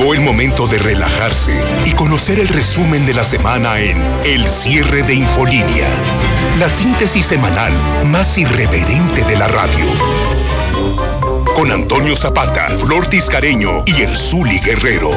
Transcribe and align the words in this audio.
Llegó 0.00 0.14
el 0.14 0.22
momento 0.22 0.66
de 0.66 0.78
relajarse 0.78 1.60
y 1.84 1.92
conocer 1.92 2.38
el 2.38 2.48
resumen 2.48 3.04
de 3.04 3.12
la 3.12 3.22
semana 3.22 3.80
en 3.80 4.02
El 4.24 4.48
cierre 4.48 5.02
de 5.02 5.12
Infolínea, 5.12 5.88
la 6.58 6.70
síntesis 6.70 7.26
semanal 7.26 7.70
más 8.06 8.38
irreverente 8.38 9.22
de 9.24 9.36
la 9.36 9.46
radio. 9.46 9.84
Con 11.54 11.70
Antonio 11.70 12.16
Zapata, 12.16 12.70
Flor 12.70 13.08
Tiscareño 13.08 13.82
y 13.84 14.00
el 14.00 14.16
Zuli 14.16 14.58
Guerrero. 14.60 15.10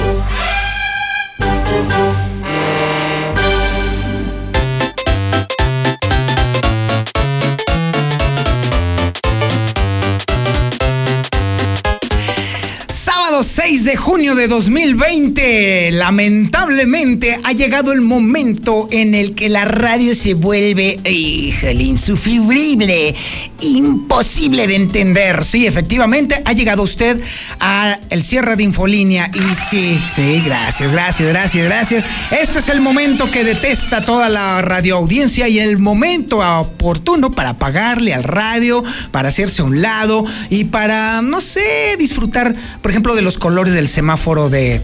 6 13.84 13.86
de 13.86 13.98
junio 13.98 14.36
de 14.36 14.48
2020, 14.48 15.92
lamentablemente 15.92 17.38
ha 17.44 17.52
llegado 17.52 17.92
el 17.92 18.00
momento 18.00 18.88
en 18.92 19.14
el 19.14 19.36
que 19.36 19.50
la 19.50 19.66
radio 19.66 20.16
se 20.16 20.36
vuelve, 20.36 21.00
híjole, 21.04 21.84
insufrible, 21.84 23.14
imposible 23.60 24.68
de 24.68 24.76
entender. 24.76 25.44
Sí, 25.44 25.66
efectivamente, 25.68 26.42
ha 26.46 26.54
llegado 26.54 26.84
usted 26.84 27.20
a 27.60 28.00
el 28.10 28.24
cierre 28.24 28.56
de 28.56 28.64
Infolínea 28.64 29.30
y 29.34 29.70
sí, 29.70 30.00
sí, 30.14 30.42
gracias, 30.46 30.92
gracias, 30.92 31.30
gracias, 31.30 31.66
gracias. 31.66 32.06
Este 32.32 32.60
es 32.60 32.70
el 32.70 32.80
momento 32.80 33.32
que 33.32 33.44
detesta 33.44 34.06
toda 34.06 34.30
la 34.30 34.62
radioaudiencia 34.62 35.48
y 35.48 35.60
el 35.60 35.78
momento 35.78 36.40
oportuno 36.40 37.32
para 37.32 37.58
pagarle 37.58 38.14
al 38.14 38.24
radio, 38.24 38.84
para 39.12 39.30
hacerse 39.30 39.62
a 39.62 39.66
un 39.66 39.82
lado 39.82 40.24
y 40.50 40.66
para, 40.66 41.22
no 41.22 41.42
sé, 41.42 41.96
disfrutar, 41.98 42.54
por 42.82 42.92
ejemplo, 42.92 43.16
de 43.16 43.22
los 43.22 43.38
colores 43.38 43.73
del 43.74 43.88
semáforo 43.88 44.50
de, 44.50 44.82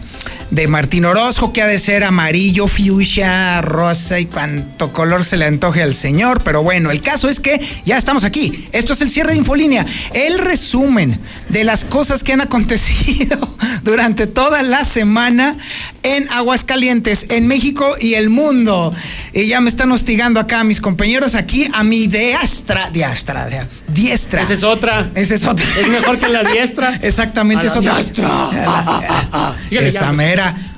de 0.52 0.68
Martín 0.68 1.06
Orozco, 1.06 1.54
que 1.54 1.62
ha 1.62 1.68
de 1.68 1.78
ser 1.80 2.04
amarillo, 2.04 2.68
fuchsia, 2.68 3.62
rosa 3.62 4.20
y 4.20 4.26
cuanto 4.26 4.92
color 4.94 5.24
se 5.24 5.38
le 5.38 5.46
antoje 5.46 5.82
al 5.84 5.94
señor. 5.94 6.42
Pero 6.44 6.64
bueno, 6.64 6.92
el 6.92 7.02
caso 7.02 7.30
es 7.30 7.40
que 7.40 7.60
ya 7.86 7.98
estamos 7.98 8.24
aquí. 8.24 8.68
Esto 8.72 8.94
es 8.94 9.02
el 9.02 9.10
cierre 9.10 9.32
de 9.32 9.38
Infolínea. 9.38 9.86
El 10.14 10.40
resumen 10.40 11.20
de 11.50 11.64
las 11.64 11.86
cosas 11.86 12.24
que 12.24 12.34
han 12.34 12.42
acontecido 12.50 13.38
durante 13.84 14.28
toda 14.28 14.64
la 14.64 14.86
semana 14.86 15.56
en 16.04 16.30
Aguascalientes, 16.32 17.28
en 17.30 17.48
México 17.48 17.96
y 18.00 18.16
el 18.16 18.30
mundo. 18.30 18.94
Y 19.34 19.46
ya 19.48 19.62
me 19.62 19.70
están 19.70 19.92
hostigando 19.92 20.40
acá 20.40 20.64
mis 20.64 20.82
compañeros 20.82 21.36
aquí 21.36 21.70
a 21.74 21.84
mi 21.84 22.08
diestra, 22.08 22.90
diestra, 22.90 23.46
de- 23.46 23.68
diestra. 23.94 24.42
Esa 24.42 24.54
es 24.54 24.64
otra. 24.64 25.10
Esa 25.16 25.36
es 25.36 25.46
otra. 25.46 25.66
Es 25.80 25.88
mejor 25.88 26.18
que 26.18 26.28
la 26.30 26.44
diestra. 26.44 26.96
Exactamente, 27.02 27.68
A 27.68 27.70
es 27.70 27.76
otra. 27.76 27.96
diestra. 27.98 29.56
Esa 29.72 30.00
ya. 30.00 30.06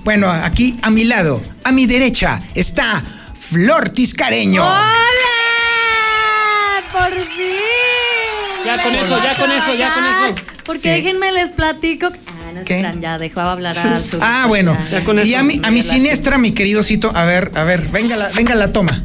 Bueno, 0.03 0.29
aquí 0.31 0.77
a 0.81 0.89
mi 0.89 1.03
lado, 1.05 1.41
a 1.63 1.71
mi 1.71 1.85
derecha, 1.85 2.39
está 2.55 3.03
Flor 3.39 3.89
Tiscareño. 3.89 4.63
¡Hola! 4.63 4.81
¡Por 6.91 7.11
fin! 7.11 8.65
Ya 8.65 8.81
con 8.83 8.93
eso, 8.95 9.21
ya 9.23 9.35
con 9.35 9.51
eso, 9.51 9.73
ya 9.75 9.93
con 9.93 10.03
eso. 10.05 10.35
Porque 10.65 10.81
Sí. 10.81 10.89
déjenme 10.89 11.31
les 11.31 11.49
platico. 11.49 12.07
Ah, 12.07 12.51
no 12.53 12.63
¿Qué? 12.63 12.85
ya 12.99 13.17
dejaba 13.17 13.51
hablar 13.53 13.77
al 13.77 14.03
sur. 14.05 14.19
Ah, 14.23 14.45
bueno. 14.47 14.77
Ya 14.91 15.03
con 15.03 15.17
Y 15.19 15.31
eso. 15.31 15.39
a 15.39 15.43
mi, 15.43 15.59
a 15.63 15.71
mi 15.71 15.81
siniestra, 15.81 16.37
mi 16.37 16.51
querido 16.51 16.83
Cito, 16.83 17.11
a 17.15 17.25
ver, 17.25 17.51
a 17.55 17.63
ver, 17.63 17.87
venga 17.89 18.15
la, 18.17 18.29
venga 18.29 18.55
la 18.55 18.71
toma. 18.71 19.03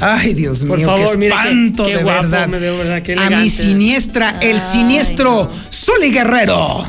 Ay, 0.00 0.32
Dios 0.34 0.64
Por 0.64 0.78
mío, 0.78 0.86
favor, 0.86 1.10
qué 1.12 1.16
mire 1.18 1.30
qué- 1.32 1.38
espanto 1.48 1.84
qué 1.84 1.96
de 1.96 2.02
guapo 2.04 2.22
verdad. 2.22 2.46
me 2.46 2.58
veo, 2.58 2.78
¿verdad? 2.78 3.02
Qué 3.02 3.14
a 3.18 3.30
mi 3.30 3.50
siniestra, 3.50 4.36
el 4.40 4.56
Ay, 4.56 4.62
siniestro 4.72 5.50
no. 5.50 6.12
Guerrero. 6.12 6.86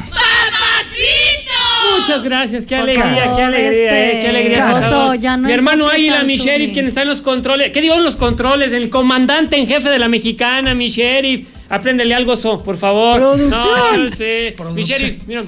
Muchas 1.99 2.23
gracias, 2.23 2.65
qué 2.65 2.75
alegría, 2.75 3.31
qué 3.35 3.43
alegría, 3.43 3.99
eh, 3.99 4.05
este, 4.11 4.21
qué 4.21 4.27
alegría. 4.29 4.71
Oso, 4.89 5.13
ya 5.15 5.37
no 5.37 5.47
Mi 5.47 5.53
hermano 5.53 5.87
Águila, 5.89 6.23
mi 6.23 6.37
sheriff, 6.37 6.73
quien 6.73 6.87
está 6.87 7.01
en 7.03 7.07
los 7.09 7.21
controles. 7.21 7.71
¿Qué 7.71 7.81
digo 7.81 7.95
en 7.95 8.03
los 8.03 8.15
controles? 8.15 8.71
El 8.71 8.89
comandante 8.89 9.57
en 9.57 9.67
jefe 9.67 9.89
de 9.89 9.99
la 9.99 10.07
mexicana, 10.07 10.73
mi 10.75 10.89
sheriff. 10.89 11.47
Apréndele 11.69 12.15
algo, 12.15 12.35
so, 12.35 12.63
por 12.63 12.77
favor. 12.77 13.19
Producción. 13.19 13.49
No, 13.51 13.95
yo 13.95 14.09
sé. 14.15 14.47
Mi 14.51 14.55
Producción. 14.57 14.99
sheriff, 14.99 15.17
mira. 15.27 15.43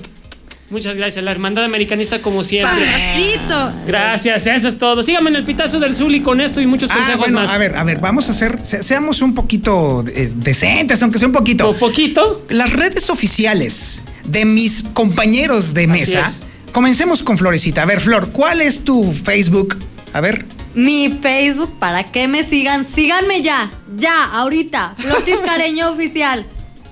Muchas 0.70 0.96
gracias, 0.96 1.26
la 1.26 1.32
hermandad 1.32 1.66
americanista 1.66 2.22
como 2.22 2.46
siempre. 2.46 2.72
Papacito. 2.86 3.74
Gracias, 3.88 4.48
eso 4.48 4.70
es 4.70 4.78
todo. 4.78 5.04
Síganme 5.04 5.30
en 5.30 5.36
el 5.36 5.44
pitazo 5.44 5.82
del 5.82 5.94
Zuli 5.98 6.22
con 6.22 6.40
esto 6.40 6.62
y 6.62 6.66
muchos 6.66 6.90
Ah, 6.90 6.96
consejos 6.96 7.20
bueno, 7.20 7.42
más. 7.42 7.50
a 7.50 7.58
ver, 7.58 7.76
a 7.76 7.84
ver, 7.84 8.00
vamos 8.00 8.30
a 8.30 8.32
hacer, 8.32 8.58
se- 8.64 8.82
seamos 8.82 9.22
un 9.22 9.36
poquito 9.36 10.06
eh, 10.08 10.32
decentes, 10.34 11.04
aunque 11.04 11.20
sea 11.20 11.28
un 11.28 11.34
poquito. 11.34 11.70
¿Un 11.72 11.76
poquito? 11.78 12.46
Las 12.50 12.72
redes 12.72 13.10
oficiales 13.10 14.02
de 14.24 14.46
mis 14.46 14.84
compañeros 14.94 15.74
de 15.74 15.88
mesa. 15.88 16.22
es. 16.26 16.40
Comencemos 16.72 17.22
con 17.24 17.38
Florecita. 17.38 17.82
A 17.82 17.86
ver, 17.86 18.00
Flor, 18.00 18.32
¿cuál 18.32 18.62
es 18.62 18.84
tu 18.84 19.12
Facebook? 19.12 19.78
A 20.14 20.22
ver. 20.22 20.46
Mi 20.74 21.10
Facebook, 21.10 21.78
para 21.80 22.04
que 22.06 22.28
me 22.28 22.44
sigan, 22.44 22.86
síganme 22.86 23.42
ya, 23.42 23.70
ya, 23.98 24.26
ahorita. 24.26 24.96
Flor 24.98 25.22
Tiscareño 25.24 25.90
Oficial. 25.92 26.46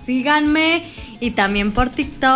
Síganme 0.06 0.86
y 1.22 1.32
también 1.32 1.72
por 1.72 1.90
TikTok. 1.90 2.30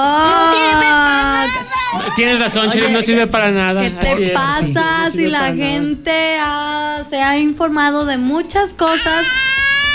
Tienes 2.16 2.40
razón, 2.40 2.68
Oye, 2.70 2.80
sheriff, 2.80 2.92
no 2.92 3.02
sirve 3.02 3.28
para 3.28 3.52
nada. 3.52 3.82
¿Qué 3.82 3.90
te 3.90 4.30
pasa 4.30 4.62
Sí, 4.62 4.74
no 4.74 5.12
si 5.12 5.26
la 5.28 5.53
gente 5.53 6.38
ah, 6.40 7.02
se 7.09 7.22
ha 7.22 7.38
informado 7.38 8.06
de 8.06 8.18
muchas 8.18 8.74
cosas 8.74 9.26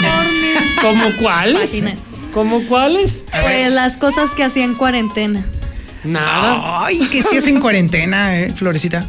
por 0.02 0.82
¿Cómo 0.84 1.06
cuáles? 1.20 1.60
página? 1.70 1.94
¿Cómo 2.32 2.62
cuáles? 2.66 3.24
Pues 3.42 3.72
las 3.72 3.96
cosas 3.96 4.30
que 4.36 4.44
hacía 4.44 4.64
en 4.64 4.74
cuarentena. 4.74 5.44
Nada. 6.04 6.86
Ay, 6.86 6.98
que 7.10 7.22
si 7.22 7.36
es 7.36 7.46
en 7.46 7.60
cuarentena, 7.60 8.38
eh, 8.38 8.50
Florecita. 8.50 9.04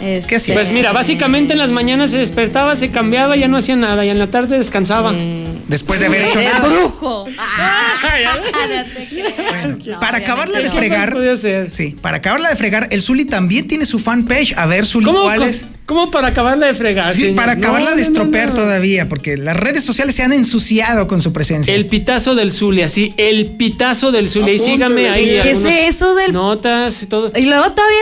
Este, 0.00 0.26
¿Qué 0.28 0.36
hacías? 0.36 0.56
Pues 0.56 0.72
mira, 0.72 0.92
básicamente 0.92 1.52
en 1.54 1.58
las 1.58 1.70
mañanas 1.70 2.10
se 2.10 2.18
despertaba, 2.18 2.76
se 2.76 2.90
cambiaba, 2.90 3.36
ya 3.36 3.48
no 3.48 3.56
hacía 3.56 3.76
nada 3.76 4.04
y 4.04 4.10
en 4.10 4.18
la 4.18 4.26
tarde 4.28 4.58
descansaba. 4.58 5.12
eh, 5.14 5.44
Después 5.68 5.98
de 6.00 6.06
haber 6.06 6.22
hecho 6.22 6.38
¡Eres 6.38 6.54
nada. 6.54 6.68
brujo! 6.68 7.26
Ah, 7.58 7.92
para 10.00 10.18
acabarla 10.18 10.60
de 10.60 10.70
fregar. 10.70 11.14
Sí, 11.70 11.96
para 12.00 12.18
acabarla 12.18 12.50
de 12.50 12.56
fregar, 12.56 12.88
el 12.90 13.02
Zuli 13.02 13.24
también 13.24 13.66
tiene 13.66 13.86
su 13.86 13.98
fanpage. 13.98 14.54
A 14.56 14.66
ver, 14.66 14.86
Zuli, 14.86 15.06
¿Cómo, 15.06 15.22
¿cuál 15.22 15.38
cómo- 15.38 15.50
es? 15.50 15.64
cómo 15.86 16.10
para 16.10 16.28
acabarla 16.28 16.66
de 16.66 16.74
fregar? 16.74 17.12
Sí, 17.12 17.20
señor? 17.22 17.36
para 17.36 17.54
No, 17.54 17.60
acabarla 17.60 17.90
de 17.90 17.96
no, 17.96 18.02
no, 18.02 18.06
estropear 18.08 18.48
no. 18.50 18.54
todavía, 18.54 19.08
porque 19.08 19.36
las 19.36 19.56
redes 19.56 19.84
sociales 19.84 20.14
se 20.14 20.22
han 20.22 20.32
ensuciado 20.32 21.08
con 21.08 21.20
su 21.22 21.32
presencia. 21.32 21.74
El 21.74 21.86
pitazo 21.86 22.34
del 22.34 22.52
Zuli, 22.52 22.82
así, 22.82 23.14
el 23.16 23.52
pitazo 23.56 24.12
del 24.12 24.28
Zuli. 24.28 24.52
Y 24.52 24.58
sígame 24.58 25.08
ahí. 25.08 25.38
¿Qué 25.42 25.50
es 25.52 25.64
eso 25.94 26.14
del- 26.14 26.32
Notas 26.32 27.02
y 27.02 27.06
todo. 27.06 27.32
Y 27.34 27.46
luego 27.46 27.72
todavía 27.72 27.98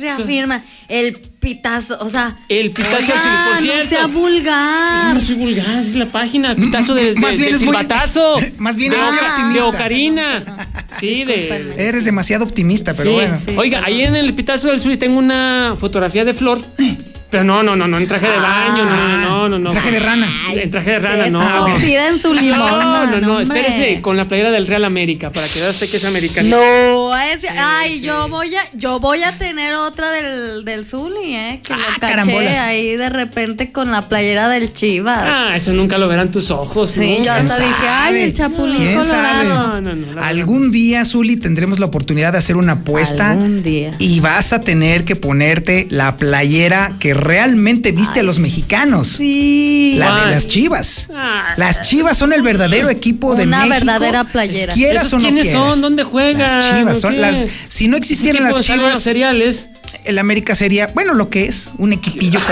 reafirma 0.00 0.62
el 0.88 1.12
pitazo, 1.40 1.98
o 2.00 2.08
sea. 2.08 2.36
El 2.48 2.70
pitazo 2.70 2.96
del 2.96 3.10
oiga, 3.10 3.44
por 3.44 3.54
no 3.54 3.60
cierto. 3.60 3.88
sea 3.88 4.06
vulgar. 4.06 5.14
No 5.14 5.20
soy 5.20 5.34
vulgar, 5.36 5.78
es 5.78 5.94
la 5.94 6.06
página, 6.06 6.50
el 6.52 6.56
pitazo 6.56 6.94
de, 6.94 7.14
de, 7.14 7.20
Más 7.20 7.36
bien 7.36 7.50
de 7.50 7.56
es 7.56 7.62
muy- 7.62 7.74
silbatazo. 7.76 8.36
más 8.58 8.76
bien 8.76 8.92
de, 8.92 8.98
optimista. 8.98 9.52
de 9.52 9.60
Ocarina. 9.62 10.68
Sí, 11.00 11.24
de. 11.24 11.74
Eres 11.78 12.04
demasiado 12.04 12.44
optimista, 12.44 12.92
pero 12.94 13.10
sí. 13.10 13.14
bueno. 13.16 13.38
Sí, 13.44 13.54
Oiga, 13.56 13.78
perdón. 13.80 13.94
ahí 13.94 14.02
en 14.04 14.16
el 14.16 14.34
pitazo 14.34 14.68
del 14.68 14.80
Zuli 14.80 14.96
tengo 14.96 15.18
una 15.18 15.74
fotografía 15.78 16.24
de 16.24 16.34
Flor. 16.34 16.60
Pero 17.32 17.44
no, 17.44 17.62
no, 17.62 17.74
no, 17.74 17.88
no, 17.88 17.96
en 17.96 18.06
traje 18.06 18.26
de 18.28 18.36
baño, 18.36 18.84
no, 18.84 19.08
no, 19.08 19.18
no, 19.18 19.48
no, 19.48 19.58
no. 19.58 19.70
Traje 19.70 19.90
de 19.90 20.00
rana. 20.00 20.28
En 20.52 20.70
traje 20.70 20.90
de 20.90 20.98
rana, 20.98 21.30
no. 21.30 21.66
En 21.78 22.20
su 22.20 22.34
limón. 22.34 22.58
No, 22.58 23.06
no, 23.06 23.20
no, 23.22 23.40
espérese 23.40 24.02
con 24.02 24.18
la 24.18 24.26
playera 24.26 24.50
del 24.50 24.66
Real 24.66 24.84
América 24.84 25.30
para 25.30 25.48
que 25.48 25.60
vea 25.60 25.70
usted 25.70 25.88
que 25.88 25.96
es 25.96 26.04
americano. 26.04 26.50
No, 26.50 27.16
es, 27.16 27.46
ay, 27.56 28.02
yo 28.02 28.28
voy 28.28 28.54
a, 28.54 28.60
yo 28.74 29.00
voy 29.00 29.22
a 29.22 29.32
tener 29.38 29.74
otra 29.74 30.10
del, 30.10 30.62
del 30.66 30.84
Zuli, 30.84 31.34
eh, 31.34 31.60
que 31.64 31.72
Ah, 31.72 31.78
lo 31.78 31.98
caché 31.98 32.48
ahí 32.58 32.96
de 32.98 33.08
repente 33.08 33.72
con 33.72 33.90
la 33.90 34.02
playera 34.10 34.48
del 34.50 34.70
Chivas. 34.74 35.22
Ah, 35.22 35.52
eso 35.56 35.72
nunca 35.72 35.96
lo 35.96 36.08
verán 36.08 36.30
tus 36.30 36.50
ojos. 36.50 36.90
sí, 36.90 37.22
yo 37.24 37.32
hasta 37.32 37.56
¿Quién 37.56 37.68
dije, 37.68 37.88
ay, 37.88 38.20
el 38.24 38.32
chapulín 38.34 38.76
¿Quién 38.76 38.98
colorado. 38.98 39.80
No, 39.80 39.94
no, 39.94 40.22
Algún 40.22 40.70
día, 40.70 41.06
Zuli, 41.06 41.38
tendremos 41.38 41.78
la 41.78 41.86
oportunidad 41.86 42.32
de 42.32 42.38
hacer 42.38 42.58
una 42.58 42.72
apuesta. 42.72 43.30
Algún 43.30 43.62
día. 43.62 43.92
Y 43.98 44.20
vas 44.20 44.52
a 44.52 44.60
tener 44.60 45.06
que 45.06 45.16
ponerte 45.16 45.86
la 45.88 46.18
playera 46.18 46.92
que 46.98 47.14
realmente 47.22 47.92
viste 47.92 48.20
a 48.20 48.22
los 48.22 48.38
mexicanos. 48.38 49.08
Sí. 49.08 49.94
La 49.98 50.24
de 50.26 50.30
las 50.32 50.48
chivas. 50.48 51.08
Ah. 51.14 51.54
Las 51.56 51.80
chivas 51.82 52.16
son 52.18 52.32
el 52.32 52.42
verdadero 52.42 52.88
equipo 52.90 53.34
de 53.34 53.44
Una 53.44 53.66
México. 53.66 53.74
verdadera 53.86 54.24
playera. 54.24 54.72
Quieras 54.74 55.06
¿Esos 55.06 55.14
o 55.14 55.16
no 55.18 55.22
quiénes 55.22 55.44
quieras. 55.44 55.62
son? 55.70 55.80
¿Dónde 55.80 56.02
juegan? 56.04 56.58
Las 56.58 56.76
chivas. 56.78 56.96
¿O 56.98 57.00
Son 57.00 57.20
las, 57.20 57.46
si 57.68 57.88
no 57.88 57.96
existieran 57.96 58.42
las 58.44 58.52
salud, 58.64 58.82
los 58.82 58.90
chivas, 58.90 59.02
cereales. 59.02 59.68
el 60.04 60.18
América 60.18 60.54
sería, 60.54 60.88
bueno, 60.88 61.14
lo 61.14 61.28
que 61.30 61.46
es, 61.46 61.70
un 61.78 61.92
equipillo. 61.92 62.38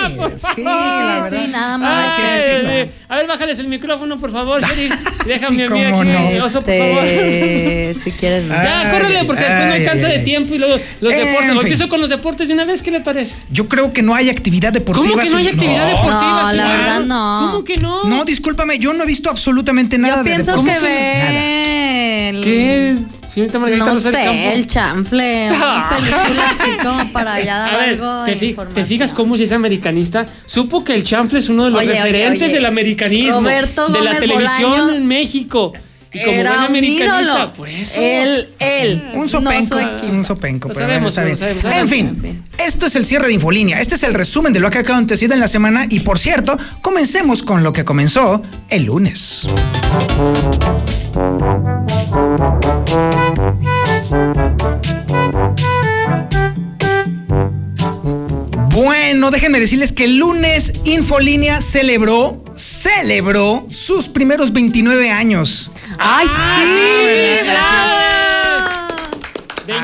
Sí, 0.00 0.16
sí, 0.16 0.16
la 0.16 0.30
Sí, 0.38 0.62
verdad. 0.64 1.30
sí, 1.42 1.48
nada 1.48 1.76
más. 1.78 2.08
Hay 2.08 2.16
que 2.22 2.28
Ay, 2.28 2.38
decirlo. 2.40 2.70
sí. 2.94 2.99
A 3.10 3.16
ver, 3.16 3.26
bájales 3.26 3.58
el 3.58 3.66
micrófono, 3.66 4.18
por 4.18 4.30
favor, 4.30 4.62
Sheriff. 4.64 4.94
Déjame 5.26 5.56
Sí, 5.56 5.62
a 5.64 5.68
mí 5.70 5.82
aquí, 5.82 6.08
no. 6.38 6.44
oso, 6.46 6.62
por 6.62 6.72
favor. 6.74 7.04
Este, 7.04 7.94
si 8.00 8.12
quieres. 8.12 8.44
no. 8.44 8.54
Ah. 8.54 8.62
Ya, 8.84 8.90
córrele, 8.92 9.24
porque 9.24 9.42
después 9.42 9.66
no 9.66 9.72
Ay, 9.72 9.80
alcanza 9.80 10.06
ay, 10.06 10.12
de 10.12 10.18
ay. 10.20 10.24
tiempo 10.24 10.54
y 10.54 10.58
luego 10.58 10.76
los 11.00 11.12
En 11.12 11.18
deportes. 11.26 11.78
Lo 11.80 11.88
con 11.88 12.00
los 12.00 12.08
deportes 12.08 12.46
de 12.48 12.54
una 12.54 12.64
vez, 12.64 12.82
¿qué 12.82 12.90
le 12.92 13.00
parece? 13.00 13.36
Yo 13.50 13.68
creo 13.68 13.92
que 13.92 14.02
no 14.02 14.14
hay 14.14 14.30
actividad 14.30 14.72
deportiva. 14.72 15.08
¿Cómo 15.10 15.22
que 15.22 15.28
no 15.28 15.36
hay 15.38 15.48
actividad 15.48 15.80
No. 15.90 15.96
deportiva? 15.96 16.42
No, 16.42 16.52
la 16.52 16.68
verdad 16.68 17.00
no. 17.00 17.48
¿Cómo 17.50 17.64
que 17.64 17.76
no? 17.78 18.04
No, 18.04 18.24
discúlpame, 18.24 18.78
yo 18.78 18.92
no 18.92 19.02
he 19.02 19.06
visto 19.06 19.28
absolutamente 19.28 19.98
nada 19.98 20.18
Yo 20.18 20.22
de 20.22 20.30
pienso 20.30 20.64
que 20.64 20.78
ve 20.78 22.28
el- 22.30 22.40
¿Qué? 22.44 22.96
Señorita 23.28 23.60
Margarita 23.60 23.86
No 23.86 23.94
Rosario 23.94 24.18
sé, 24.18 24.24
Campo. 24.24 24.50
el 24.56 24.66
chanfle, 24.66 25.50
una 25.54 25.88
película 25.96 26.50
así 26.58 26.70
como 26.84 27.12
para 27.12 27.40
ya 27.40 27.58
dar 27.58 27.74
A 27.74 27.78
ver, 27.78 27.88
algo 27.90 28.24
¿te, 28.24 28.32
de 28.32 28.36
fi- 28.38 28.46
información. 28.48 28.82
te 28.82 28.88
fijas 28.88 29.12
cómo 29.12 29.36
si 29.36 29.44
es 29.44 29.52
americanista? 29.52 30.26
Supo 30.46 30.82
que 30.82 30.96
el 30.96 31.04
chanfle 31.04 31.38
es 31.38 31.48
uno 31.48 31.64
de 31.66 31.70
los 31.70 31.78
Oye, 31.78 31.90
oye, 31.92 32.02
referentes 32.02 32.42
oye. 32.48 32.54
del 32.54 32.66
americanismo. 32.66 32.99
Roberto 33.08 33.88
de 33.88 34.00
la 34.00 34.04
Gómez 34.12 34.20
televisión 34.20 34.70
Bolaño 34.70 34.94
en 34.94 35.06
México. 35.06 35.72
Y 36.12 36.18
como 36.24 36.32
buen 36.32 36.40
Era 36.40 36.64
americanista, 36.64 37.22
ídolo. 37.22 37.52
pues. 37.56 37.96
Él, 37.96 38.48
él. 38.58 39.10
Un 39.14 39.20
no 39.22 39.28
sopenco, 39.28 39.78
equipo. 39.78 40.12
un 40.12 40.24
sopenco, 40.24 40.68
pero 40.68 40.80
sabemos, 40.80 41.14
bueno, 41.14 41.30
está 41.30 41.36
sabemos, 41.46 41.64
En 41.66 41.70
sabemos. 41.88 41.90
fin, 42.22 42.44
esto 42.58 42.86
es 42.86 42.96
el 42.96 43.06
cierre 43.06 43.28
de 43.28 43.34
Infolínea. 43.34 43.80
Este 43.80 43.94
es 43.94 44.02
el 44.02 44.14
resumen 44.14 44.52
de 44.52 44.58
lo 44.58 44.70
que 44.70 44.78
ha 44.78 44.80
acontecido 44.80 45.34
en 45.34 45.40
la 45.40 45.46
semana 45.46 45.86
y 45.88 46.00
por 46.00 46.18
cierto, 46.18 46.58
comencemos 46.82 47.44
con 47.44 47.62
lo 47.62 47.72
que 47.72 47.84
comenzó 47.84 48.42
el 48.70 48.86
lunes. 48.86 49.46
Bueno, 58.72 59.30
déjenme 59.30 59.60
decirles 59.60 59.92
que 59.92 60.04
el 60.04 60.16
lunes 60.18 60.72
Infolínea 60.84 61.60
celebró, 61.60 62.39
celebró 62.56 63.66
sus 63.70 64.08
primeros 64.08 64.52
29 64.52 65.10
años. 65.10 65.70
¡Ay, 65.98 66.26
sí! 66.28 67.48
bravo! 67.50 68.00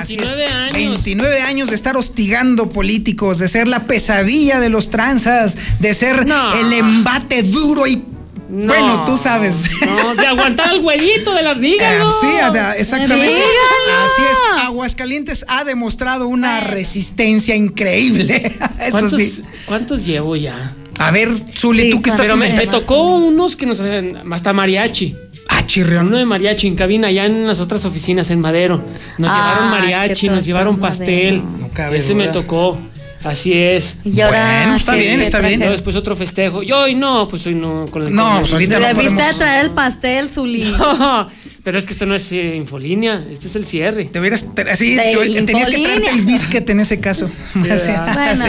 Así 0.00 0.14
es, 0.14 0.20
29 0.22 0.46
años. 0.46 0.74
29 0.74 1.42
años 1.42 1.68
de 1.70 1.76
estar 1.76 1.96
hostigando 1.96 2.68
políticos, 2.70 3.38
de 3.38 3.46
ser 3.48 3.68
la 3.68 3.86
pesadilla 3.86 4.58
de 4.58 4.68
los 4.68 4.90
tranzas, 4.90 5.56
de 5.78 5.94
ser 5.94 6.26
No. 6.26 6.54
el 6.54 6.72
embate 6.72 7.42
duro 7.44 7.86
y. 7.86 8.02
No, 8.48 8.66
bueno, 8.72 9.04
tú 9.04 9.19
sabes. 9.19 9.70
No, 9.84 10.14
de 10.14 10.24
aguantar 10.26 10.69
al 10.69 10.80
güerito 10.80 11.34
de 11.34 11.42
la 11.42 11.52
Eh, 11.52 11.58
dígalo. 11.60 12.14
sí, 12.20 12.36
ada- 12.40 12.76
exactamente. 12.76 13.26
Dígalo. 13.26 14.04
Así 14.04 14.22
es. 14.22 14.60
Aguascalientes 14.66 15.44
ha 15.48 15.64
demostrado 15.64 16.28
una 16.28 16.60
resistencia 16.60 17.56
increíble. 17.56 18.56
Eso 18.80 18.90
¿Cuántos, 18.92 19.19
sí. 19.19 19.42
¿Cuántos 19.66 20.06
llevo 20.06 20.36
ya? 20.36 20.72
A 20.98 21.10
ver, 21.10 21.28
Zuli, 21.37 21.82
Sí, 21.84 21.90
tú 21.90 22.02
que 22.02 22.10
estás 22.10 22.26
Pero 22.26 22.37
me, 22.37 22.48
tocó 22.66 23.16
unos 23.16 23.56
que 23.56 23.66
nos 23.66 23.81
hasta 23.81 24.52
mariachi. 24.52 25.14
Ah, 25.48 25.64
chirrión. 25.66 26.08
Uno 26.08 26.19
de 26.19 26.25
mariachi 26.25 26.66
en 26.66 26.75
cabina, 26.75 27.08
allá 27.08 27.26
en 27.26 27.46
las 27.46 27.60
otras 27.60 27.84
oficinas 27.84 28.31
en 28.31 28.40
Madero. 28.40 28.82
Nos 29.19 29.31
Ah, 29.31 29.37
llevaron 29.37 29.64
es 29.64 29.75
que 29.75 29.81
mariachi, 29.93 30.28
nos 30.28 30.44
llevaron 30.44 30.78
pastel. 30.81 31.43
No 31.60 31.69
cabe 31.72 31.98
Ese 31.98 32.14
me 32.14 32.28
tocó. 32.28 32.78
Así 33.25 33.52
es. 33.54 33.98
Y 34.04 34.20
ahora. 34.20 34.58
Bueno, 34.62 34.76
está 34.76 34.93
¿qué- 34.94 35.00
bien, 35.00 35.16
qué 35.19 35.22
está 35.25 35.40
bien. 35.40 35.60
Después 35.60 35.96
otro 35.96 36.14
festejo. 36.16 36.62
Y 36.62 36.70
hoy 36.72 36.94
no, 36.94 37.26
pues 37.28 37.44
hoy 37.46 37.54
no. 37.54 37.84
Con 37.90 38.06
el 38.06 38.14
No, 38.14 38.38
pues 38.40 38.52
ahorita 38.52 38.78
no 38.78 38.87
Debiste 38.87 39.14
podemos. 39.14 39.38
traer 39.38 39.64
el 39.66 39.70
pastel, 39.72 40.28
Zuli. 40.31 40.62
Pero 41.66 41.78
es 41.78 41.84
que 41.84 41.94
esto 41.94 42.06
no 42.06 42.14
es 42.14 42.30
eh, 42.30 42.54
infolínea, 42.54 43.24
este 43.28 43.48
es 43.48 43.56
el 43.56 43.66
cierre. 43.66 44.04
Te 44.04 44.20
hubieras. 44.20 44.44
tú- 44.44 44.54
tenías 44.54 45.68
que 45.68 45.82
traerte 45.82 46.10
el 46.12 46.20
biscuit 46.22 46.70
en 46.70 46.78
ese 46.78 47.00
caso. 47.00 47.28
Bueno, 47.56 47.76
sí. 47.76 47.90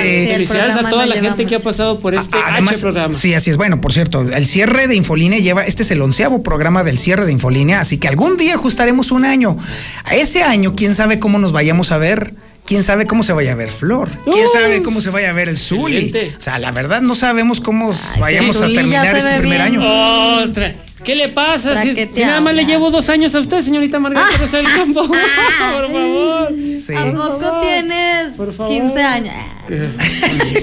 sí, 0.01 0.07
el 0.07 0.27
Felicidades 0.33 0.75
a 0.75 0.87
toda 0.87 1.07
no 1.07 1.15
la 1.15 1.19
gente 1.19 1.47
que 1.47 1.55
ha 1.55 1.59
pasado 1.59 1.99
por 1.99 2.13
este 2.13 2.37
A- 2.37 2.57
H 2.57 2.77
programa. 2.77 3.11
Sí, 3.15 3.33
así 3.33 3.49
es. 3.49 3.57
Bueno, 3.57 3.81
por 3.81 3.91
cierto, 3.91 4.21
el 4.21 4.45
cierre 4.45 4.85
de 4.87 4.93
Infolínea 4.93 5.39
lleva, 5.39 5.63
este 5.65 5.81
es 5.81 5.89
el 5.89 5.99
onceavo 6.03 6.43
programa 6.43 6.83
del 6.83 6.99
cierre 6.99 7.25
de 7.25 7.31
Infolínea, 7.31 7.79
así 7.79 7.97
que 7.97 8.07
algún 8.07 8.37
día 8.37 8.53
ajustaremos 8.53 9.09
un 9.09 9.25
año. 9.25 9.57
A 10.03 10.15
ese 10.15 10.43
año, 10.43 10.75
quién 10.75 10.93
sabe 10.93 11.17
cómo 11.17 11.39
nos 11.39 11.51
vayamos 11.53 11.91
a 11.91 11.97
ver. 11.97 12.35
¿Quién 12.65 12.83
sabe 12.83 13.07
cómo 13.07 13.23
se 13.23 13.33
vaya 13.33 13.53
a 13.53 13.55
ver 13.55 13.69
Flor? 13.69 14.09
¿Quién 14.31 14.45
sabe 14.53 14.83
cómo 14.83 15.01
se 15.01 15.09
vaya 15.09 15.31
a 15.31 15.33
ver 15.33 15.49
el 15.49 15.57
Zuli? 15.57 15.97
Excelente. 15.97 16.35
O 16.37 16.41
sea, 16.41 16.59
la 16.59 16.71
verdad 16.71 17.01
no 17.01 17.15
sabemos 17.15 17.61
cómo 17.61 17.91
vayamos 18.19 18.57
a 18.57 18.67
terminar 18.67 19.07
este 19.15 19.39
primer 19.39 19.57
bien. 19.71 19.81
año. 19.81 20.43
Otra. 20.43 20.75
¿Qué 21.07 21.15
le 21.15 21.29
pasa? 21.29 21.81
Si, 21.81 21.95
si 22.09 22.25
nada 22.25 22.41
más 22.41 22.53
le 22.53 22.65
llevo 22.65 22.91
dos 22.91 23.07
años 23.09 23.33
a 23.33 23.39
usted, 23.39 23.61
señorita 23.61 23.97
Margarita 23.97 24.37
Rosa 24.41 24.57
del 24.57 24.65
Campo. 24.65 25.07
Por 25.07 25.89
favor. 25.89 26.53
Sí. 26.77 26.93
¿A 26.93 27.13
poco 27.13 27.59
tienes 27.61 28.33
Por 28.35 28.53
favor. 28.53 28.73
15 28.73 29.01
años? 29.01 29.33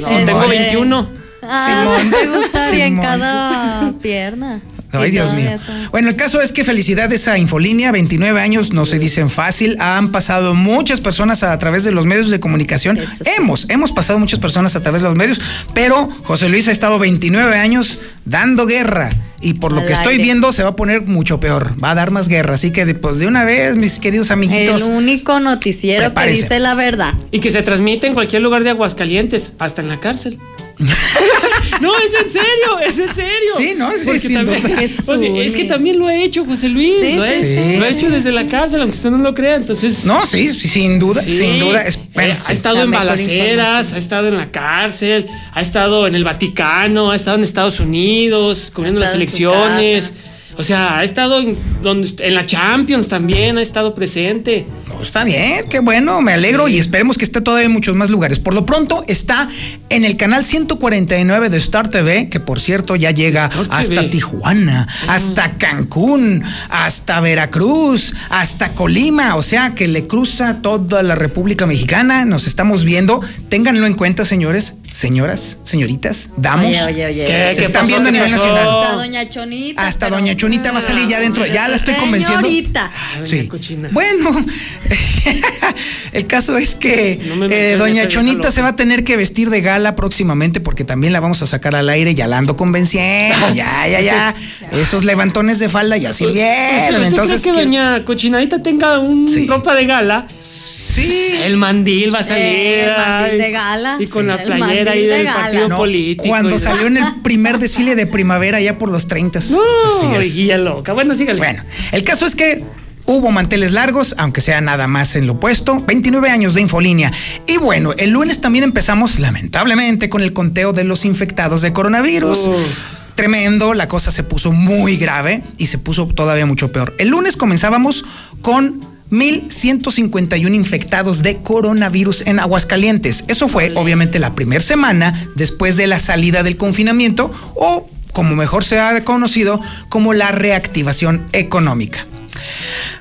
No, 0.03 0.25
tengo 0.27 0.47
21. 0.47 1.09
Ah, 1.41 1.97
Simón. 1.99 2.11
te 2.11 2.27
gustaría 2.37 2.85
en 2.85 3.01
cada 3.01 3.93
pierna. 4.03 4.61
Ay, 5.01 5.11
Dios 5.11 5.33
mío. 5.35 5.51
eso. 5.51 5.73
Bueno, 5.91 6.09
el 6.09 6.17
caso 6.17 6.41
es 6.41 6.53
que 6.53 6.65
felicidades 6.65 7.29
a 7.29 7.39
Infolínea, 7.39 7.93
29 7.93 8.41
años, 8.41 8.73
no 8.73 8.87
se 8.87 8.99
dicen 8.99 9.31
fácil. 9.31 9.77
Han 9.81 10.13
pasado 10.13 10.55
muchas 10.55 11.01
personas 11.01 11.43
a, 11.43 11.57
través 11.59 11.85
de 11.85 11.93
los 11.93 12.07
medios 12.07 12.31
de 12.31 12.41
comunicación. 12.41 12.99
Sí. 12.99 13.31
Hemos, 13.39 13.67
hemos 13.71 13.93
pasado 13.93 14.19
muchas 14.19 14.39
personas 14.39 14.77
a 14.77 14.83
través 14.83 15.03
de 15.03 15.09
los 15.09 15.17
medios, 15.17 15.41
pero 15.75 16.09
José 16.25 16.49
Luis 16.49 16.69
ha 16.69 16.73
estado 16.73 16.99
29 16.99 17.57
años 17.59 18.01
dando 18.25 18.67
guerra. 18.67 19.11
Y 19.41 19.55
por 19.55 19.73
lo 19.73 19.81
Al 19.81 19.87
que 19.87 19.93
estoy 19.93 20.17
viendo, 20.17 20.53
se 20.53 20.63
va 20.63 20.71
a 20.71 20.77
poner 20.77 21.03
mucho 21.03 21.39
peor. 21.39 21.75
Va 21.83 21.91
a 21.91 21.95
dar 21.95 22.11
más 22.11 22.29
guerra. 22.29 22.55
Así 22.55 22.71
que, 22.71 22.87
pues, 22.95 23.19
de 23.19 23.27
una 23.27 23.45
vez, 23.45 23.77
mis 23.77 23.99
queridos 23.99 24.31
amiguitos. 24.31 24.81
El 24.83 24.91
único 24.95 25.39
noticiero 25.39 26.07
Prepárese. 26.07 26.37
que 26.37 26.43
dice 26.45 26.59
la 26.61 26.75
verdad. 26.75 27.13
Y 27.31 27.41
que 27.41 27.53
se 27.53 27.61
transmite 27.61 28.07
en 28.07 28.15
cualquier 28.15 28.41
lugar 28.41 28.65
de 28.65 28.71
Aguascalientes, 28.71 29.53
hasta 29.59 29.83
en 29.83 29.89
la 29.89 30.01
cárcel. 30.01 30.39
no, 31.81 31.93
es 31.99 32.15
en 32.25 32.31
serio, 32.31 32.79
es 32.87 32.99
en 32.99 33.15
serio. 33.15 33.51
Sí, 33.57 33.75
no, 33.77 33.91
sí, 33.93 33.99
Porque 34.05 34.19
sin 34.21 34.35
también- 34.35 34.63
duda. 34.63 35.15
o 35.15 35.19
sea, 35.19 35.43
es 35.45 35.57
que 35.57 35.65
también 35.65 35.99
lo 35.99 36.09
he 36.11 36.25
hecho, 36.25 36.45
José 36.45 36.69
Luis. 36.69 36.95
Sí, 37.01 37.13
lo, 37.17 37.25
he, 37.25 37.41
sí, 37.41 37.47
sí. 37.47 37.77
lo 37.79 37.85
he 37.85 37.89
hecho 37.91 38.11
desde 38.11 38.33
la 38.33 38.47
cárcel, 38.47 38.81
aunque 38.81 38.97
usted 38.97 39.11
no 39.11 39.19
lo 39.19 39.35
crea. 39.35 39.57
Entonces. 39.57 40.05
No, 40.05 40.25
sí, 40.27 40.49
sin 40.53 40.99
duda, 40.99 41.23
Sí, 41.23 41.31
sin 41.39 41.61
duda. 41.61 41.83
Es, 41.83 41.97
eh, 41.97 42.01
bueno, 42.15 42.35
ha 42.39 42.41
sí. 42.41 42.53
estado 42.53 42.77
La 42.77 42.83
en 42.83 42.91
balaceras, 42.91 43.93
ha 43.93 43.99
estado 43.99 44.29
en 44.29 44.37
la 44.37 44.51
cárcel, 44.51 45.27
ha 45.53 45.61
estado 45.61 46.07
en 46.07 46.15
el 46.15 46.25
Vaticano, 46.25 47.11
ha 47.11 47.17
estado 47.17 47.37
en 47.39 47.45
Estados 47.45 47.81
Unidos, 47.81 48.71
comiendo 48.73 49.01
las 49.01 49.11
estado 49.11 49.23
en 49.23 49.31
su 49.31 49.37
elecciones. 49.37 50.13
O 50.57 50.63
sea, 50.63 50.99
ha 50.99 51.05
estado 51.05 51.41
en, 51.41 51.57
donde, 51.83 52.15
en 52.21 52.35
la 52.35 52.47
Champions 52.47 53.09
también, 53.09 53.59
ha 53.59 53.63
estado 53.63 53.95
presente. 53.95 54.67
No, 54.89 55.03
está 55.03 55.25
bien, 55.25 55.67
qué 55.69 55.81
bueno, 55.81 56.21
me 56.21 56.33
alegro 56.33 56.69
y 56.69 56.79
esperemos 56.79 57.19
que 57.19 57.25
esté 57.25 57.41
todavía 57.41 57.67
en 57.67 57.73
muchos 57.73 57.97
más 57.97 58.11
lugares. 58.11 58.39
Por 58.39 58.55
lo 58.55 58.65
pronto 58.65 59.05
está 59.09 59.49
en 59.89 60.05
el 60.05 60.17
canal 60.17 60.45
149 60.45 61.49
de 61.49 61.57
Star 61.59 61.89
TV, 61.89 62.29
que 62.29 62.41
por 62.41 62.61
cierto 62.61 62.95
ya 62.97 63.11
llega 63.11 63.47
Star 63.47 63.67
hasta 63.71 63.95
TV. 63.95 64.09
Tijuana, 64.09 64.87
hasta 65.09 65.55
Cancún, 65.59 66.43
hasta 66.69 67.21
Veracruz, 67.21 68.15
hasta 68.31 68.73
Colima, 68.73 69.37
o 69.37 69.43
sea 69.43 69.75
que 69.75 69.89
le 69.89 70.07
cruza 70.07 70.63
toda 70.63 71.03
la 71.03 71.15
República 71.15 71.67
Mexicana. 71.67 72.25
Nos 72.25 72.47
estamos 72.47 72.85
viendo, 72.85 73.21
ténganlo 73.49 73.87
en 73.87 73.95
cuenta, 73.95 74.25
señores, 74.25 74.75
señoras, 74.95 75.59
señoritas, 75.65 76.31
damos. 76.37 76.67
Oye, 76.69 76.83
oye, 76.85 77.07
oye. 77.07 77.25
¿Qué? 77.25 77.49
Se 77.51 77.57
¿Qué 77.57 77.63
están 77.67 77.73
pasó? 77.83 77.87
viendo 77.89 78.09
a 78.09 78.13
¿Qué 78.13 78.19
nivel 78.19 78.31
pasó? 78.31 78.47
nacional. 78.47 78.69
Hasta 78.85 78.93
Doña 78.95 79.29
Chonita. 79.29 79.87
Hasta 79.87 80.07
pero- 80.07 80.17
Doña 80.21 80.37
Chonita 80.37 80.73
va 80.73 80.79
a 80.79 80.83
salir 80.83 81.09
ya 81.09 81.19
dentro, 81.21 81.45
ya 81.47 81.67
la 81.69 81.77
estoy 81.77 81.95
convenciendo. 81.95 82.47
Señorita. 82.47 82.93
Ah, 82.95 83.21
Sí. 83.25 83.49
cochina. 83.49 83.89
Bueno, 83.93 84.31
el 86.13 86.27
caso 86.27 86.57
es 86.57 86.77
que 86.77 87.21
No 87.37 87.47
eh, 87.47 87.77
Doña 87.77 88.07
Chonita 88.07 88.53
se 88.53 88.63
va 88.63 88.69
a 88.69 88.77
tener 88.77 89.03
que 89.05 89.17
vestir 89.17 89.51
de 89.51 89.61
gala 89.61 89.97
próximamente 89.97 90.61
porque 90.61 90.85
también 90.85 91.13
la 91.13 91.19
vamos 91.21 91.43
a 91.43 91.47
sacar 91.47 91.75
al 91.75 91.89
aire. 91.89 92.15
Ya 92.15 92.27
la 92.29 92.39
ando 92.39 92.57
convenciendo. 92.57 93.53
Ya, 93.55 93.89
ya, 93.89 94.01
ya. 94.01 94.35
Esos 94.73 95.05
levantones 95.05 95.59
de 95.59 95.69
falda 95.69 95.97
ya 95.97 96.11
¿Usted, 96.11 96.27
sirvieron. 96.27 96.95
usted 97.01 97.09
Entonces, 97.09 97.43
cree 97.43 97.53
que 97.55 97.61
quiero- 97.69 97.85
doña 97.91 98.05
Cochinadita 98.05 98.63
tenga 98.63 98.99
un 99.01 99.27
Sí. 99.29 99.47
ropa 99.47 99.75
de 99.75 99.87
gala? 99.87 100.27
Sí. 100.41 100.74
El 101.03 101.57
mandil 101.57 102.15
va 102.15 102.21
a 102.21 102.25
salir. 102.25 102.45
Eh, 102.45 102.85
el 102.85 102.97
mandil 102.97 103.39
de 103.39 103.51
gala. 103.51 103.97
Y 104.01 104.07
con 104.07 104.23
Sí, 104.23 104.29
la 104.29 104.43
playera 104.43 104.93
ahí 104.93 105.03
de 105.07 105.09
del 105.19 105.27
partido 105.27 105.69
No, 105.69 105.77
político. 105.77 106.25
cuando 106.29 106.55
y- 106.55 106.59
salió 106.59 106.87
en 106.87 106.97
el 106.99 107.05
primer 107.23 107.59
desfile 107.59 107.95
de 107.95 108.07
primavera 108.07 108.61
ya 108.61 108.79
por 108.79 108.89
los 108.91 109.09
30. 109.09 109.41
No, 109.51 110.21
guía 110.21 110.59
loca. 110.59 110.93
Bueno, 110.93 111.15
sígale. 111.15 111.39
Bueno, 111.39 111.63
el 111.93 112.05
caso 112.05 112.27
es 112.27 112.35
que 112.37 112.65
hubo 113.07 113.31
manteles 113.31 113.73
largos, 113.73 114.15
aunque 114.19 114.41
sea 114.41 114.61
nada 114.61 114.87
más 114.87 115.15
en 115.17 115.27
lo 115.27 115.35
opuesto, 115.35 115.77
29 115.87 116.31
años 116.31 116.55
de 116.55 116.61
infolínea. 116.63 117.13
Y 117.47 117.59
bueno, 117.59 117.93
el 117.99 118.11
lunes 118.11 118.41
también 118.41 118.65
empezamos, 118.65 119.19
lamentablemente, 119.19 120.09
con 120.09 120.23
el 120.23 120.33
conteo 120.33 120.73
de 120.73 120.85
los 120.85 121.05
infectados 121.05 121.61
de 121.63 121.73
coronavirus. 121.73 122.49
Uf. 122.49 122.79
Tremendo, 123.15 123.75
la 123.75 123.87
cosa 123.87 124.11
se 124.11 124.25
puso 124.25 124.51
muy 124.53 124.97
grave 124.97 125.45
y 125.57 125.67
se 125.67 125.79
puso 125.79 126.07
todavía 126.07 126.47
mucho 126.47 126.73
peor. 126.73 126.95
El 126.99 127.09
lunes 127.09 127.37
comenzábamos 127.37 128.05
con 128.43 128.81
1.151 129.11 130.55
infectados 130.55 131.23
de 131.23 131.37
coronavirus 131.39 132.23
en 132.27 132.41
Aguascalientes. 132.41 133.25
Eso 133.29 133.49
fue 133.49 133.73
obviamente 133.75 134.19
la 134.19 134.35
primera 134.35 134.63
semana 134.63 135.13
después 135.35 135.77
de 135.77 135.87
la 135.87 135.99
salida 135.99 136.43
del 136.43 136.57
confinamiento 136.57 137.31
o 137.55 137.89
como 138.13 138.37
mejor 138.37 138.65
se 138.65 138.81
ha 138.81 139.05
conocido 139.05 139.61
como 139.89 140.15
la 140.15 140.33
reactivación 140.33 141.27
económica. 141.33 142.07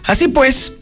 Así 0.04 0.28
pues, 0.28 0.74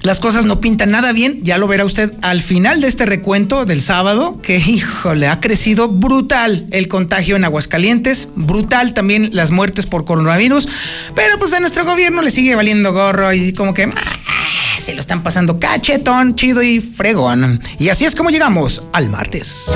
las 0.00 0.20
cosas 0.20 0.44
no 0.44 0.60
pintan 0.60 0.90
nada 0.90 1.12
bien, 1.12 1.40
ya 1.42 1.56
lo 1.56 1.66
verá 1.66 1.84
usted 1.84 2.12
al 2.20 2.42
final 2.42 2.80
de 2.80 2.88
este 2.88 3.06
recuento 3.06 3.64
del 3.64 3.82
sábado, 3.82 4.40
que 4.42 4.56
híjole, 4.66 5.28
ha 5.28 5.40
crecido 5.40 5.88
brutal 5.88 6.66
el 6.70 6.88
contagio 6.88 7.36
en 7.36 7.44
Aguascalientes, 7.44 8.28
brutal 8.36 8.94
también 8.94 9.30
las 9.32 9.50
muertes 9.50 9.86
por 9.86 10.04
coronavirus, 10.04 10.68
pero 11.14 11.38
pues 11.38 11.52
a 11.52 11.60
nuestro 11.60 11.84
gobierno 11.84 12.22
le 12.22 12.30
sigue 12.30 12.54
valiendo 12.54 12.92
gorro 12.92 13.32
y 13.32 13.52
como 13.52 13.74
que 13.74 13.84
ah, 13.84 14.23
se 14.84 14.92
lo 14.92 15.00
están 15.00 15.22
pasando 15.22 15.58
cachetón, 15.58 16.34
chido 16.34 16.62
y 16.62 16.78
fregón. 16.78 17.62
Y 17.78 17.88
así 17.88 18.04
es 18.04 18.14
como 18.14 18.28
llegamos 18.28 18.82
al 18.92 19.08
martes. 19.08 19.72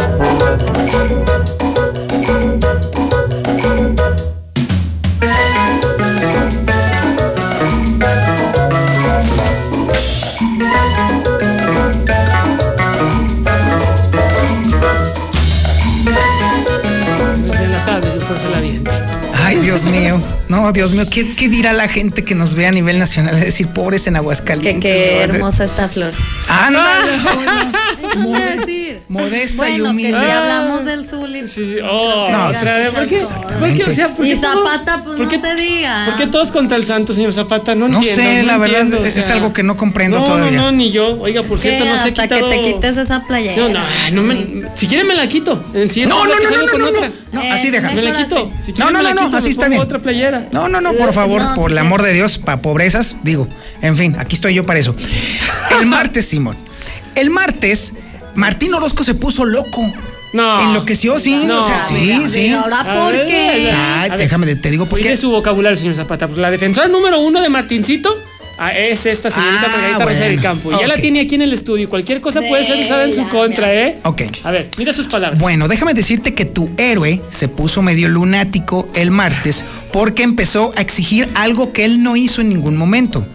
mío, 19.91 20.21
no, 20.49 20.73
Dios 20.73 20.93
mío, 20.93 21.05
¿qué, 21.11 21.35
qué 21.35 21.49
dirá 21.49 21.73
la 21.73 21.89
gente 21.89 22.25
que 22.25 22.35
nos 22.35 22.55
ve 22.55 22.67
a 22.67 22.71
nivel 22.73 22.99
nacional? 22.99 23.35
Es 23.37 23.45
decir, 23.45 23.69
pobres 23.69 24.07
en 24.07 24.15
Que 24.15 24.19
Aguascalientes. 24.19 24.91
qué 24.91 25.27
¿no? 25.29 25.35
hermosa 25.35 25.65
esta 25.65 25.89
flor. 25.89 26.13
Ándale. 26.49 27.78
Eso 28.11 28.19
Mode- 28.21 28.41
te 28.51 28.57
decir. 28.67 29.01
modesta 29.09 29.55
y 29.69 29.73
bueno, 29.73 29.85
que 29.85 29.91
humilde. 29.91 30.19
si 30.25 30.31
hablamos 30.31 30.85
del 30.85 31.05
Zuli. 31.07 31.49
Sí, 31.49 31.65
sí. 31.65 31.77
Oh, 31.83 32.29
No, 32.31 32.53
sí, 32.55 32.65
vez. 32.65 32.89
¿Por 32.93 33.09
qué? 33.09 33.17
exactamente. 33.19 33.59
¿Por 33.59 33.75
qué? 33.75 33.91
O 33.91 33.93
sea, 33.95 34.13
¿por 34.15 34.27
Y 34.27 34.37
Zapata, 34.37 35.03
pues 35.05 35.17
por 35.17 35.27
no 35.27 35.29
qué- 35.31 35.41
se 35.41 35.55
diga. 35.55 36.07
¿Por 36.07 36.17
qué 36.17 36.27
todos 36.27 36.51
contra 36.51 36.77
el 36.77 36.85
santo, 36.85 37.13
señor 37.13 37.33
Zapata? 37.33 37.75
No, 37.75 37.89
No 37.89 37.99
entiendo. 37.99 38.23
sé, 38.23 38.43
la 38.45 38.59
verdad, 38.59 38.81
entiendo, 38.81 39.03
o 39.05 39.07
es 39.07 39.25
sea. 39.25 39.35
algo 39.35 39.53
que 39.53 39.63
no 39.63 39.77
comprendo 39.77 40.19
no, 40.21 40.25
todavía. 40.25 40.59
No, 40.59 40.65
no, 40.67 40.73
ni 40.73 40.91
yo. 40.91 41.19
Oiga, 41.21 41.43
por 41.43 41.59
cierto, 41.59 41.85
no 41.85 41.93
sé 42.03 42.09
hasta 42.09 42.23
quitado... 42.25 42.51
que 42.51 42.57
te 42.57 42.63
quites 42.63 42.97
esa 42.97 43.25
playera. 43.27 43.57
No, 43.57 43.69
no, 43.69 43.81
no 44.13 44.23
me... 44.23 44.63
Si 44.77 44.87
quiere 44.87 45.05
me 45.05 45.15
la 45.15 45.29
quito. 45.29 45.55
No, 45.55 46.25
no, 46.25 46.25
no, 46.27 46.51
no, 46.51 46.79
no, 46.79 46.91
no, 46.91 47.09
no, 47.33 47.43
Eh, 47.43 47.51
así 47.53 47.71
déjame. 47.71 47.95
Me 47.97 48.03
la 48.03 48.13
quito. 48.13 48.51
así. 48.61 48.73
Si 48.73 48.73
No, 48.73 48.89
quiere 48.89 49.15
no, 49.15 49.29
no, 49.31 49.37
así 49.37 49.51
está 49.51 49.69
bien. 49.69 49.81
otra 49.81 49.99
playera. 49.99 50.49
No, 50.53 50.69
no, 50.69 50.81
no, 50.81 50.93
por 50.95 51.13
favor, 51.13 51.43
por 51.57 51.71
el 51.71 51.79
amor 51.79 52.03
de 52.03 52.13
Dios, 52.13 52.39
para 52.39 52.61
pobrezas, 52.63 53.17
digo. 53.23 53.49
En 53.83 53.97
fin, 53.97 54.17
aquí 54.19 54.35
estoy 54.37 54.55
yo 54.55 54.65
para 54.67 54.79
eso. 54.81 54.95
El 55.81 55.87
martes, 55.87 56.27
Simón. 56.29 56.57
El 57.19 57.31
martes, 57.31 57.95
Martín 58.37 58.73
Orozco 58.75 59.03
se 59.03 59.15
puso 59.15 59.45
loco. 59.45 59.93
No. 60.33 60.69
Enloqueció, 60.69 61.19
sí. 61.19 61.45
No. 61.47 61.65
o 61.65 61.67
sea, 61.67 61.85
sí, 61.85 62.29
sí. 62.29 62.49
Ahora, 62.51 62.85
¿por 62.85 63.13
ver, 63.13 63.27
qué? 63.27 63.71
Ay, 63.73 64.11
ver. 64.11 64.19
déjame, 64.21 64.55
te 64.55 64.71
digo 64.71 64.87
por 64.87 65.01
qué. 65.01 65.17
su 65.17 65.31
vocabulario, 65.31 65.77
señor 65.77 65.97
Zapata. 65.97 66.29
Pues 66.29 66.39
la 66.39 66.49
defensora 66.51 66.87
número 66.87 67.19
uno 67.19 67.41
de 67.41 67.49
Martincito 67.49 68.15
ah, 68.59 68.73
es 68.73 69.05
esta 69.07 69.33
señorita 69.33 69.65
Ah, 69.65 69.69
Margarita 69.69 70.05
Rosa 70.05 70.21
del 70.21 70.37
bueno, 70.37 70.43
Campo. 70.43 70.73
Y 70.73 70.81
ya 70.81 70.87
la 70.87 70.97
tiene 70.97 71.21
aquí 71.21 71.35
en 71.35 71.43
el 71.43 71.53
estudio. 71.53 71.89
Cualquier 71.91 72.21
cosa 72.21 72.41
puede 72.41 72.65
ser 72.65 72.85
usada 72.85 73.05
en 73.05 73.15
su 73.17 73.29
contra. 73.31 73.75
¿eh? 73.75 73.99
Ok. 74.05 74.23
A 74.45 74.53
ver, 74.53 74.69
mira 74.77 74.93
sus 74.93 75.09
palabras. 75.09 75.41
Bueno, 75.41 75.67
déjame 75.67 75.95
decirte 75.95 76.35
que 76.35 76.45
tu 76.45 76.71
héroe 76.77 77.21
se 77.31 77.49
puso 77.49 77.83
medio 77.83 78.09
lunático 78.09 78.89
el 78.95 79.11
martes 79.11 79.65
porque 79.93 80.23
empezó 80.23 80.73
a 80.77 80.83
exigir 80.83 81.29
algo 81.35 81.73
que 81.73 81.85
él 81.85 82.03
no 82.05 82.15
hizo 82.15 82.43
en 82.43 82.51
ningún 82.51 82.77
momento. 82.77 83.27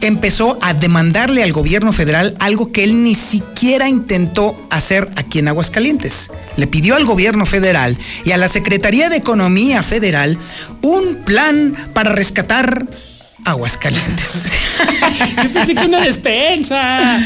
Empezó 0.00 0.58
a 0.62 0.74
demandarle 0.74 1.42
al 1.42 1.52
gobierno 1.52 1.92
federal 1.92 2.36
algo 2.38 2.70
que 2.70 2.84
él 2.84 3.02
ni 3.02 3.14
siquiera 3.14 3.88
intentó 3.88 4.56
hacer 4.70 5.08
aquí 5.16 5.40
en 5.40 5.48
Aguascalientes. 5.48 6.30
Le 6.56 6.66
pidió 6.66 6.94
al 6.94 7.04
gobierno 7.04 7.46
federal 7.46 7.98
y 8.24 8.30
a 8.30 8.36
la 8.36 8.48
Secretaría 8.48 9.08
de 9.08 9.16
Economía 9.16 9.82
Federal 9.82 10.38
un 10.82 11.16
plan 11.24 11.74
para 11.94 12.12
rescatar 12.12 12.86
Aguascalientes. 13.44 14.50
Yo 15.42 15.50
pensé 15.50 15.74
que 15.74 15.86
una 15.86 16.00
despensa. 16.00 17.18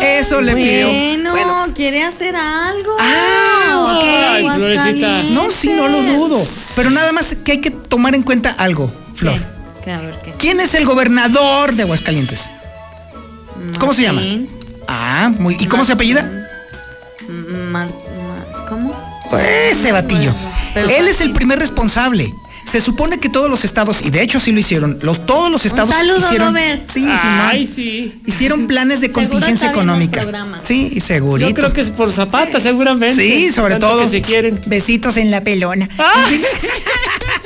Eso 0.00 0.40
le 0.40 0.54
pidió. 0.54 0.88
Bueno, 1.30 1.66
quiere 1.74 2.02
hacer 2.02 2.34
algo. 2.34 2.96
Ah, 2.98 3.98
ok. 3.98 4.04
Ay. 4.04 5.30
No, 5.32 5.50
sí, 5.50 5.70
no 5.74 5.86
lo 5.86 6.02
dudo. 6.02 6.42
Pero 6.74 6.90
nada 6.90 7.12
más 7.12 7.36
que 7.44 7.52
hay 7.52 7.58
que 7.58 7.70
tomar 7.70 8.14
en 8.14 8.22
cuenta 8.22 8.50
algo, 8.50 8.92
Flor. 9.14 9.34
¿Qué? 9.34 9.59
¿Qué? 9.90 9.94
A 9.96 10.00
ver, 10.00 10.14
¿qué? 10.24 10.32
¿Quién 10.38 10.60
es 10.60 10.74
el 10.74 10.84
gobernador 10.84 11.74
de 11.74 11.82
Aguascalientes? 11.82 12.48
¿Cómo 13.78 13.92
se 13.94 14.02
llama? 14.02 14.20
Martín. 14.20 14.48
Ah, 14.88 15.32
muy. 15.38 15.56
¿Y 15.58 15.66
cómo 15.66 15.84
se 15.84 15.92
apellida? 15.92 16.22
Mar- 17.70 17.88
Mar- 17.88 18.66
¿Cómo? 18.68 18.94
Ese 19.70 19.92
batillo. 19.92 20.32
Pero 20.74 20.88
Él 20.88 21.08
es 21.08 21.20
el 21.20 21.32
primer 21.32 21.58
responsable. 21.58 22.32
Se 22.66 22.80
supone 22.80 23.18
que 23.18 23.28
todos 23.28 23.50
los 23.50 23.64
estados, 23.64 24.00
y 24.02 24.10
de 24.10 24.22
hecho 24.22 24.38
sí 24.38 24.52
lo 24.52 24.60
hicieron, 24.60 25.00
los, 25.02 25.26
todos 25.26 25.50
los 25.50 25.66
estados 25.66 25.90
saludo, 25.90 26.18
hicieron. 26.24 26.48
Robert. 26.54 26.88
Sí, 26.88 27.04
Ay, 27.10 27.66
sí. 27.66 28.20
Hicieron 28.26 28.68
planes 28.68 29.00
de 29.00 29.10
contingencia 29.12 29.70
económica. 29.70 30.24
Sí, 30.62 31.00
segurito. 31.00 31.48
Yo 31.50 31.54
creo 31.56 31.72
que 31.72 31.80
es 31.80 31.90
por 31.90 32.12
Zapata, 32.12 32.60
seguramente. 32.60 33.16
Sí, 33.20 33.50
sobre 33.50 33.74
Tanto 33.74 33.88
todo. 33.88 34.00
que 34.02 34.08
se 34.08 34.22
quieren. 34.22 34.60
Besitos 34.66 35.16
en 35.16 35.32
la 35.32 35.40
pelona. 35.40 35.88
¡Ah! 35.98 36.26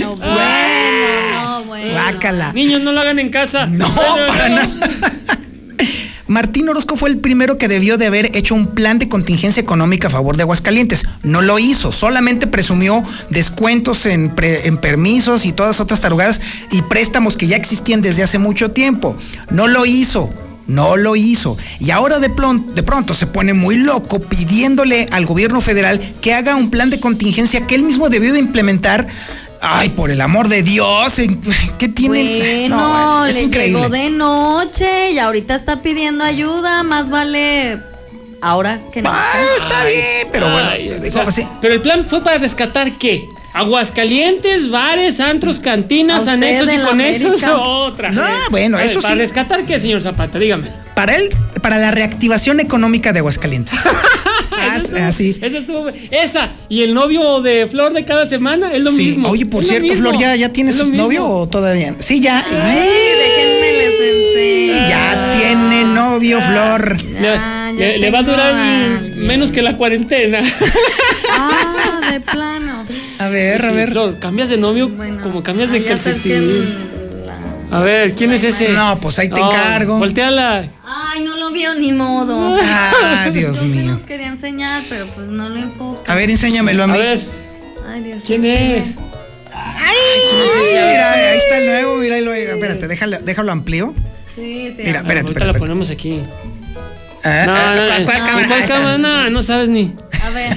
No, 0.00 0.16
bueno, 0.16 1.32
no, 1.34 1.64
bueno. 1.64 1.92
Guácala. 1.92 2.52
Niños, 2.52 2.82
no 2.82 2.92
lo 2.92 3.00
hagan 3.00 3.18
en 3.18 3.30
casa. 3.30 3.66
No, 3.70 3.86
Pero 3.94 4.26
para 4.26 4.48
no. 4.48 4.56
nada. 4.56 4.68
Martín 6.28 6.66
Orozco 6.68 6.96
fue 6.96 7.10
el 7.10 7.18
primero 7.18 7.58
que 7.58 7.68
debió 7.68 7.98
de 7.98 8.06
haber 8.06 8.34
hecho 8.36 8.54
un 8.54 8.68
plan 8.68 8.98
de 8.98 9.08
contingencia 9.08 9.60
económica 9.60 10.06
a 10.06 10.10
favor 10.10 10.36
de 10.36 10.44
Aguascalientes. 10.44 11.04
No 11.22 11.42
lo 11.42 11.58
hizo, 11.58 11.92
solamente 11.92 12.46
presumió 12.46 13.02
descuentos 13.28 14.06
en, 14.06 14.30
pre- 14.34 14.66
en 14.66 14.78
permisos 14.78 15.44
y 15.44 15.52
todas 15.52 15.80
otras 15.80 16.00
tarugadas 16.00 16.40
y 16.70 16.80
préstamos 16.82 17.36
que 17.36 17.48
ya 17.48 17.56
existían 17.56 18.00
desde 18.00 18.22
hace 18.22 18.38
mucho 18.38 18.70
tiempo. 18.70 19.14
No 19.50 19.66
lo 19.68 19.84
hizo. 19.84 20.32
No 20.66 20.96
lo 20.96 21.16
hizo. 21.16 21.58
Y 21.80 21.90
ahora 21.90 22.18
de, 22.18 22.30
plon- 22.30 22.72
de 22.72 22.82
pronto 22.82 23.12
se 23.12 23.26
pone 23.26 23.52
muy 23.52 23.76
loco 23.76 24.20
pidiéndole 24.20 25.08
al 25.10 25.26
gobierno 25.26 25.60
federal 25.60 26.00
que 26.22 26.32
haga 26.32 26.54
un 26.56 26.70
plan 26.70 26.88
de 26.88 27.00
contingencia 27.00 27.66
que 27.66 27.74
él 27.74 27.82
mismo 27.82 28.08
debió 28.08 28.32
de 28.32 28.38
implementar. 28.38 29.06
Ay, 29.64 29.90
por 29.90 30.10
el 30.10 30.20
amor 30.20 30.48
de 30.48 30.62
Dios, 30.64 31.18
¿en- 31.20 31.40
¿qué 31.78 31.88
tiene? 31.88 32.66
Bueno, 32.68 32.76
No, 32.76 32.88
bueno, 32.88 33.26
es 33.26 33.34
le 33.34 33.42
increíble. 33.42 33.78
llegó 33.80 33.88
de 33.90 34.10
noche 34.10 35.12
y 35.12 35.18
ahorita 35.20 35.54
está 35.54 35.82
pidiendo 35.82 36.24
ayuda. 36.24 36.82
Más 36.82 37.08
vale 37.08 37.78
ahora 38.40 38.80
que 38.92 39.02
no. 39.02 39.10
Ah, 39.12 39.32
está 39.62 39.84
bien, 39.84 40.28
pero 40.32 40.50
bueno, 40.50 40.68
Ay, 40.68 40.90
o 40.90 41.10
sea, 41.12 41.22
así. 41.22 41.46
Pero 41.60 41.74
el 41.74 41.80
plan 41.80 42.04
fue 42.04 42.22
para 42.24 42.38
rescatar 42.38 42.98
qué? 42.98 43.22
Aguascalientes, 43.54 44.70
bares, 44.70 45.20
antros, 45.20 45.60
cantinas, 45.60 46.16
¿A 46.16 46.20
usted 46.20 46.32
anexos 46.32 46.72
y 46.72 46.78
conexos. 46.78 47.42
Otra. 47.54 48.10
No, 48.10 48.22
vez. 48.22 48.32
bueno, 48.50 48.78
ver, 48.78 48.86
eso 48.90 49.00
¿Para 49.00 49.14
sí. 49.14 49.20
rescatar 49.20 49.64
qué, 49.64 49.78
señor 49.78 50.00
Zapata? 50.00 50.38
Dígame. 50.38 50.70
Para 50.94 51.14
él, 51.16 51.28
para 51.62 51.78
la 51.78 51.90
reactivación 51.90 52.58
económica 52.60 53.12
de 53.12 53.20
Aguascalientes. 53.20 53.74
Estuvo- 54.76 55.00
así. 55.04 55.36
Esa 55.40 55.58
estuvo. 55.58 55.88
Esa. 56.10 56.50
Y 56.68 56.82
el 56.82 56.94
novio 56.94 57.40
de 57.40 57.66
Flor 57.66 57.92
de 57.92 58.04
cada 58.04 58.26
semana 58.26 58.72
es 58.72 58.80
lo 58.80 58.90
Sí. 58.92 59.04
mismo. 59.06 59.28
Oye, 59.28 59.46
por 59.46 59.62
Es 59.62 59.68
cierto. 59.68 59.94
Flor, 59.94 60.18
¿ya, 60.18 60.36
ya 60.36 60.48
tienes 60.50 60.76
novio 60.86 61.26
o 61.26 61.46
todavía? 61.48 61.94
Sí, 61.98 62.20
ya. 62.20 62.38
Ay, 62.48 62.88
déjenme 63.18 63.72
les 63.78 64.00
enseño. 64.00 64.88
Ya 64.88 65.30
tiene 65.32 65.84
novio, 65.94 66.40
Flor. 66.42 66.96
Le, 67.04 67.20
Ya, 67.20 67.72
ya 67.72 67.72
le- 67.78 67.98
le 67.98 68.10
va 68.10 68.18
a 68.20 68.22
durar 68.22 69.02
menos 69.16 69.52
que 69.52 69.62
la 69.62 69.76
cuarentena. 69.76 70.40
Ah, 71.30 72.00
de 72.12 72.20
plano. 72.20 72.84
A 73.18 73.28
ver, 73.28 73.64
a 73.64 73.70
ver. 73.72 73.90
Flor, 73.90 74.18
cambias 74.18 74.48
de 74.48 74.56
novio 74.58 74.88
Bueno, 74.88 75.22
como 75.22 75.42
cambias 75.42 75.70
de 75.70 75.84
calcetín. 75.84 76.91
A 77.72 77.80
ver, 77.80 78.14
¿quién 78.14 78.30
es 78.32 78.44
ese? 78.44 78.68
No, 78.70 79.00
pues 79.00 79.18
ahí 79.18 79.28
te 79.30 79.40
No, 79.40 79.50
encargo. 79.50 79.98
Volteala. 79.98 80.66
Ay, 80.84 81.22
no 81.24 81.36
lo 81.36 81.50
vio 81.52 81.74
ni 81.74 81.92
modo. 81.92 82.58
Ah, 82.62 83.30
Dios 83.32 83.56
Yo 83.56 83.62
se 83.62 83.66
mío. 83.68 83.92
los 83.92 84.02
quería 84.02 84.26
enseñar, 84.28 84.82
pero 84.90 85.06
pues 85.14 85.26
no 85.28 85.48
lo 85.48 85.56
enfoca. 85.58 86.12
A 86.12 86.14
ver, 86.14 86.28
enséñamelo 86.30 86.84
a 86.84 86.86
mí. 86.86 86.94
A 86.94 86.96
ver, 86.98 87.20
Ay, 87.90 88.02
Dios 88.02 88.22
¿quién 88.26 88.44
es? 88.44 88.86
sí. 88.88 88.96
Ay, 89.54 89.96
mira, 90.90 91.12
ahí 91.12 91.38
está 91.38 91.58
el 91.58 91.66
nuevo, 91.66 91.96
mira, 91.98 92.16
ahí 92.16 92.24
lo, 92.24 92.32
espérate, 92.34 92.88
déjalo, 92.88 93.18
déjalo 93.20 93.52
amplío. 93.52 93.94
Sí, 94.34 94.72
sí. 94.76 94.82
Mira, 94.84 94.98
espérate. 95.00 95.10
Ahorita 95.20 95.30
espérate. 95.30 95.52
la 95.52 95.58
ponemos 95.58 95.90
aquí. 95.90 96.20
Ah, 97.24 97.44
No, 97.46 97.54
ah, 97.54 97.74
no, 97.74 97.86
¿cuál- 97.86 98.00
no. 98.00 98.04
cuál 98.06 98.16
¿En 98.18 98.26
cámara? 98.26 98.48
cuál 98.48 98.64
cámara? 98.68 98.98
No, 98.98 99.30
no 99.30 99.42
sabes 99.42 99.68
ni. 99.70 99.94
A 100.24 100.30
ver. 100.30 100.52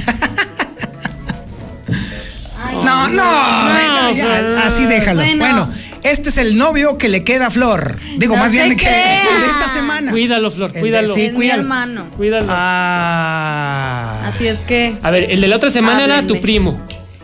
Ay, 2.61 2.75
No, 2.83 3.07
no, 3.09 3.23
bueno, 3.71 4.11
ya, 4.15 4.25
Flor. 4.25 4.57
así 4.65 4.85
déjalo. 4.85 5.21
Bueno. 5.21 5.45
Bueno. 5.45 5.73
Este 6.05 6.29
es 6.29 6.37
el 6.37 6.57
novio 6.57 6.97
que 6.97 7.09
le 7.09 7.23
queda 7.23 7.47
a 7.47 7.51
Flor. 7.51 7.97
Digo, 8.17 8.35
No 8.35 8.41
más 8.43 8.51
bien 8.51 8.75
que 8.77 8.85
de 8.89 9.15
esta 9.49 9.67
semana. 9.73 10.11
Cuídalo, 10.11 10.49
Flor, 10.51 10.69
El 10.69 10.73
de- 10.75 10.79
cuídalo. 10.81 11.13
sí. 11.13 11.21
es 11.25 11.33
mi 11.33 11.49
hermano. 11.49 12.05
Cuídalo. 12.15 12.47
Ah. 12.49 14.21
Así 14.25 14.47
es 14.47 14.59
que. 14.59 14.97
A 15.01 15.11
ver, 15.11 15.31
el 15.31 15.41
de 15.41 15.47
la 15.47 15.55
otra 15.55 15.69
semana 15.69 16.03
era 16.05 16.25
tu 16.25 16.39
primo. 16.41 16.79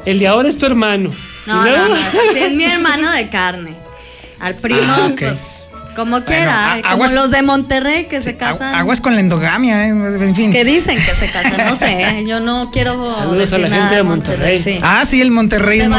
El 0.05 0.19
de 0.19 0.27
ahora 0.27 0.50
es 0.50 0.57
tu 0.57 0.65
hermano. 0.65 1.11
No, 1.45 1.63
no, 1.65 1.95
Es 2.35 2.51
mi 2.53 2.63
hermano 2.65 3.11
de 3.11 3.29
carne. 3.29 3.73
Al 4.39 4.55
primo, 4.55 4.79
Ah, 4.85 5.07
ok. 5.11 5.19
pues. 5.19 5.38
Como 5.95 6.21
quiera. 6.24 6.74
a- 6.74 6.79
eh, 6.79 6.83
como 6.91 7.05
los 7.07 7.31
de 7.31 7.41
Monterrey 7.41 8.05
que 8.05 8.21
se 8.21 8.36
casan. 8.38 8.74
Aguas 8.75 9.01
con 9.01 9.13
la 9.15 9.19
endogamia, 9.21 9.88
eh, 9.88 9.89
en 9.89 10.36
fin. 10.36 10.51
Que 10.51 10.63
dicen 10.63 10.95
que 10.98 11.13
se 11.13 11.31
casan. 11.31 11.57
No 11.65 11.77
sé. 11.77 12.01
eh, 12.01 12.24
Yo 12.27 12.39
no 12.39 12.69
quiero. 12.71 13.13
Saludos 13.13 13.38
decir 13.39 13.55
a 13.55 13.57
la 13.60 13.69
nada 13.69 13.81
gente 13.83 13.95
de 13.95 14.03
Monterrey. 14.03 14.62
sí. 14.63 14.79
Ah, 14.81 15.03
sí, 15.07 15.21
el 15.21 15.31
Monterrey 15.31 15.79
No. 15.88 15.98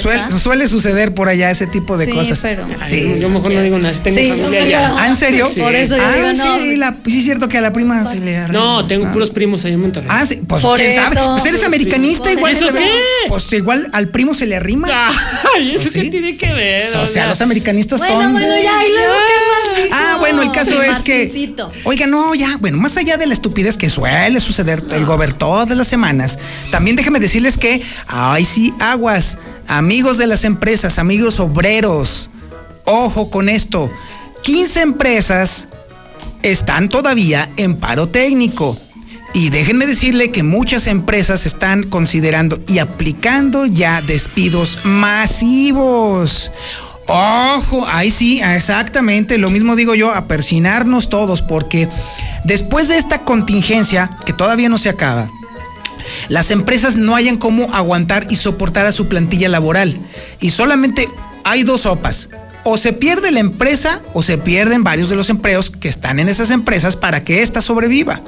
Suele, 0.00 0.30
suele 0.38 0.68
suceder 0.68 1.14
por 1.14 1.28
allá 1.28 1.50
ese 1.50 1.66
tipo 1.66 1.96
de 1.96 2.06
Sí, 2.06 2.12
cosas. 2.12 2.38
pero- 2.42 2.66
Sí. 2.88 3.16
Yo 3.20 3.28
mejor 3.28 3.52
no 3.52 3.60
digo 3.62 3.78
nada, 3.78 3.94
tengo 4.02 4.18
Sí, 4.18 4.28
familia 4.30 4.62
allá. 4.62 4.88
no. 4.90 4.98
Ah, 4.98 5.06
¿en 5.08 5.16
serio? 5.16 5.48
Sí. 5.52 5.60
Por 5.60 5.74
eso 5.74 5.96
yo 5.96 6.02
ah, 6.04 6.12
digo, 6.14 6.32
no. 6.44 6.56
sí, 6.58 6.76
la- 6.76 6.96
sí 7.06 7.18
es 7.18 7.24
cierto 7.24 7.48
que 7.48 7.58
a 7.58 7.60
la 7.60 7.72
prima 7.72 8.04
se 8.04 8.20
le 8.20 8.48
No, 8.48 8.86
tengo 8.86 9.06
Ah. 9.06 9.12
puros 9.12 9.30
primos 9.30 9.64
allá 9.64 9.74
en 9.74 9.80
Monterrey. 9.80 10.08
Ah, 10.10 10.26
sí, 10.26 10.40
pues 10.46 10.62
Por 10.62 10.78
quién 10.78 10.94
sabe. 10.96 11.16
Pues 11.16 11.46
eres 11.46 11.64
americanista, 11.64 12.24
Por 12.24 12.32
igual. 12.32 12.52
¿Eso 12.52 12.66
se 12.66 12.72
le- 12.72 12.78
qué? 12.80 12.90
Pues 13.28 13.52
igual 13.52 13.86
al 13.92 14.08
primo 14.08 14.34
se 14.34 14.46
le 14.46 14.56
arrima. 14.56 14.88
Ay, 15.56 15.70
¿eso 15.72 15.82
Pues 15.82 15.92
qué 15.94 16.00
sí. 16.02 16.10
tiene 16.10 16.36
que 16.36 16.52
ver? 16.52 16.96
o 16.96 17.06
sea, 17.06 17.26
los 17.26 17.40
americanistas 17.40 18.00
Bueno, 18.00 18.22
son. 18.22 18.32
bueno, 18.32 18.48
ya. 18.48 18.86
¿Y 18.86 18.92
luego 18.92 19.14
qué 19.26 19.72
más 19.72 19.84
dijo? 19.84 19.96
Ah, 19.98 20.16
bueno, 20.18 20.42
el 20.42 20.52
caso 20.52 20.82
El 20.82 20.90
es 20.90 21.00
que. 21.02 21.54
Oiga, 21.84 22.06
no, 22.06 22.34
ya, 22.34 22.56
bueno, 22.58 22.78
más 22.78 22.96
allá 22.96 23.16
de 23.16 23.26
la 23.26 23.34
estupidez 23.34 23.76
que 23.76 23.90
suele 23.90 24.40
suceder 24.40 24.82
el 24.90 25.04
gober 25.04 25.34
todas 25.34 25.76
las 25.76 25.88
semanas, 25.88 26.38
también 26.70 26.96
déjeme 26.96 27.20
decirles 27.20 27.58
que, 27.58 27.82
ay, 28.06 28.44
sí, 28.44 28.72
aguas, 28.80 29.38
amigos 29.68 30.18
de 30.18 30.26
las 30.26 30.44
empresas, 30.44 30.98
amigos 30.98 31.40
obreros, 31.40 32.30
ojo 32.84 33.30
con 33.30 33.48
esto: 33.48 33.90
15 34.42 34.80
empresas 34.82 35.68
están 36.42 36.88
todavía 36.88 37.48
en 37.56 37.76
paro 37.76 38.08
técnico. 38.08 38.78
Y 39.34 39.48
déjenme 39.48 39.86
decirle 39.86 40.30
que 40.30 40.42
muchas 40.42 40.86
empresas 40.86 41.46
están 41.46 41.84
considerando 41.84 42.60
y 42.68 42.80
aplicando 42.80 43.64
ya 43.64 44.02
despidos 44.02 44.80
masivos. 44.84 46.50
Ojo, 47.08 47.86
ahí 47.88 48.10
sí, 48.10 48.40
exactamente, 48.40 49.36
lo 49.36 49.50
mismo 49.50 49.76
digo 49.76 49.94
yo, 49.94 50.14
a 50.14 50.26
persinarnos 50.26 51.08
todos, 51.08 51.42
porque 51.42 51.88
después 52.44 52.88
de 52.88 52.96
esta 52.96 53.20
contingencia, 53.20 54.10
que 54.24 54.32
todavía 54.32 54.68
no 54.68 54.78
se 54.78 54.88
acaba, 54.88 55.28
las 56.28 56.50
empresas 56.50 56.96
no 56.96 57.14
hayan 57.14 57.36
cómo 57.36 57.72
aguantar 57.74 58.26
y 58.30 58.36
soportar 58.36 58.86
a 58.86 58.92
su 58.92 59.08
plantilla 59.08 59.48
laboral. 59.48 59.96
Y 60.40 60.50
solamente 60.50 61.08
hay 61.44 61.62
dos 61.62 61.82
sopas. 61.82 62.28
O 62.64 62.76
se 62.76 62.92
pierde 62.92 63.32
la 63.32 63.40
empresa 63.40 64.00
o 64.14 64.22
se 64.22 64.38
pierden 64.38 64.84
varios 64.84 65.08
de 65.08 65.16
los 65.16 65.30
empleos 65.30 65.70
que 65.70 65.88
están 65.88 66.20
en 66.20 66.28
esas 66.28 66.50
empresas 66.50 66.96
para 66.96 67.24
que 67.24 67.42
ésta 67.42 67.60
sobreviva. 67.60 68.20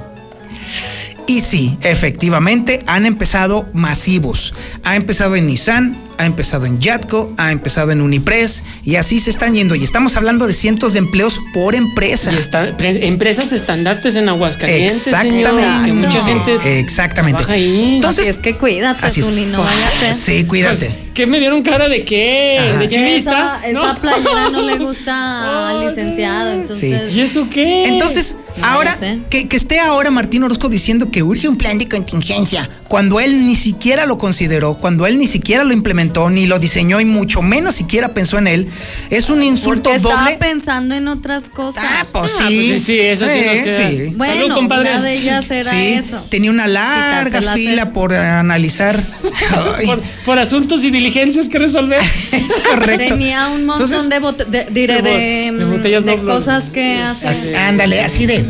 Y 1.26 1.40
sí, 1.40 1.78
efectivamente 1.82 2.82
han 2.86 3.06
empezado 3.06 3.66
masivos. 3.72 4.52
Ha 4.82 4.96
empezado 4.96 5.36
en 5.36 5.46
Nissan, 5.46 5.96
ha 6.18 6.26
empezado 6.26 6.66
en 6.66 6.80
Yatco, 6.80 7.32
ha 7.36 7.52
empezado 7.52 7.90
en 7.92 8.00
Unipress 8.00 8.62
y 8.84 8.96
así 8.96 9.20
se 9.20 9.30
están 9.30 9.54
yendo. 9.54 9.74
Y 9.74 9.84
estamos 9.84 10.16
hablando 10.16 10.46
de 10.46 10.54
cientos 10.54 10.92
de 10.92 11.00
empleos 11.00 11.40
por 11.52 11.74
empresa. 11.74 12.32
Y 12.32 12.36
está- 12.36 12.76
pre- 12.76 13.06
empresas 13.06 13.52
estandartes 13.52 14.16
en 14.16 14.28
Aguascalientes. 14.28 15.06
Exactamente. 15.06 15.50
señor, 15.50 15.84
que 15.84 15.92
mucha 15.92 16.24
gente. 16.26 16.80
Exactamente. 16.80 17.44
ahí. 17.48 17.96
Entonces, 17.96 18.28
Así 18.28 18.30
es 18.30 18.36
que 18.38 18.54
cuídate. 18.56 19.10
Zuli, 19.10 19.46
no 19.46 19.62
vaya 19.62 19.88
a 19.88 20.12
ser. 20.12 20.14
Sí, 20.14 20.44
cuídate. 20.44 21.03
¿Qué 21.14 21.26
me 21.26 21.38
vieron 21.38 21.62
cara 21.62 21.88
de 21.88 22.04
qué? 22.04 22.58
Ajá. 22.60 22.78
¿De 22.80 22.88
chivista? 22.88 23.60
esa, 23.60 23.68
esa 23.68 23.72
¿No? 23.94 24.00
playera 24.00 24.50
no 24.50 24.62
le 24.62 24.78
gusta 24.84 25.68
al 25.70 25.86
licenciado, 25.88 26.52
entonces. 26.52 27.14
¿Y 27.14 27.20
eso 27.20 27.48
qué? 27.48 27.84
Entonces, 27.88 28.36
No 28.56 28.66
ahora, 28.66 28.96
que, 29.30 29.46
que 29.48 29.56
esté 29.56 29.78
ahora 29.80 30.10
Martín 30.10 30.42
Orozco 30.42 30.68
diciendo 30.68 31.10
que 31.12 31.22
urge 31.22 31.46
un 31.48 31.56
plan 31.56 31.78
de 31.78 31.88
contingencia, 31.88 32.68
cuando 32.88 33.20
él 33.20 33.46
ni 33.46 33.54
siquiera 33.56 34.06
lo 34.06 34.18
consideró, 34.18 34.74
cuando 34.74 35.06
él 35.06 35.18
ni 35.18 35.26
siquiera 35.28 35.62
lo 35.64 35.72
implementó, 35.72 36.30
ni 36.30 36.46
lo 36.46 36.58
diseñó 36.58 37.00
y 37.00 37.04
mucho 37.04 37.42
menos 37.42 37.74
siquiera 37.76 38.08
pensó 38.12 38.38
en 38.38 38.46
él, 38.48 38.68
es 39.10 39.30
un 39.30 39.42
insulto 39.42 39.84
Porque 39.90 39.96
estaba 39.96 40.22
doble. 40.24 40.36
pensando 40.38 40.94
en 40.96 41.06
otras 41.08 41.44
cosas. 41.48 41.84
Ah, 41.86 42.06
pues 42.12 42.32
Ah, 42.40 42.46
sí. 42.48 42.66
pues 42.70 42.82
sí, 42.82 42.92
sí, 42.94 43.00
eso 43.00 43.24
sí 43.26 43.40
nos 43.44 43.54
queda. 43.60 43.88
sí. 43.90 44.12
Bueno, 44.16 44.34
Salud, 44.34 44.54
compadre. 44.54 44.90
una 44.90 45.00
de 45.00 45.14
ellas 45.14 45.50
era 45.50 45.82
eso. 45.84 46.24
tenía 46.28 46.50
una 46.50 46.66
larga 46.66 47.40
fila 47.40 47.92
por 47.92 48.12
eh, 48.12 48.18
analizar. 48.18 49.00
Por 50.24 50.38
asuntos 50.38 50.82
y 50.84 50.90
diligencias 51.04 51.48
que 51.48 51.58
resolver. 51.58 52.00
es 52.32 52.52
correcto. 52.68 53.14
Tenía 53.14 53.48
un 53.48 53.66
montón 53.66 53.86
Entonces, 53.86 54.08
de, 54.10 54.20
bote- 54.20 54.44
de, 54.46 54.64
de 54.64 54.86
de, 55.02 55.52
de 55.52 55.64
botellas 55.64 56.04
de 56.04 56.16
cosas 56.18 56.64
que 56.72 56.98
hace. 57.02 57.28
así- 57.28 57.54
ándale, 57.54 58.00
así 58.02 58.26
de. 58.26 58.44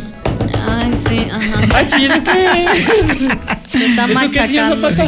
Ay, 0.67 0.91
sí, 1.07 1.27
ajá. 1.31 1.61
Ay, 1.75 2.05
¿eso 2.05 2.15
qué? 2.23 3.77
Se 3.77 3.85
está 3.85 4.05
¿Eso 4.05 4.31
qué 4.31 4.47
sí, 4.47 4.57
eso 4.57 4.75
machacando. 4.75 4.81
pasa? 4.81 5.07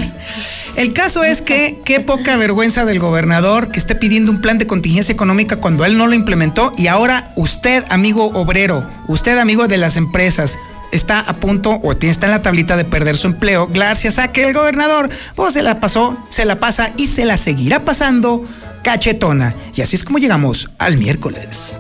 El 0.76 0.94
caso 0.94 1.24
es 1.24 1.42
que 1.42 1.80
qué 1.86 2.02
poca 2.02 2.38
vergüenza 2.38 2.86
del 2.86 3.00
gobernador 3.00 3.72
que 3.72 3.80
esté 3.80 3.96
pidiendo 3.96 4.32
un 4.32 4.42
plan 4.42 4.60
de 4.60 4.68
contingencia 4.68 5.12
económica 5.12 5.56
cuando 5.56 5.86
él 5.86 5.98
no 5.98 6.06
lo 6.06 6.14
implementó 6.14 6.72
y 6.78 6.86
ahora 6.86 7.32
usted, 7.36 7.84
amigo 7.90 8.26
obrero, 8.36 8.88
usted, 9.08 9.40
amigo 9.40 9.68
de 9.68 9.78
las 9.78 9.98
empresas, 9.98 10.60
está 10.92 11.20
a 11.20 11.34
punto 11.34 11.72
o 11.72 11.92
está 11.92 12.26
en 12.26 12.32
la 12.32 12.42
tablita 12.42 12.78
de 12.78 12.86
perder 12.86 13.18
su 13.18 13.28
empleo 13.28 13.68
gracias 13.68 14.20
a 14.20 14.32
que 14.32 14.48
el 14.48 14.54
gobernador 14.54 15.10
pues, 15.36 15.54
se 15.54 15.64
la 15.64 15.80
pasó, 15.80 16.18
se 16.30 16.46
la 16.46 16.58
pasa 16.58 16.92
y 16.98 17.08
se 17.08 17.26
la 17.26 17.38
seguirá 17.38 17.84
pasando 17.84 18.46
cachetona. 18.84 19.54
Y 19.76 19.82
así 19.82 19.96
es 19.96 20.04
como 20.04 20.18
llegamos 20.18 20.70
al 20.78 20.98
miércoles. 20.98 21.80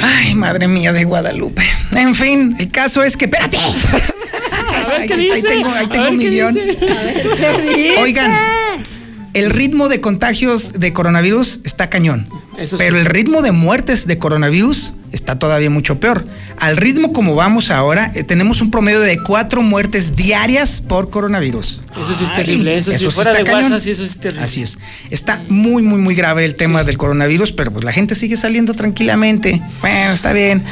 Ay, 0.00 0.34
madre 0.34 0.68
mía 0.68 0.92
de 0.92 1.04
Guadalupe. 1.04 1.62
En 1.92 2.14
fin, 2.14 2.56
el 2.58 2.70
caso 2.70 3.02
es 3.02 3.16
que. 3.16 3.26
¡Espérate! 3.26 3.58
Qué 5.06 5.14
Ahí- 5.14 5.20
dice. 5.24 5.34
ahí 5.34 5.42
tengo, 5.42 5.70
ahí 5.72 6.10
un 6.12 6.16
millón. 6.16 6.54
dice. 6.54 7.94
Oigan, 7.98 8.32
el 9.34 9.50
ritmo 9.50 9.88
de 9.88 10.00
contagios 10.00 10.74
de 10.74 10.92
coronavirus 10.92 11.60
está 11.64 11.90
cañón. 11.90 12.28
Eso 12.56 12.76
sí. 12.76 12.84
pero 12.84 12.98
el 13.00 13.06
ritmo 13.06 13.42
de 13.42 13.50
muertes 13.50 14.06
de 14.06 14.16
coronavirus 14.16 14.94
está 15.10 15.40
todavía 15.40 15.70
mucho 15.70 15.98
peor. 15.98 16.24
Al 16.58 16.76
ritmo 16.76 17.12
como 17.12 17.34
vamos 17.34 17.72
ahora, 17.72 18.12
eh, 18.14 18.22
tenemos 18.22 18.60
un 18.62 18.70
promedio 18.70 19.00
de 19.00 19.18
cuatro 19.18 19.60
muertes 19.60 20.14
diarias 20.14 20.80
por 20.80 21.10
coronavirus. 21.10 21.80
Eso 22.00 22.14
sí 22.16 22.22
es 22.22 22.30
Ay, 22.30 22.36
terrible. 22.36 22.76
Eso, 22.78 22.92
sí 22.92 23.10
fuera 23.10 23.32
está 23.32 23.42
de 23.42 23.50
cañón. 23.50 23.72
WhatsApp, 23.72 23.88
eso 23.88 24.02
sí 24.06 24.08
es 24.12 24.18
terrible. 24.20 24.44
Así 24.44 24.62
es. 24.62 24.78
Está 25.10 25.42
muy, 25.48 25.82
muy, 25.82 25.98
muy 26.00 26.14
grave 26.14 26.44
el 26.44 26.54
tema 26.54 26.84
del 26.84 26.96
coronavirus, 26.96 27.50
pero 27.52 27.72
pues 27.72 27.84
la 27.84 27.92
gente 27.92 28.14
sigue 28.14 28.36
saliendo 28.36 28.74
tranquilamente. 28.74 29.60
Bueno, 29.80 30.12
está 30.12 30.32
bien. 30.32 30.62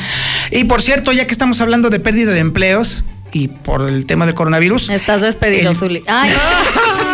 Y 0.52 0.64
por 0.64 0.82
cierto, 0.82 1.10
ya 1.10 1.26
que 1.26 1.32
estamos 1.32 1.60
hablando 1.60 1.90
de 1.90 1.98
pérdida 1.98 2.30
de 2.30 2.38
empleos 2.40 3.04
y 3.32 3.48
por 3.48 3.88
el 3.88 4.06
tema 4.06 4.26
del 4.26 4.34
coronavirus, 4.34 4.90
Estás 4.90 5.20
despedido, 5.22 5.70
El- 5.70 5.76
Zuli. 5.76 6.02
Ay, 6.06 6.30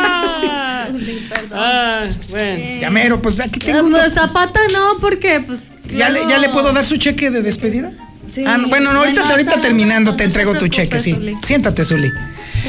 Ah, 0.01 0.87
Zuli, 0.91 1.27
perdón. 1.29 1.59
ah, 1.61 2.03
bueno. 2.31 2.81
llamero, 2.81 3.23
pues 3.23 3.41
aquí 3.41 3.59
Ah, 3.63 3.67
tengo 3.67 3.87
uno. 3.87 3.99
pues 3.99 4.15
Zapata 4.15 4.61
no, 4.73 4.99
porque 5.01 5.41
pues. 5.41 5.61
¿Ya, 5.95 6.11
le, 6.11 6.21
¿Ya 6.29 6.39
le 6.39 6.49
puedo 6.51 6.73
dar 6.73 6.85
su 6.85 6.97
cheque 6.97 7.31
de 7.31 7.43
despedida? 7.43 7.93
Sí. 8.33 8.45
Ah, 8.47 8.59
no, 8.59 8.69
bueno, 8.69 8.93
no, 8.93 9.01
ahorita, 9.01 9.21
Bueno, 9.23 9.31
ahorita 9.33 9.57
no, 9.57 9.63
terminando 9.63 10.11
no, 10.13 10.17
te 10.17 10.25
no 10.25 10.29
entrego 10.29 10.53
te 10.53 10.59
tu 10.61 10.69
cheque, 10.69 10.89
preocupes, 10.99 11.03
sí. 11.03 11.15
Zuli. 11.15 11.37
Siéntate, 11.45 11.85
Zuli. 11.85 12.11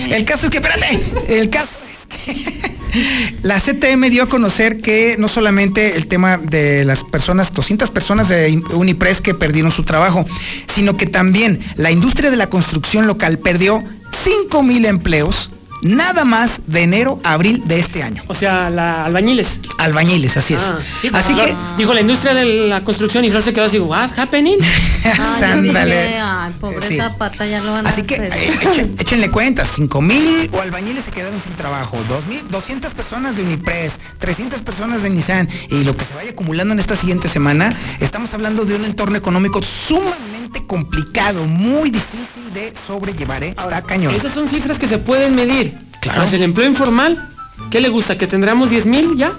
El 0.09 0.23
caso 0.23 0.45
es 0.45 0.51
que, 0.51 0.57
espérate, 0.57 0.99
el 1.27 1.49
caso 1.49 1.67
la 3.43 3.59
CTM 3.59 4.09
dio 4.09 4.23
a 4.23 4.29
conocer 4.29 4.81
que 4.81 5.15
no 5.17 5.27
solamente 5.27 5.95
el 5.95 6.07
tema 6.07 6.37
de 6.37 6.85
las 6.85 7.03
personas, 7.03 7.53
200 7.53 7.89
personas 7.91 8.29
de 8.29 8.61
Unipress 8.73 9.21
que 9.21 9.33
perdieron 9.33 9.71
su 9.71 9.83
trabajo, 9.83 10.25
sino 10.67 10.97
que 10.97 11.05
también 11.05 11.59
la 11.75 11.91
industria 11.91 12.31
de 12.31 12.37
la 12.37 12.49
construcción 12.49 13.07
local 13.07 13.39
perdió 13.39 13.83
5 14.23 14.63
mil 14.63 14.85
empleos 14.85 15.49
nada 15.81 16.25
más 16.25 16.61
de 16.67 16.81
enero 16.83 17.19
a 17.23 17.33
abril 17.33 17.61
de 17.65 17.79
este 17.79 18.03
año. 18.03 18.23
O 18.27 18.33
sea, 18.33 18.69
la 18.69 19.05
albañiles. 19.05 19.61
Albañiles, 19.77 20.35
así 20.37 20.53
es. 20.53 20.61
Ah, 20.63 20.77
sí, 20.81 21.09
pues, 21.09 21.23
así 21.25 21.35
que... 21.35 21.55
Digo, 21.77 21.93
la 21.93 22.01
industria 22.01 22.33
de 22.33 22.45
la 22.67 22.81
construcción 22.83 23.23
y 23.25 23.29
Flor 23.31 23.43
se 23.43 23.53
quedó 23.53 23.65
así, 23.65 23.79
what 23.79 24.09
happening? 24.17 24.57
Ay, 25.03 25.11
yo 25.39 25.45
Ándale. 25.47 25.95
dije, 26.03 26.19
ay, 26.21 26.53
pobre 26.59 26.85
Sí. 26.85 26.97
Zapata, 26.97 27.45
ya 27.45 27.61
lo 27.61 27.71
van 27.71 27.87
a 27.87 27.89
Así 27.91 28.03
que 28.03 28.15
eh, 28.15 28.51
echen- 28.61 28.95
échenle 28.99 29.29
cuentas, 29.31 29.69
5 29.75 30.01
mil 30.01 30.49
o 30.51 30.59
albañiles 30.59 31.05
se 31.05 31.11
quedaron 31.11 31.41
sin 31.41 31.53
trabajo, 31.55 31.97
2.000, 32.09 32.47
200 32.49 32.93
personas 32.93 33.35
de 33.37 33.43
Unipress, 33.43 33.93
300 34.19 34.61
personas 34.61 35.01
de 35.01 35.09
Nissan 35.09 35.47
y 35.69 35.83
lo 35.85 35.95
que 35.95 36.03
se 36.05 36.13
vaya 36.13 36.31
acumulando 36.31 36.73
en 36.73 36.79
esta 36.79 36.95
siguiente 36.97 37.29
semana, 37.29 37.75
estamos 38.01 38.33
hablando 38.33 38.65
de 38.65 38.75
un 38.75 38.83
entorno 38.85 39.15
económico 39.17 39.61
sumamente 39.63 40.65
complicado, 40.67 41.45
muy 41.45 41.91
difícil 41.91 42.53
de 42.53 42.73
sobrellevar, 42.87 43.43
¿eh? 43.43 43.55
Está 43.57 43.81
cañón. 43.83 44.13
Esas 44.15 44.33
son 44.33 44.49
cifras 44.49 44.77
que 44.79 44.87
se 44.87 44.97
pueden 44.97 45.35
medir. 45.35 45.68
Claro. 46.01 46.19
Más 46.21 46.33
el 46.33 46.43
empleo 46.43 46.67
informal. 46.67 47.27
¿Qué 47.69 47.81
le 47.81 47.89
gusta? 47.89 48.17
¿Que 48.17 48.25
tendremos 48.27 48.69
10 48.69 48.85
mil 48.85 49.15
ya? 49.17 49.33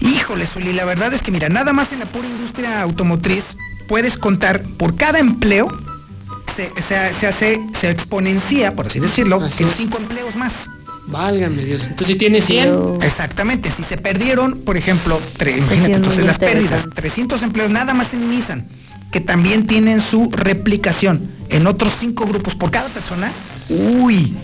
Híjole, 0.00 0.46
Zuli, 0.46 0.72
la 0.72 0.84
verdad 0.84 1.12
es 1.14 1.22
que 1.22 1.30
mira, 1.30 1.48
nada 1.48 1.72
más 1.72 1.92
en 1.92 2.00
la 2.00 2.06
pura 2.06 2.26
industria 2.28 2.82
automotriz 2.82 3.44
puedes 3.88 4.18
contar 4.18 4.62
por 4.76 4.96
cada 4.96 5.18
empleo 5.20 5.68
se, 6.56 6.70
se- 6.82 7.14
se 7.20 7.26
hace, 7.26 7.60
se 7.72 7.90
exponencia, 7.90 8.74
por 8.74 8.86
así 8.86 8.98
decirlo, 9.00 9.40
Así 9.42 9.62
en 9.64 9.68
cinco 9.70 9.98
empleos 9.98 10.34
más. 10.36 10.52
Válgame 11.06 11.64
Dios. 11.64 11.82
Entonces, 11.84 12.06
si 12.08 12.14
tiene 12.16 12.40
100, 12.40 13.02
Exactamente, 13.02 13.70
si 13.70 13.82
se 13.84 13.96
perdieron, 13.98 14.60
por 14.64 14.76
ejemplo, 14.76 15.20
tre- 15.38 15.58
imagínate 15.58 15.90
es 15.92 15.96
entonces 15.96 16.24
las 16.24 16.38
pérdidas, 16.38 16.62
interesante. 16.84 16.94
300 17.02 17.42
empleos 17.42 17.70
nada 17.70 17.92
más 17.94 18.12
en 18.14 18.30
Nissan, 18.30 18.68
que 19.12 19.20
también 19.20 19.66
tienen 19.66 20.00
su 20.00 20.30
replicación 20.32 21.28
en 21.50 21.66
otros 21.66 21.92
cinco 22.00 22.24
grupos 22.26 22.54
por 22.54 22.70
cada 22.70 22.88
persona. 22.88 23.30
Uy, 23.68 24.34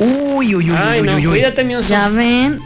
uy, 0.00 0.54
uy, 0.54 0.70
uy, 0.70 0.76
Ay, 0.76 1.00
uy, 1.00 1.06
no, 1.06 1.14
uy, 1.16 1.26
uy. 1.26 1.32
cuídate, 1.34 1.62
mi 1.64 1.74
oso. 1.76 1.88
Ya 1.88 2.08
ven. 2.08 2.58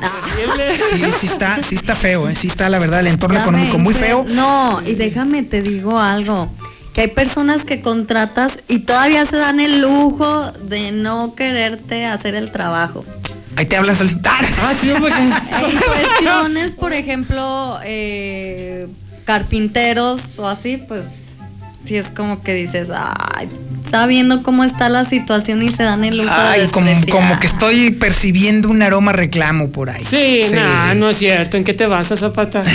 Sí, 0.91 1.03
sí 1.21 1.27
está, 1.27 1.63
sí 1.63 1.75
está 1.75 1.95
feo, 1.95 2.29
¿eh? 2.29 2.35
sí 2.35 2.49
está 2.49 2.69
la 2.69 2.79
verdad 2.79 3.01
el 3.01 3.09
entorno 3.09 3.37
ya 3.37 3.43
económico 3.43 3.75
ven 3.75 3.83
muy 3.83 3.95
feo. 3.95 4.25
No, 4.29 4.83
y 4.85 4.95
déjame 4.95 5.43
te 5.43 5.63
digo 5.63 5.99
algo. 5.99 6.49
Que 6.93 7.03
hay 7.03 7.09
personas 7.09 7.65
que 7.65 7.81
contratas 7.81 8.53
y 8.69 8.81
todavía 8.81 9.27
se 9.27 9.37
dan 9.37 9.59
el 9.59 9.81
lujo 9.81 10.53
de 10.53 10.93
no 10.93 11.35
quererte 11.35 12.07
hacer 12.07 12.37
el 12.37 12.53
trabajo. 12.53 13.05
Ahí 13.57 13.67
te 13.67 13.77
hablan 13.77 13.97
solitar. 13.99 14.45
Ah, 14.63 14.75
sí, 14.81 14.93
pues, 14.99 15.15
En 15.19 15.31
cuestiones, 15.79 16.77
por 16.77 16.93
ejemplo, 16.93 17.79
eh, 17.85 18.87
carpinteros 19.25 20.39
o 20.39 20.47
así, 20.47 20.77
pues 20.77 21.27
sí 21.85 21.97
es 21.97 22.07
como 22.09 22.43
que 22.43 22.55
dices, 22.55 22.91
ay, 22.95 23.49
sabiendo 23.95 24.43
cómo 24.43 24.65
está 24.65 24.89
la 24.89 25.05
situación 25.05 25.63
y 25.63 25.69
se 25.69 25.85
dan 25.85 26.03
el 26.03 26.17
lujo 26.17 26.29
de 26.35 26.41
Ay, 26.41 26.67
como, 26.69 27.39
que 27.39 27.47
estoy 27.47 27.91
percibiendo 27.91 28.69
un 28.69 28.83
aroma 28.83 29.13
reclamo 29.13 29.71
por 29.71 29.89
ahí. 29.89 30.03
Sí, 30.05 30.47
nah, 30.53 30.95
no 30.95 31.11
es 31.11 31.19
cierto. 31.19 31.57
¿En 31.57 31.63
qué 31.63 31.75
te 31.75 31.87
vas 31.87 32.11
a 32.11 32.17
Zapata? 32.17 32.65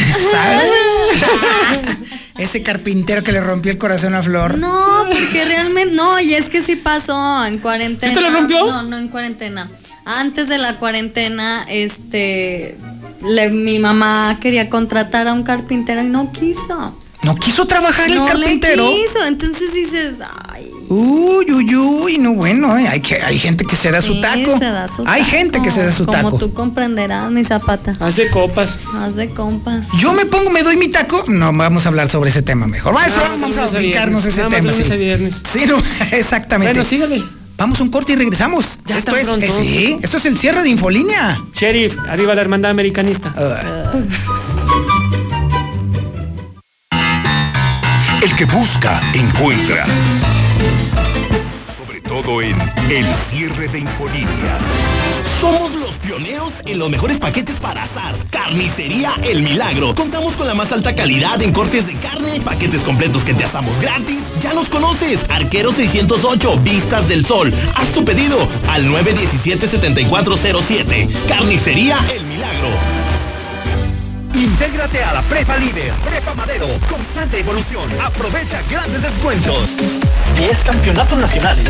Ese 2.38 2.64
carpintero 2.64 3.22
que 3.22 3.34
le 3.34 3.42
rompió 3.42 3.70
el 3.70 3.78
corazón 3.78 4.16
a 4.16 4.24
Flor. 4.24 4.58
No, 4.58 5.06
porque 5.12 5.44
realmente 5.44 5.94
no, 5.94 6.22
y 6.22 6.36
es 6.36 6.48
que 6.50 6.64
sí 6.64 6.78
pasó 6.78 7.46
en 7.46 7.58
cuarentena. 7.58 8.14
¿Sí 8.14 8.18
te 8.18 8.24
lo 8.24 8.30
rompió? 8.32 8.66
No, 8.66 8.84
no 8.84 8.98
en 8.98 9.10
cuarentena. 9.10 9.70
Antes 10.06 10.48
de 10.48 10.58
la 10.58 10.78
cuarentena, 10.78 11.66
este, 11.70 12.78
le- 13.28 13.50
mi 13.50 13.78
mamá 13.80 14.38
quería 14.42 14.70
contratar 14.70 15.28
a 15.28 15.34
un 15.34 15.44
carpintero 15.44 16.02
y 16.02 16.08
no 16.08 16.32
quiso. 16.32 16.98
¿No 17.24 17.36
quiso 17.36 17.68
trabajar 17.68 18.10
no 18.10 18.26
el 18.26 18.32
carpintero? 18.32 18.90
le 18.90 18.96
quiso. 18.96 19.26
Entonces 19.26 19.74
dices, 19.74 20.14
ay. 20.48 20.69
Uy, 20.92 21.46
uy, 21.52 21.76
uy, 21.76 22.18
no 22.18 22.34
bueno, 22.34 22.76
eh, 22.78 22.88
hay, 22.88 23.00
que, 23.00 23.22
hay 23.22 23.38
gente 23.38 23.64
que 23.64 23.76
se 23.76 23.92
da 23.92 24.02
su 24.02 24.20
taco. 24.20 24.58
se 24.58 24.66
da 24.66 24.88
su 24.88 25.04
hay 25.06 25.22
taco. 25.22 25.32
gente 25.32 25.62
que 25.62 25.70
se 25.70 25.86
da 25.86 25.92
su 25.92 26.04
Como 26.06 26.18
taco. 26.18 26.38
tú 26.40 26.54
comprenderás, 26.54 27.30
mi 27.32 27.44
zapata. 27.44 27.96
Haz 28.00 28.16
de 28.16 28.28
copas. 28.32 28.80
Más 28.94 29.16
de 29.16 29.30
compas. 29.30 29.86
Yo 30.00 30.14
me 30.14 30.26
pongo, 30.26 30.50
me 30.50 30.64
doy 30.64 30.78
mi 30.78 30.88
taco. 30.88 31.24
No, 31.28 31.54
vamos 31.54 31.86
a 31.86 31.90
hablar 31.90 32.10
sobre 32.10 32.32
ese 32.32 32.42
tema 32.42 32.66
mejor. 32.66 32.96
Eso, 33.06 33.22
vamos 33.22 33.56
de 33.56 33.62
a 33.62 33.68
viernes, 33.80 34.26
ese 34.26 34.38
nada 34.44 34.50
tema. 34.50 34.74
sí. 34.74 34.92
a 34.92 34.96
viernes. 34.96 35.44
Sí, 35.54 35.66
no, 35.68 35.78
exactamente. 36.12 36.74
Bueno, 36.74 36.90
sígale. 36.90 37.22
Vamos 37.56 37.80
a 37.80 37.84
un 37.84 37.90
corte 37.90 38.14
y 38.14 38.16
regresamos. 38.16 38.66
Ya 38.88 38.98
esto 38.98 39.16
es, 39.16 39.28
pronto. 39.28 39.46
eh, 39.46 39.52
sí, 39.52 40.00
esto 40.02 40.18
es 40.18 40.26
el 40.26 40.38
cierre 40.40 40.64
de 40.64 40.70
Infolínea. 40.70 41.38
Sheriff, 41.54 41.98
arriba 42.10 42.34
la 42.34 42.42
hermandad 42.42 42.72
americanista. 42.72 43.32
Ah. 43.38 43.92
El 48.24 48.36
que 48.36 48.46
busca, 48.46 49.00
encuentra. 49.14 49.86
Todo 52.22 52.42
en 52.42 52.60
el 52.90 53.06
cierre 53.30 53.70
de 53.70 53.80
Infolínea. 53.80 54.58
Somos 55.40 55.72
los 55.72 55.96
pioneros 55.98 56.52
en 56.66 56.78
los 56.78 56.90
mejores 56.90 57.18
paquetes 57.18 57.56
para 57.62 57.84
asar. 57.84 58.14
Carnicería 58.30 59.14
El 59.24 59.42
Milagro. 59.42 59.96
Contamos 59.96 60.36
con 60.36 60.46
la 60.46 60.54
más 60.54 60.70
alta 60.74 60.94
calidad 60.94 61.42
en 61.42 61.54
cortes 61.54 61.88
de 61.88 61.94
carne, 61.94 62.42
paquetes 62.42 62.82
completos 62.82 63.24
que 63.24 63.34
te 63.34 63.46
asamos 63.46 63.80
gratis. 63.80 64.20
Ya 64.44 64.54
nos 64.54 64.68
conoces. 64.68 65.22
Arquero 65.30 65.72
608, 65.72 66.58
Vistas 66.58 67.08
del 67.08 67.26
Sol. 67.26 67.54
Haz 67.76 67.94
tu 67.94 68.04
pedido 68.04 68.50
al 68.68 68.90
917-7407. 68.90 71.08
Carnicería 71.30 71.98
El 72.14 72.26
Milagro. 72.26 72.68
Intégrate 74.36 75.04
a 75.04 75.14
la 75.14 75.22
Prepa 75.24 75.58
Líder, 75.58 75.92
Prepa 76.06 76.34
Madero, 76.34 76.68
constante 76.90 77.40
evolución, 77.40 77.90
aprovecha 78.02 78.62
grandes 78.70 79.02
descuentos. 79.02 79.70
10 80.38 80.58
campeonatos 80.60 81.18
nacionales. 81.18 81.70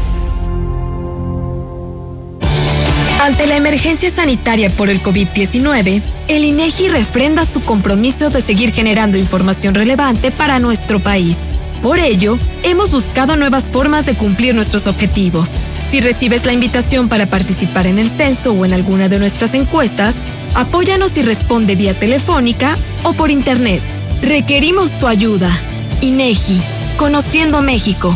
Ante 3.21 3.45
la 3.45 3.55
emergencia 3.55 4.09
sanitaria 4.09 4.71
por 4.71 4.89
el 4.89 5.03
COVID-19, 5.03 6.01
el 6.27 6.43
INEGI 6.43 6.87
refrenda 6.87 7.45
su 7.45 7.63
compromiso 7.63 8.31
de 8.31 8.41
seguir 8.41 8.73
generando 8.73 9.15
información 9.15 9.75
relevante 9.75 10.31
para 10.31 10.57
nuestro 10.57 10.99
país. 10.99 11.37
Por 11.83 11.99
ello, 11.99 12.39
hemos 12.63 12.89
buscado 12.89 13.35
nuevas 13.35 13.65
formas 13.65 14.07
de 14.07 14.15
cumplir 14.15 14.55
nuestros 14.55 14.87
objetivos. 14.87 15.67
Si 15.87 16.01
recibes 16.01 16.47
la 16.47 16.53
invitación 16.53 17.09
para 17.09 17.27
participar 17.27 17.85
en 17.85 17.99
el 17.99 18.09
censo 18.09 18.53
o 18.53 18.65
en 18.65 18.73
alguna 18.73 19.07
de 19.07 19.19
nuestras 19.19 19.53
encuestas, 19.53 20.15
apóyanos 20.55 21.15
y 21.17 21.21
responde 21.21 21.75
vía 21.75 21.93
telefónica 21.93 22.75
o 23.03 23.13
por 23.13 23.29
internet. 23.29 23.83
Requerimos 24.23 24.97
tu 24.99 25.05
ayuda. 25.05 25.55
INEGI, 26.01 26.59
Conociendo 26.97 27.61
México. 27.61 28.15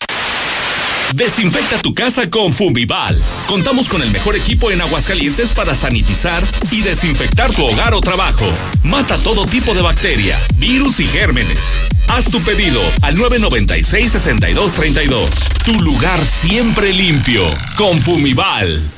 Desinfecta 1.15 1.77
tu 1.77 1.93
casa 1.93 2.29
con 2.29 2.51
Fumival. 2.53 3.17
Contamos 3.47 3.87
con 3.89 4.01
el 4.01 4.09
mejor 4.11 4.35
equipo 4.35 4.71
en 4.71 4.81
Aguascalientes 4.81 5.53
para 5.53 5.75
sanitizar 5.75 6.43
y 6.71 6.81
desinfectar 6.81 7.53
tu 7.53 7.63
hogar 7.65 7.93
o 7.93 8.01
trabajo. 8.01 8.45
Mata 8.83 9.17
todo 9.17 9.45
tipo 9.45 9.73
de 9.73 9.81
bacteria, 9.81 10.37
virus 10.57 10.99
y 10.99 11.07
gérmenes. 11.07 11.59
Haz 12.07 12.31
tu 12.31 12.41
pedido 12.41 12.81
al 13.01 13.17
996-6232. 13.17 15.29
Tu 15.65 15.73
lugar 15.81 16.23
siempre 16.25 16.93
limpio. 16.93 17.43
Con 17.75 18.01
Fumival. 18.01 18.89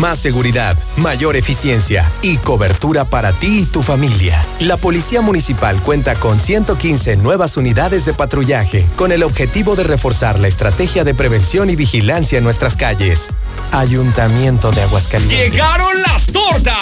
Más 0.00 0.18
seguridad, 0.18 0.76
mayor 0.96 1.36
eficiencia 1.36 2.10
y 2.22 2.38
cobertura 2.38 3.04
para 3.04 3.32
ti 3.32 3.60
y 3.60 3.66
tu 3.66 3.82
familia. 3.82 4.42
La 4.60 4.78
Policía 4.78 5.20
Municipal 5.20 5.82
cuenta 5.82 6.14
con 6.14 6.40
115 6.40 7.16
nuevas 7.18 7.58
unidades 7.58 8.06
de 8.06 8.14
patrullaje 8.14 8.86
con 8.96 9.12
el 9.12 9.22
objetivo 9.22 9.76
de 9.76 9.84
reforzar 9.84 10.38
la 10.38 10.48
estrategia 10.48 11.04
de 11.04 11.14
prevención 11.14 11.68
y 11.68 11.76
vigilancia 11.76 12.38
en 12.38 12.44
nuestras 12.44 12.76
calles. 12.76 13.28
Ayuntamiento 13.72 14.70
de 14.72 14.82
Aguascalientes. 14.82 15.52
¡Llegaron 15.52 16.00
las 16.02 16.26
tortas! 16.26 16.72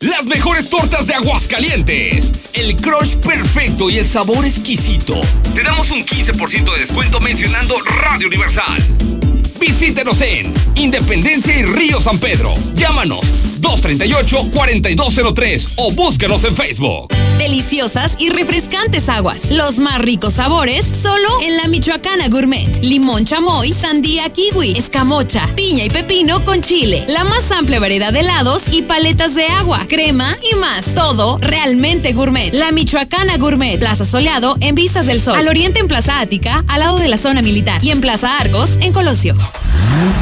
Las 0.00 0.24
mejores 0.24 0.70
tortas 0.70 1.08
de 1.08 1.14
Aguascalientes. 1.14 2.30
El 2.52 2.76
crush 2.76 3.16
perfecto 3.16 3.90
y 3.90 3.98
el 3.98 4.06
sabor 4.06 4.44
exquisito. 4.44 5.20
Te 5.52 5.64
damos 5.64 5.90
un 5.90 6.06
15% 6.06 6.74
de 6.74 6.80
descuento 6.80 7.18
mencionando 7.18 7.74
Radio 8.02 8.28
Universal. 8.28 9.17
Visítenos 9.58 10.20
en 10.20 10.52
Independencia 10.76 11.58
y 11.58 11.62
Río 11.64 12.00
San 12.00 12.18
Pedro. 12.18 12.54
Llámanos 12.74 13.47
238-4203 13.60 15.74
o 15.76 15.92
búscanos 15.92 16.44
en 16.44 16.54
Facebook. 16.54 17.08
Deliciosas 17.38 18.16
y 18.18 18.30
refrescantes 18.30 19.08
aguas. 19.08 19.50
Los 19.50 19.78
más 19.78 20.00
ricos 20.00 20.34
sabores 20.34 20.86
solo 20.86 21.28
en 21.42 21.56
la 21.56 21.68
Michoacana 21.68 22.28
Gourmet. 22.28 22.82
Limón 22.82 23.24
chamoy, 23.24 23.72
sandía 23.72 24.30
kiwi, 24.30 24.76
escamocha, 24.76 25.48
piña 25.54 25.84
y 25.84 25.90
pepino 25.90 26.44
con 26.44 26.62
chile. 26.62 27.04
La 27.08 27.24
más 27.24 27.50
amplia 27.52 27.78
variedad 27.78 28.12
de 28.12 28.20
helados 28.20 28.72
y 28.72 28.82
paletas 28.82 29.34
de 29.34 29.46
agua, 29.46 29.86
crema 29.88 30.36
y 30.50 30.56
más. 30.56 30.94
Todo 30.94 31.38
realmente 31.38 32.12
gourmet. 32.12 32.52
La 32.52 32.72
Michoacana 32.72 33.36
Gourmet. 33.36 33.78
Plaza 33.78 34.04
Soleado 34.04 34.56
en 34.60 34.74
Vistas 34.74 35.06
del 35.06 35.20
Sol. 35.20 35.36
Al 35.36 35.48
oriente 35.48 35.80
en 35.80 35.88
Plaza 35.88 36.20
Ática, 36.20 36.64
al 36.66 36.80
lado 36.80 36.98
de 36.98 37.08
la 37.08 37.16
zona 37.16 37.42
militar. 37.42 37.84
Y 37.84 37.90
en 37.90 38.00
Plaza 38.00 38.38
Argos, 38.38 38.78
en 38.80 38.92
Colosio. 38.92 39.36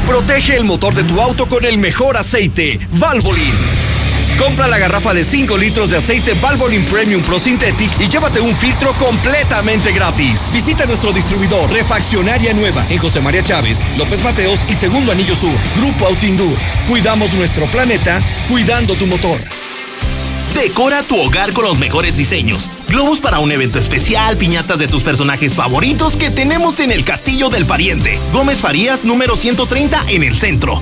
Protege 0.07 0.55
el 0.55 0.63
motor 0.63 0.95
de 0.95 1.03
tu 1.03 1.21
auto 1.21 1.47
con 1.47 1.65
el 1.65 1.77
mejor 1.77 2.15
aceite, 2.15 2.79
Compra 4.37 4.67
la 4.67 4.77
garrafa 4.77 5.13
de 5.13 5.23
5 5.23 5.57
litros 5.57 5.89
de 5.89 5.97
aceite 5.97 6.33
Valvoline 6.35 6.83
Premium 6.85 7.21
Pro 7.21 7.39
Synthetic 7.39 7.89
y 7.99 8.07
llévate 8.07 8.39
un 8.39 8.55
filtro 8.55 8.93
completamente 8.93 9.91
gratis. 9.91 10.51
Visita 10.53 10.85
nuestro 10.85 11.11
distribuidor 11.11 11.71
Refaccionaria 11.71 12.53
Nueva 12.53 12.85
en 12.89 12.99
José 12.99 13.19
María 13.19 13.43
Chávez, 13.43 13.83
López 13.97 14.23
Mateos 14.23 14.63
y 14.69 14.75
Segundo 14.75 15.11
Anillo 15.11 15.35
Sur, 15.35 15.53
Grupo 15.77 16.05
Autindur. 16.05 16.55
Cuidamos 16.87 17.33
nuestro 17.33 17.65
planeta, 17.65 18.19
cuidando 18.47 18.95
tu 18.95 19.07
motor. 19.07 19.41
Decora 20.53 21.03
tu 21.03 21.19
hogar 21.19 21.51
con 21.53 21.65
los 21.65 21.79
mejores 21.79 22.15
diseños. 22.15 22.69
Globos 22.87 23.19
para 23.19 23.39
un 23.39 23.51
evento 23.51 23.79
especial, 23.79 24.37
piñatas 24.37 24.77
de 24.77 24.87
tus 24.87 25.03
personajes 25.03 25.55
favoritos 25.55 26.15
que 26.15 26.29
tenemos 26.29 26.79
en 26.79 26.91
el 26.91 27.03
Castillo 27.03 27.49
del 27.49 27.65
Pariente. 27.65 28.19
Gómez 28.31 28.59
Farías 28.59 29.03
número 29.03 29.35
130 29.35 30.05
en 30.09 30.23
el 30.23 30.37
centro. 30.37 30.81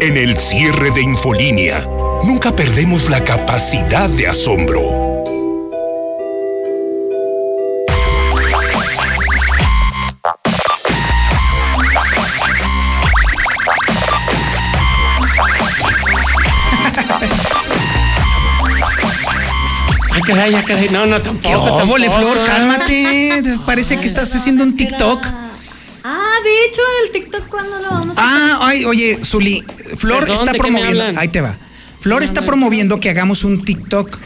En 0.00 0.16
el 0.16 0.38
cierre 0.38 0.90
de 0.90 1.00
Infolínea, 1.02 1.86
nunca 2.22 2.54
perdemos 2.54 3.08
la 3.08 3.24
capacidad 3.24 4.08
de 4.10 4.28
asombro. 4.28 5.16
Ah, 20.10 20.20
caray, 20.26 20.54
ah, 20.54 20.64
caray. 20.66 20.88
No, 20.90 21.06
no, 21.06 21.20
tampoco. 21.20 21.48
¿Qué 21.48 21.54
óvole, 21.54 22.06
tampoco. 22.08 22.32
Flor? 22.32 22.46
Cálmate. 22.46 23.42
Parece 23.66 23.98
que 23.98 24.06
estás 24.06 24.34
haciendo 24.34 24.62
un 24.62 24.76
TikTok. 24.76 25.26
Ah, 26.04 26.34
de 26.44 26.64
hecho, 26.64 26.82
el 27.04 27.10
TikTok, 27.12 27.48
¿cuándo 27.48 27.78
lo 27.80 27.90
vamos 27.90 28.16
a 28.16 28.22
Ah, 28.22 28.58
ay, 28.62 28.84
oye, 28.84 29.18
Zuli, 29.24 29.64
Flor 29.96 30.20
¿Perdón? 30.20 30.36
está 30.36 30.52
¿De 30.52 30.58
qué 30.58 30.70
me 30.70 30.78
promoviendo. 30.80 31.20
Ahí 31.20 31.28
te 31.28 31.40
va. 31.40 31.54
Flor 32.00 32.22
está 32.22 32.42
promoviendo 32.42 33.00
que 33.00 33.10
hagamos 33.10 33.44
un 33.44 33.64
TikTok. 33.64 34.18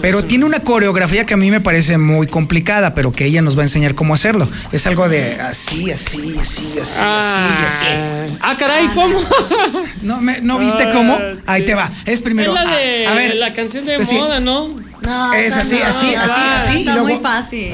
Pero 0.00 0.24
tiene 0.24 0.46
una 0.46 0.60
coreografía 0.60 1.26
que 1.26 1.34
a 1.34 1.36
mí 1.36 1.50
me 1.50 1.60
parece 1.60 1.98
muy 1.98 2.26
complicada, 2.26 2.94
pero 2.94 3.12
que 3.12 3.26
ella 3.26 3.42
nos 3.42 3.56
va 3.58 3.60
a 3.60 3.64
enseñar 3.64 3.94
cómo 3.94 4.14
hacerlo. 4.14 4.48
Es 4.72 4.86
algo 4.86 5.06
de 5.06 5.38
así, 5.38 5.90
así, 5.90 6.34
así, 6.40 6.66
así, 6.80 6.98
Ah, 7.02 7.58
así, 7.66 7.86
así. 7.86 8.36
ah, 8.40 8.56
caray, 8.58 8.86
¿cómo? 8.94 9.18
¿No, 10.02 10.20
me- 10.22 10.40
¿no 10.40 10.58
viste 10.58 10.84
Ah, 10.84 10.90
cómo? 10.90 11.18
Ahí 11.46 11.66
te 11.66 11.74
va. 11.74 11.90
Es 12.06 12.22
primero. 12.22 12.56
Es 12.56 12.64
la 12.64 12.74
de 12.74 13.06
a, 13.06 13.10
a 13.10 13.14
ver, 13.14 13.34
la 13.34 13.52
canción 13.52 13.84
de 13.84 13.96
pues 13.96 14.10
moda, 14.12 14.40
¿no? 14.40 14.68
No, 15.02 15.32
Es 15.34 15.54
así, 15.56 15.78
no, 15.78 15.84
así, 15.86 16.06
no, 16.14 16.22
así, 16.22 16.40
no, 16.40 16.54
así, 16.54 16.72
y 16.76 16.78
Está 16.80 16.92
luego- 16.94 17.08
muy 17.08 17.18
fácil. 17.18 17.72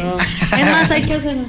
Es 0.58 0.66
más, 0.72 0.90
hay 0.90 1.02
que 1.02 1.14
hacerlo. 1.14 1.44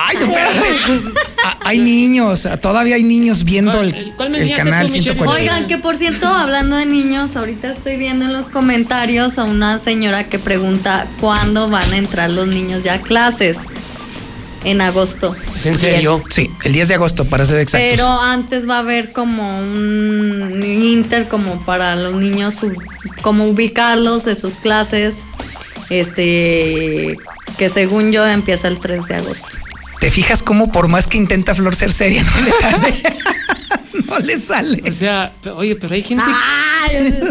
Ay, 0.00 0.16
no, 0.20 0.26
espérate. 0.26 1.18
Ah, 1.44 1.58
hay 1.64 1.78
niños, 1.78 2.46
todavía 2.60 2.96
hay 2.96 3.02
niños 3.02 3.44
viendo 3.44 3.80
el, 3.80 4.12
cuál 4.16 4.30
me 4.30 4.38
el 4.40 4.54
canal 4.54 4.86
tú, 4.86 4.92
Michelle? 4.92 5.14
140. 5.14 5.32
Oigan, 5.32 5.68
que 5.68 5.78
por 5.78 5.96
cierto, 5.96 6.26
hablando 6.26 6.76
de 6.76 6.86
niños, 6.86 7.36
ahorita 7.36 7.72
estoy 7.72 7.96
viendo 7.96 8.24
en 8.24 8.32
los 8.32 8.48
comentarios 8.48 9.38
a 9.38 9.44
una 9.44 9.78
señora 9.78 10.28
que 10.28 10.38
pregunta 10.38 11.06
cuándo 11.20 11.68
van 11.68 11.92
a 11.92 11.96
entrar 11.96 12.30
los 12.30 12.46
niños 12.48 12.84
ya 12.84 12.94
a 12.94 13.02
clases. 13.02 13.56
en 14.64 14.80
agosto. 14.80 15.34
¿Es 15.56 15.66
en 15.66 15.78
serio? 15.78 16.20
Sí, 16.28 16.50
el 16.64 16.72
10 16.72 16.88
de 16.88 16.94
agosto, 16.94 17.24
para 17.24 17.46
ser 17.46 17.60
exactos. 17.60 17.90
Pero 17.90 18.20
antes 18.20 18.68
va 18.68 18.76
a 18.76 18.80
haber 18.80 19.12
como 19.12 19.60
un 19.60 20.60
inter 20.62 21.28
como 21.28 21.64
para 21.64 21.94
los 21.96 22.14
niños, 22.14 22.54
como 23.22 23.46
ubicarlos 23.46 24.24
de 24.24 24.34
sus 24.34 24.54
clases, 24.54 25.14
este, 25.90 27.16
que 27.56 27.68
según 27.68 28.10
yo 28.12 28.26
empieza 28.26 28.68
el 28.68 28.78
3 28.78 29.06
de 29.06 29.14
agosto. 29.14 29.46
¿Te 30.00 30.10
fijas 30.10 30.42
cómo 30.42 30.70
por 30.70 30.88
más 30.88 31.06
que 31.06 31.16
intenta 31.18 31.54
Flor 31.54 31.74
ser 31.74 31.92
seria, 31.92 32.22
no 32.22 32.40
le 32.40 32.50
sale? 32.52 33.02
no 34.08 34.18
le 34.20 34.40
sale. 34.40 34.82
O 34.88 34.92
sea, 34.92 35.32
oye, 35.56 35.74
pero 35.76 35.94
hay 35.94 36.02
gente. 36.02 36.24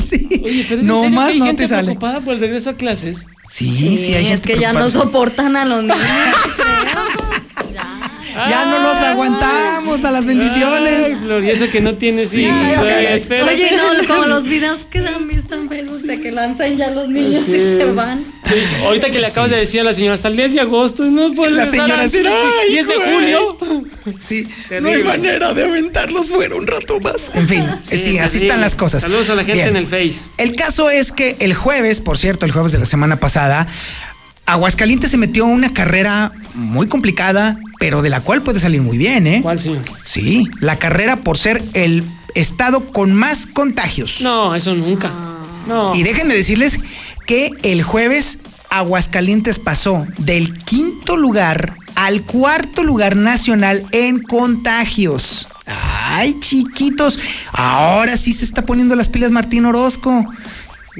sí. 0.03 0.27
Oye, 0.43 0.65
pero 0.67 0.81
es 0.81 0.87
No 0.87 1.01
serio 1.01 1.09
que 1.09 1.15
más 1.15 1.29
hay 1.29 1.39
no 1.39 1.45
gente 1.45 1.63
te 1.63 1.69
sale. 1.69 1.83
preocupada 1.85 2.19
por 2.21 2.33
el 2.33 2.39
regreso 2.39 2.71
a 2.71 2.73
clases. 2.73 3.25
Sí, 3.49 3.75
Sí, 3.77 3.97
sí, 3.97 4.13
hay 4.13 4.25
es 4.25 4.31
gente 4.31 4.53
que 4.53 4.59
ya 4.59 4.73
no 4.73 4.79
preocupada. 4.79 5.03
soportan 5.05 5.55
a 5.55 5.63
los 5.65 5.81
niños. 5.83 5.97
Ya 8.49 8.65
no 8.65 8.79
los 8.79 8.97
aguantamos 8.97 10.05
a 10.05 10.11
las 10.11 10.25
bendiciones. 10.25 11.05
Ay, 11.07 11.15
Flor, 11.15 11.43
y 11.43 11.49
eso 11.49 11.65
que 11.71 11.81
no 11.81 11.95
tienes 11.95 12.29
Sí, 12.29 12.43
hijos. 12.45 12.87
espérate. 12.87 13.51
Oye, 13.53 13.71
no, 13.75 14.07
como 14.07 14.25
los 14.27 14.43
videos 14.43 14.85
que 14.89 14.99
han 14.99 15.27
visto 15.27 15.55
en 15.55 15.67
Facebook 15.69 16.01
de 16.01 16.21
que 16.21 16.31
lanzan 16.31 16.77
ya 16.77 16.91
los 16.91 17.09
niños 17.09 17.43
Sí. 17.45 17.55
y 17.55 17.59
se 17.59 17.85
van. 17.93 18.23
Sí, 18.47 18.53
Ahorita 18.85 19.09
que 19.09 19.19
le 19.19 19.27
acabas 19.27 19.49
de 19.49 19.57
decir 19.57 19.81
a 19.81 19.83
la 19.83 19.93
señora, 19.93 20.13
hasta 20.13 20.27
el 20.29 20.37
10 20.37 20.53
de 20.53 20.61
agosto, 20.61 21.03
no 21.03 21.33
puede 21.33 21.51
La 21.51 21.65
señora 21.65 22.03
así, 22.03 22.19
"Ay, 22.19 22.71
10 22.71 22.87
de 22.87 22.95
güey". 22.95 23.13
julio. 23.13 23.57
Sí, 24.19 24.47
no 24.81 24.89
hay 24.89 25.03
manera 25.03 25.53
de 25.53 25.63
aventarlos 25.65 26.27
fuera 26.27 26.55
un 26.55 26.65
rato 26.67 26.99
más. 27.01 27.29
En 27.33 27.47
fin, 27.47 27.65
sí, 27.83 27.97
Sí, 27.97 28.19
así 28.19 28.37
están 28.37 28.61
las 28.61 28.75
cosas. 28.75 29.01
Saludos 29.01 29.29
a 29.29 29.35
la 29.35 29.43
gente 29.43 29.63
Bien. 29.63 29.69
en 29.69 29.75
el 29.77 29.87
Face. 29.87 30.21
El 30.37 30.55
caso 30.55 30.89
es 30.89 31.11
que 31.11 31.35
el 31.39 31.53
jueves, 31.55 31.99
por 31.99 32.17
cierto, 32.17 32.45
el 32.45 32.51
jueves 32.51 32.71
de 32.71 32.77
la 32.77 32.85
semana 32.85 33.17
pasada, 33.19 33.67
Aguascalientes 34.45 35.11
se 35.11 35.17
metió 35.17 35.43
a 35.43 35.47
una 35.47 35.73
carrera 35.73 36.31
muy 36.53 36.87
complicada, 36.87 37.57
pero 37.79 38.01
de 38.01 38.09
la 38.09 38.21
cual 38.21 38.41
puede 38.41 38.59
salir 38.59 38.81
muy 38.81 38.97
bien, 38.97 39.27
¿eh? 39.27 39.39
¿Cuál, 39.41 39.59
señor? 39.59 39.83
Sí, 40.03 40.47
la 40.59 40.77
carrera 40.79 41.17
por 41.17 41.37
ser 41.37 41.61
el 41.73 42.03
estado 42.35 42.91
con 42.91 43.13
más 43.13 43.45
contagios. 43.45 44.21
No, 44.21 44.55
eso 44.55 44.73
nunca. 44.75 45.09
No. 45.67 45.93
Y 45.93 46.03
déjenme 46.03 46.33
decirles 46.33 46.79
que 47.25 47.51
el 47.63 47.83
jueves 47.83 48.39
Aguascalientes 48.69 49.59
pasó 49.59 50.05
del 50.17 50.57
quinto 50.63 51.17
lugar 51.17 51.73
al 51.95 52.21
cuarto 52.21 52.83
lugar 52.83 53.15
nacional 53.15 53.87
en 53.91 54.21
contagios. 54.21 55.47
Ay, 55.65 56.39
chiquitos, 56.39 57.19
ahora 57.51 58.17
sí 58.17 58.33
se 58.33 58.45
está 58.45 58.65
poniendo 58.65 58.95
las 58.95 59.09
pilas 59.09 59.31
Martín 59.31 59.65
Orozco. 59.65 60.25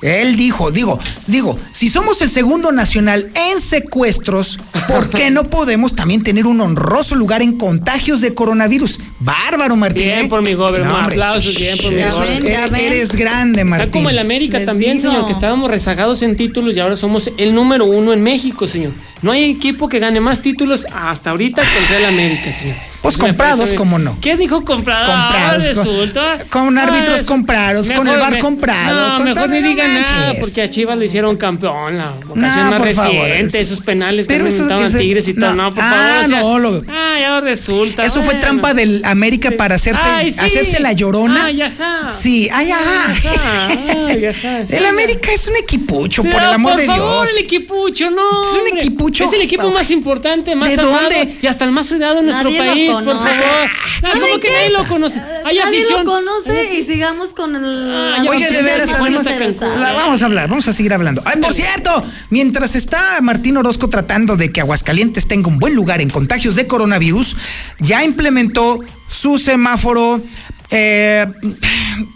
Él 0.01 0.35
dijo, 0.35 0.71
digo, 0.71 0.99
digo, 1.27 1.59
si 1.71 1.89
somos 1.89 2.21
el 2.21 2.29
segundo 2.29 2.71
nacional 2.71 3.29
en 3.33 3.59
secuestros, 3.59 4.59
¿por 4.87 5.09
qué 5.09 5.31
no 5.31 5.45
podemos 5.45 5.95
también 5.95 6.23
tener 6.23 6.45
un 6.45 6.61
honroso 6.61 7.15
lugar 7.15 7.41
en 7.41 7.57
contagios 7.57 8.21
de 8.21 8.33
coronavirus? 8.33 8.99
Bárbaro, 9.19 9.75
Martín. 9.75 10.03
Bien 10.03 10.25
¿eh? 10.25 10.29
por 10.29 10.41
mi 10.41 10.53
gober, 10.53 10.85
No, 10.85 10.97
aplausos, 10.97 11.57
bien 11.57 11.77
por 11.77 11.91
mi 11.91 11.99
ya 11.99 12.67
Eres, 12.77 13.15
grande, 13.15 13.63
Martín. 13.63 13.87
Está 13.87 13.91
como 13.97 14.09
el 14.09 14.19
América 14.19 14.59
Les 14.59 14.65
también, 14.65 14.97
digo. 14.97 15.11
señor, 15.11 15.25
que 15.25 15.33
estábamos 15.33 15.69
rezagados 15.69 16.21
en 16.21 16.35
títulos 16.35 16.75
y 16.75 16.79
ahora 16.79 16.95
somos 16.95 17.31
el 17.37 17.55
número 17.55 17.85
uno 17.85 18.13
en 18.13 18.21
México, 18.21 18.67
señor. 18.67 18.91
No 19.21 19.31
hay 19.31 19.45
equipo 19.51 19.89
que 19.89 19.99
gane 19.99 20.19
más 20.19 20.41
títulos 20.41 20.85
hasta 20.93 21.31
ahorita 21.31 21.61
que 21.61 21.77
el 21.79 21.87
Real 21.87 22.05
América, 22.05 22.51
señor. 22.51 22.75
Pues 23.01 23.15
comprados. 23.15 23.71
¿cómo 23.73 23.99
no? 23.99 24.17
¿Qué 24.21 24.35
dijo 24.35 24.65
comprados? 24.65 25.07
Comprados, 25.07 25.63
Ahora 25.63 25.75
con- 25.75 25.85
resulta. 25.85 26.37
con 26.49 26.77
árbitros 26.77 27.23
comprados, 27.23 27.89
con 27.89 28.07
el 28.07 28.19
VAR 28.19 28.33
me- 28.33 28.39
comprado, 28.39 29.09
No, 29.09 29.15
con 29.17 29.25
mejor 29.25 29.49
ni 29.49 29.61
no 29.61 29.67
digan 29.69 29.93
nada, 30.01 30.33
porque 30.41 30.61
a 30.63 30.69
Chivas 30.69 30.97
le 30.97 31.05
hicieron 31.05 31.37
campeón 31.37 31.97
la 31.99 32.09
ocasión 32.27 32.65
No, 32.65 32.71
más 32.71 32.79
por 32.79 32.93
favor, 32.93 33.13
reciente, 33.27 33.59
es- 33.61 33.67
esos 33.71 33.81
penales 33.81 34.27
que 34.27 34.33
pero 34.33 34.47
eso- 34.47 34.55
inventaban 34.57 34.85
eso- 34.87 34.97
Tigres 34.97 35.27
y 35.27 35.33
todo. 35.35 35.53
no. 35.53 35.63
No, 35.69 35.73
por 35.73 35.83
Ah, 35.83 36.25
favor. 36.27 36.29
no, 36.29 36.59
lo- 36.59 36.83
Ah, 36.89 37.17
ya 37.19 37.39
resulta. 37.39 38.03
Eso 38.03 38.21
fue 38.23 38.35
trampa 38.35 38.73
del 38.73 39.01
América 39.05 39.51
para 39.51 39.75
hacerse, 39.75 40.01
Ay, 40.03 40.31
sí. 40.31 40.39
hacerse 40.41 40.79
la 40.81 40.91
llorona. 40.91 41.45
Ay, 41.45 41.61
ajá. 41.61 42.09
Sí, 42.09 42.49
ay, 42.51 42.71
ajá. 42.71 43.11
Ajá, 43.11 43.67
ay, 44.07 44.25
ajá, 44.25 44.65
sí. 44.67 44.75
El 44.75 44.85
América 44.85 45.31
es 45.31 45.47
un 45.47 45.55
equipucho, 45.55 46.23
por 46.23 46.33
el 46.41 46.49
amor 46.53 46.73
por 46.73 46.81
de 46.81 46.87
favor, 46.87 47.25
Dios. 47.27 47.37
el 47.37 47.43
equipucho, 47.45 48.09
no. 48.11 48.41
Es 48.41 48.47
un 48.53 48.59
hombre. 48.59 48.71
Es 49.09 49.33
el 49.33 49.41
equipo 49.41 49.69
más 49.71 49.89
importante, 49.91 50.55
más 50.55 50.69
¿De 50.69 50.75
amado 50.81 50.99
dónde? 51.01 51.37
y 51.41 51.47
hasta 51.47 51.65
el 51.65 51.71
más 51.71 51.87
cuidado 51.89 52.19
en 52.19 52.25
nuestro 52.25 52.49
Nadie 52.49 52.65
lo 52.65 52.71
país, 52.73 52.91
por 52.91 53.03
favor. 53.05 53.27
¿Saben 54.01 54.21
¿Cómo 54.21 54.39
que 54.39 54.51
nadie 54.51 54.69
lo 54.71 54.87
conoce? 54.87 55.19
Hay 55.45 55.57
Nadie 55.57 55.79
afición. 55.79 56.05
lo 56.05 56.11
conoce 56.11 56.73
y 56.77 56.83
sigamos 56.83 57.33
con 57.33 57.55
el. 57.55 57.91
Ah, 57.91 58.23
Oye, 58.29 58.49
de 58.49 58.61
veras, 58.61 58.89
interesante. 58.89 59.79
La- 59.79 59.93
vamos 59.93 60.21
a 60.21 60.25
hablar, 60.25 60.49
vamos 60.49 60.67
a 60.67 60.73
seguir 60.73 60.93
hablando. 60.93 61.21
Ay, 61.25 61.37
por 61.41 61.53
cierto, 61.53 62.03
mientras 62.29 62.75
está 62.75 63.19
Martín 63.21 63.57
Orozco 63.57 63.89
tratando 63.89 64.35
de 64.35 64.51
que 64.51 64.61
Aguascalientes 64.61 65.27
tenga 65.27 65.47
un 65.47 65.59
buen 65.59 65.73
lugar 65.75 66.01
en 66.01 66.09
contagios 66.09 66.55
de 66.55 66.67
coronavirus, 66.67 67.35
ya 67.79 68.03
implementó 68.03 68.79
su 69.07 69.37
semáforo 69.39 70.21
eh, 70.69 71.25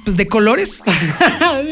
pues 0.03 0.17
de 0.17 0.27
colores. 0.27 0.83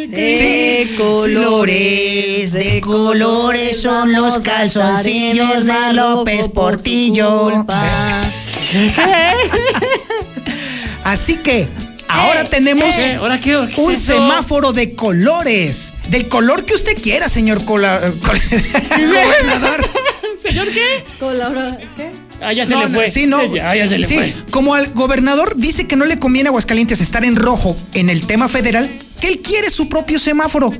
De 0.09 0.89
colores, 0.97 2.51
de 2.53 2.81
colores 2.81 3.81
son 3.81 4.11
los 4.13 4.39
calzoncillos 4.39 5.65
de 5.65 5.93
López 5.93 6.47
Portillo. 6.49 7.65
Así 11.03 11.35
que 11.37 11.67
ahora 12.07 12.43
tenemos 12.45 12.83
¿Qué? 12.95 13.13
¿Ahora 13.15 13.39
qué? 13.39 13.57
¿Qué 13.67 13.71
es 13.73 13.77
un 13.77 13.97
semáforo 13.97 14.71
de 14.73 14.93
colores. 14.95 15.93
Del 16.09 16.27
color 16.27 16.65
que 16.65 16.73
usted 16.75 16.99
quiera, 17.01 17.29
señor 17.29 17.63
cola- 17.65 17.99
col- 18.25 18.41
gobernador. 18.97 19.87
¿Señor 20.41 20.67
qué? 20.69 21.03
Colabora- 21.19 21.77
¿Qué? 21.97 22.11
Ah, 22.41 22.53
ya 22.53 22.65
se 22.65 22.71
No, 22.71 22.83
le 22.85 22.89
fue. 22.89 23.07
no, 23.07 23.11
sí, 23.13 23.25
no. 23.27 23.55
Ya, 23.55 23.75
ya 23.75 23.87
se 23.87 23.97
le 23.97 24.07
Sí, 24.07 24.15
fue. 24.15 24.33
como 24.51 24.73
al 24.75 24.87
gobernador 24.93 25.55
dice 25.57 25.87
que 25.87 25.95
no 25.95 26.05
le 26.05 26.19
conviene 26.19 26.47
a 26.47 26.51
Aguascalientes 26.51 27.01
estar 27.01 27.23
en 27.25 27.35
rojo 27.35 27.75
en 27.93 28.09
el 28.09 28.25
tema 28.25 28.47
federal, 28.47 28.89
que 29.19 29.27
él 29.27 29.39
quiere 29.39 29.69
su 29.69 29.89
propio 29.89 30.19
semáforo. 30.19 30.71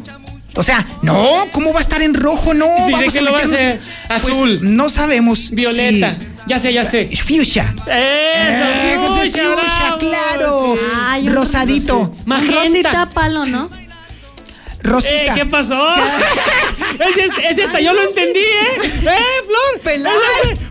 O 0.56 0.64
sea, 0.64 0.86
no, 1.04 1.30
¿cómo 1.52 1.72
va 1.74 1.80
a 1.80 1.82
estar 1.82 2.02
en 2.02 2.14
rojo? 2.16 2.54
No, 2.54 2.66
¿Y 2.66 2.86
de 2.88 2.92
vamos 2.94 3.16
a 3.16 3.22
lo 3.22 3.32
va 3.32 3.38
a 3.40 3.42
meternos- 3.46 3.54
hacer? 3.54 3.80
Pues, 4.08 4.34
Azul. 4.34 4.60
no 4.76 4.90
sabemos. 4.90 5.52
Violeta. 5.52 6.18
Ya 6.48 6.60
sé, 6.60 6.74
ya 6.74 6.84
sé. 6.86 7.08
si- 7.10 7.16
Fuchsia. 7.18 7.72
Eso, 7.78 7.84
Eh, 7.92 8.98
fuchsia, 9.08 9.44
fuchsia, 9.44 9.96
claro. 10.00 10.76
Ay, 11.04 11.28
un- 11.28 11.36
Rosadito. 11.36 12.14
Magenta. 12.26 12.64
Rosita 12.64 13.10
palo, 13.14 13.46
¿no? 13.46 13.70
Rosita. 14.90 15.14
Eh, 15.14 15.32
¿Qué 15.36 15.46
pasó? 15.46 15.88
ese, 17.00 17.30
ese 17.50 17.64
hasta 17.64 17.80
yo 17.80 17.94
lo 17.94 18.02
entendí, 18.02 18.40
¿eh? 18.40 18.78
¿Eh, 18.82 19.44
Flor? 19.46 19.80
Pelada. 19.84 20.18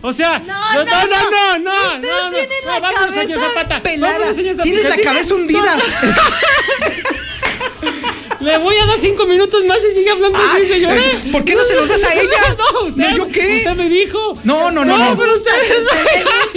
O 0.01 0.11
sea, 0.13 0.39
No, 0.39 0.73
no, 0.73 0.85
no, 0.85 1.07
no, 1.07 1.07
no, 1.07 1.59
no. 1.59 1.59
no. 1.59 1.95
Usted 1.95 2.09
no, 2.09 2.23
no. 2.23 2.29
tiene 2.31 2.55
No, 2.65 2.79
la 2.79 2.89
señor 3.13 3.39
cabeza 3.39 3.47
Zapata. 3.47 3.83
Pelada. 3.83 4.33
Señor 4.33 4.55
Zapata. 4.55 4.63
Tienes 4.63 4.89
la 4.89 4.97
cabeza 4.97 5.35
hundida. 5.35 5.77
Le 8.39 8.57
voy 8.57 8.75
a 8.77 8.85
dar 8.85 8.97
cinco 8.99 9.25
minutos 9.25 9.63
más 9.65 9.77
y 9.89 9.93
sigue 9.93 10.09
hablando 10.11 10.37
así, 10.37 10.65
señor. 10.65 10.93
eh, 10.93 11.19
¿por 11.31 11.43
qué 11.43 11.55
no 11.55 11.63
se 11.65 11.75
los 11.75 11.87
das 11.89 12.03
a 12.03 12.13
ella? 12.21 12.55
No, 12.57 12.87
usted. 12.87 13.01
No, 13.09 13.15
¿yo 13.17 13.27
qué? 13.29 13.57
Usted 13.57 13.75
me 13.75 13.89
dijo. 13.89 14.37
No, 14.45 14.71
no, 14.71 14.85
no, 14.85 14.97
no. 14.97 15.17
pero 15.17 15.33
usted. 15.35 15.51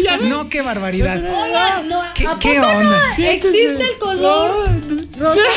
Ya 0.03 0.16
ves. 0.16 0.29
No, 0.29 0.49
qué 0.49 0.62
barbaridad. 0.62 1.16
Oigan, 1.18 1.88
no, 1.88 2.01
¿Qué- 2.14 2.27
¿a 2.29 2.38
qué 2.38 2.55
poco 2.61 2.73
no 2.73 2.79
onda? 2.79 3.16
existe 3.16 3.83
el 3.85 3.99
color 3.99 4.68
rosa? 5.18 5.40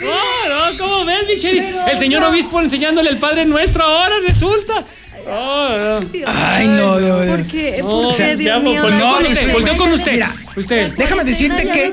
No, 0.00 0.70
no, 0.70 0.78
¿cómo 0.78 1.04
ves, 1.04 1.26
mi 1.26 1.34
sheriff? 1.34 1.64
Pero, 1.64 1.86
El 1.88 1.98
señor 1.98 2.22
no. 2.22 2.28
obispo 2.28 2.60
enseñándole 2.60 3.10
el 3.10 3.18
Padre 3.18 3.44
Nuestro 3.44 3.82
ahora 3.84 4.20
resulta. 4.20 4.84
Oh, 5.30 5.68
no. 6.00 6.08
Ay, 6.26 6.68
no, 6.68 6.98
no, 7.00 7.24
no. 7.24 7.36
¿Por 7.36 7.46
qué? 7.46 7.78
No, 7.82 7.88
¿Por 7.88 8.16
qué, 8.16 8.36
Dios 8.36 8.62
mío? 8.62 8.82
volteó 8.82 9.00
no, 9.06 9.14
con 9.14 9.22
no, 9.24 9.28
usted, 9.28 9.46
no, 9.46 9.52
volteó 9.52 9.72
no, 9.74 9.78
con 9.78 9.92
usted. 9.92 10.12
Mira, 10.12 10.32
Usted. 10.58 10.92
Déjame 10.96 11.24
decirte 11.24 11.64
que. 11.64 11.92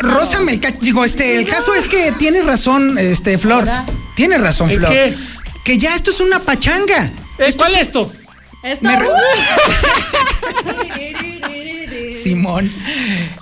Rosa 0.00 0.40
me 0.40 0.58
digo, 0.80 1.04
este, 1.04 1.36
el 1.36 1.46
caso 1.48 1.74
es 1.74 1.86
que 1.86 2.12
tienes 2.12 2.44
razón, 2.44 2.98
este, 2.98 3.38
Flor. 3.38 3.68
Tienes 4.14 4.40
razón, 4.40 4.70
¿En 4.70 4.78
Flor. 4.78 4.92
qué? 4.92 5.14
Que 5.64 5.78
ya 5.78 5.94
esto 5.94 6.10
es 6.10 6.20
una 6.20 6.38
pachanga. 6.40 7.10
Eh, 7.38 7.54
¿Cuál 7.56 7.74
es 7.74 7.80
esto? 7.82 8.10
Esto- 8.62 8.84
Me 8.86 8.96
re- 8.96 9.06
Simón. 12.22 12.70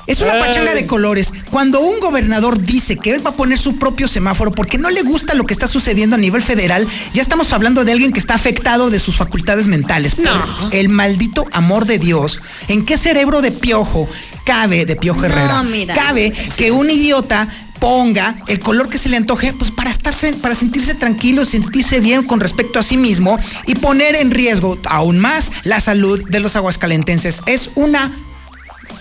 Es 0.06 0.20
una 0.20 0.38
pachanga 0.38 0.74
de 0.74 0.86
colores. 0.86 1.32
Cuando 1.50 1.80
un 1.80 1.98
gobernador 2.00 2.62
dice 2.62 2.96
que 2.96 3.12
él 3.14 3.24
va 3.26 3.30
a 3.30 3.34
poner 3.34 3.58
su 3.58 3.78
propio 3.78 4.06
semáforo 4.08 4.52
porque 4.52 4.78
no 4.78 4.90
le 4.90 5.02
gusta 5.02 5.34
lo 5.34 5.44
que 5.46 5.52
está 5.52 5.66
sucediendo 5.66 6.16
a 6.16 6.18
nivel 6.18 6.42
federal, 6.42 6.86
ya 7.12 7.22
estamos 7.22 7.52
hablando 7.52 7.84
de 7.84 7.92
alguien 7.92 8.12
que 8.12 8.20
está 8.20 8.34
afectado 8.34 8.90
de 8.90 8.98
sus 9.00 9.16
facultades 9.16 9.66
mentales. 9.66 10.14
Por 10.14 10.72
el 10.72 10.88
maldito 10.88 11.46
amor 11.52 11.86
de 11.86 11.98
Dios. 11.98 12.40
¿En 12.68 12.84
qué 12.84 12.96
cerebro 12.98 13.42
de 13.42 13.50
piojo 13.50 14.08
cabe, 14.49 14.86
de 14.86 14.96
piojo 14.96 15.20
No, 15.20 15.26
Herrera? 15.26 15.62
mira. 15.62 15.94
Cabe 15.94 16.32
que 16.57 16.70
un 16.72 16.90
idiota 16.90 17.46
ponga 17.78 18.34
el 18.49 18.59
color 18.59 18.88
que 18.88 18.99
se 18.99 19.09
le 19.09 19.16
antoje, 19.16 19.53
pues 19.53 19.70
para 19.70 19.90
estarse, 19.90 20.32
para 20.32 20.55
sentirse 20.55 20.94
tranquilo, 20.94 21.44
sentirse 21.44 22.01
bien 22.01 22.24
con 22.24 22.40
respecto 22.40 22.78
a 22.78 22.82
sí 22.82 22.96
mismo 22.96 23.38
y 23.66 23.74
poner 23.76 24.16
en 24.16 24.30
riesgo 24.32 24.78
aún 24.88 25.18
más 25.18 25.53
la 25.64 25.80
salud 25.80 26.20
de 26.28 26.40
los 26.40 26.57
aguascalentenses. 26.57 27.42
Es 27.46 27.70
una 27.76 28.11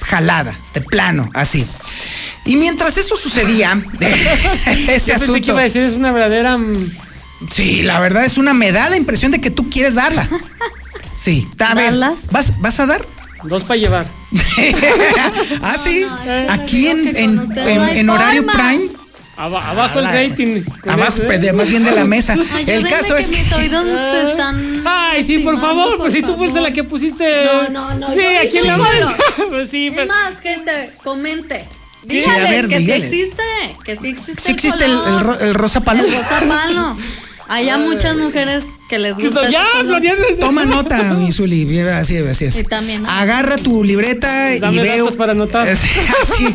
jalada, 0.01 0.53
de 0.73 0.81
plano, 0.81 1.29
así. 1.33 1.65
Y 2.45 2.55
mientras 2.57 2.97
eso 2.97 3.15
sucedía, 3.17 3.81
ese 3.99 4.67
Yo 4.67 4.85
pensé 4.85 5.05
que 5.05 5.11
asunto. 5.13 5.51
iba 5.53 5.59
a 5.61 5.63
decir 5.63 5.81
es 5.83 5.93
una 5.93 6.11
verdadera. 6.11 6.57
mm, 6.57 6.91
Sí, 7.53 7.83
la 7.83 7.99
verdad 7.99 8.25
es 8.25 8.37
una, 8.37 8.53
me 8.53 8.71
da 8.71 8.89
la 8.89 8.97
impresión 8.97 9.31
de 9.31 9.39
que 9.39 9.51
tú 9.51 9.69
quieres 9.69 9.95
darla. 9.95 10.27
Sí. 11.19 11.47
A. 11.59 12.13
¿vas, 12.31 12.59
¿vas 12.61 12.79
a 12.79 12.85
dar? 12.87 13.05
Dos 13.43 13.63
para 13.63 13.77
llevar. 13.79 14.07
ah, 15.61 15.75
sí. 15.81 16.05
Aquí 16.49 16.87
en, 16.87 17.15
en, 17.15 17.57
en- 17.57 18.09
horario 18.09 18.45
prime. 18.45 18.89
Aba- 19.37 19.69
abajo 19.69 19.99
Ah, 20.03 20.19
el 20.19 20.29
rating. 20.31 20.63
Abajo, 20.87 21.21
eso, 21.21 21.31
¿eh? 21.31 21.37
de- 21.37 21.53
más 21.53 21.69
bien 21.69 21.83
de 21.85 21.91
la 21.91 22.05
mesa. 22.05 22.33
Ayúdenme 22.55 22.73
El 22.73 22.89
caso 22.89 23.13
que 23.15 23.21
es 23.21 23.29
que. 23.29 23.37
mis 23.37 23.51
oídos 23.53 23.85
se 23.87 24.31
están. 24.31 24.81
Ay, 24.85 25.23
sí, 25.23 25.37
por 25.39 25.59
favor, 25.61 25.97
pues 25.97 26.13
si 26.13 26.21
tú 26.23 26.35
fuiste 26.35 26.59
la 26.59 26.71
que 26.71 26.83
pusiste. 26.83 27.45
No, 27.45 27.69
no, 27.69 27.93
no, 27.99 28.09
Sí, 28.09 28.21
aquí 28.21 28.57
en 28.57 28.67
la 28.67 28.77
mesa. 28.77 29.15
Pues 29.49 29.69
sí, 29.69 29.87
Es 29.87 29.93
pero. 29.93 30.07
más, 30.07 30.39
gente, 30.41 30.91
comente. 31.03 31.67
Sí, 32.01 32.07
Dígales 32.15 32.47
a 32.47 32.49
ver, 32.51 32.67
que 32.67 32.77
dígale. 32.79 33.09
sí 33.09 33.21
existe, 33.21 33.43
que 33.83 33.97
sí 33.97 34.07
existe. 34.09 34.41
Sí 34.41 34.51
existe 34.53 34.85
el, 34.85 34.93
color. 34.97 35.13
el 35.13 35.19
ro- 35.25 35.39
el 35.39 35.53
rosa 35.53 35.81
palo. 35.81 36.03
El 36.03 36.11
rosa 36.11 36.39
palo. 36.47 36.97
Hay 37.49 37.69
a 37.69 37.77
muchas 37.77 38.15
mujeres 38.17 38.63
que 38.89 38.99
les 38.99 39.15
gusta. 39.15 39.49
Ya, 39.49 39.61
ese 39.61 39.69
color. 39.71 39.85
Floriana. 39.85 40.23
Toma 40.39 40.65
nota, 40.65 41.01
mi 41.13 41.31
Zuli. 41.31 41.65
mira, 41.65 41.99
Así, 41.99 42.17
así 42.17 42.45
es. 42.45 42.57
Y 42.57 42.63
también. 42.63 43.03
¿no? 43.03 43.09
Agarra 43.09 43.57
tu 43.57 43.83
libreta 43.83 44.53
y 44.55 44.59
Dame 44.59 44.81
veo. 44.81 45.03
datos 45.05 45.17
para 45.17 45.31
anotar. 45.33 45.67
Así, 45.69 45.87
así, 46.23 46.45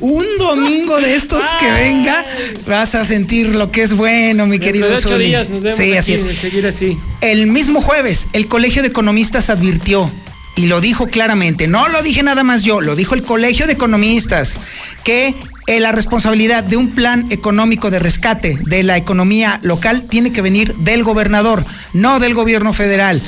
un 0.00 0.24
domingo 0.38 1.00
de 1.00 1.14
estos 1.14 1.42
que 1.60 1.70
venga, 1.70 2.24
vas 2.66 2.94
a 2.94 3.04
sentir 3.04 3.54
lo 3.54 3.70
que 3.70 3.82
es 3.82 3.94
bueno, 3.94 4.46
mi 4.46 4.52
Dentro 4.58 4.66
querido 4.66 4.88
de 4.88 4.94
ocho 4.96 5.18
días 5.18 5.48
nos 5.50 5.62
vemos 5.62 5.78
Sí, 5.78 5.92
así 5.96 6.14
es. 6.14 6.20
seguir 6.38 6.66
así. 6.66 6.98
El 7.20 7.46
mismo 7.48 7.80
jueves, 7.80 8.28
el 8.32 8.48
Colegio 8.48 8.82
de 8.82 8.88
Economistas 8.88 9.50
advirtió, 9.50 10.10
y 10.54 10.66
lo 10.66 10.80
dijo 10.80 11.06
claramente, 11.06 11.66
no 11.66 11.88
lo 11.88 12.02
dije 12.02 12.22
nada 12.22 12.42
más 12.44 12.62
yo, 12.62 12.80
lo 12.80 12.94
dijo 12.94 13.14
el 13.14 13.22
Colegio 13.22 13.66
de 13.66 13.72
Economistas, 13.72 14.58
que 15.04 15.34
eh, 15.66 15.80
la 15.80 15.92
responsabilidad 15.92 16.64
de 16.64 16.76
un 16.76 16.90
plan 16.90 17.26
económico 17.30 17.90
de 17.90 17.98
rescate 17.98 18.58
de 18.62 18.82
la 18.82 18.96
economía 18.96 19.60
local 19.62 20.02
tiene 20.08 20.32
que 20.32 20.42
venir 20.42 20.74
del 20.76 21.04
gobernador, 21.04 21.64
no 21.92 22.18
del 22.18 22.34
gobierno 22.34 22.72
federal. 22.72 23.22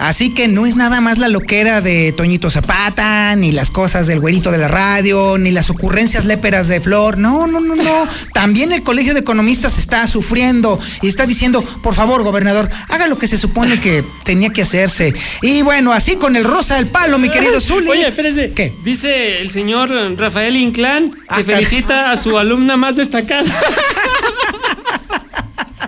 Así 0.00 0.30
que 0.30 0.48
no 0.48 0.64
es 0.64 0.76
nada 0.76 1.02
más 1.02 1.18
la 1.18 1.28
loquera 1.28 1.82
de 1.82 2.12
Toñito 2.12 2.48
Zapata, 2.48 3.36
ni 3.36 3.52
las 3.52 3.70
cosas 3.70 4.06
del 4.06 4.18
güerito 4.18 4.50
de 4.50 4.56
la 4.56 4.66
radio, 4.66 5.36
ni 5.36 5.50
las 5.50 5.68
ocurrencias 5.68 6.24
léperas 6.24 6.68
de 6.68 6.80
Flor. 6.80 7.18
No, 7.18 7.46
no, 7.46 7.60
no, 7.60 7.76
no. 7.76 8.08
También 8.32 8.72
el 8.72 8.82
Colegio 8.82 9.12
de 9.12 9.20
Economistas 9.20 9.78
está 9.78 10.06
sufriendo 10.06 10.80
y 11.02 11.08
está 11.08 11.26
diciendo, 11.26 11.62
por 11.82 11.94
favor, 11.94 12.22
gobernador, 12.22 12.70
haga 12.88 13.08
lo 13.08 13.18
que 13.18 13.28
se 13.28 13.36
supone 13.36 13.78
que 13.78 14.02
tenía 14.24 14.48
que 14.48 14.62
hacerse. 14.62 15.12
Y 15.42 15.60
bueno, 15.60 15.92
así 15.92 16.16
con 16.16 16.34
el 16.34 16.44
rosa 16.44 16.76
del 16.76 16.86
palo, 16.86 17.18
mi 17.18 17.28
querido 17.28 17.60
Zuli. 17.60 17.90
Oye, 17.90 18.08
espérese. 18.08 18.52
¿Qué? 18.54 18.72
Dice 18.82 19.42
el 19.42 19.50
señor 19.50 19.90
Rafael 20.16 20.56
Inclán 20.56 21.10
que 21.10 21.18
Ah, 21.28 21.44
felicita 21.44 22.10
a 22.10 22.16
su 22.16 22.38
alumna 22.38 22.78
más 22.78 22.96
destacada. 22.96 23.44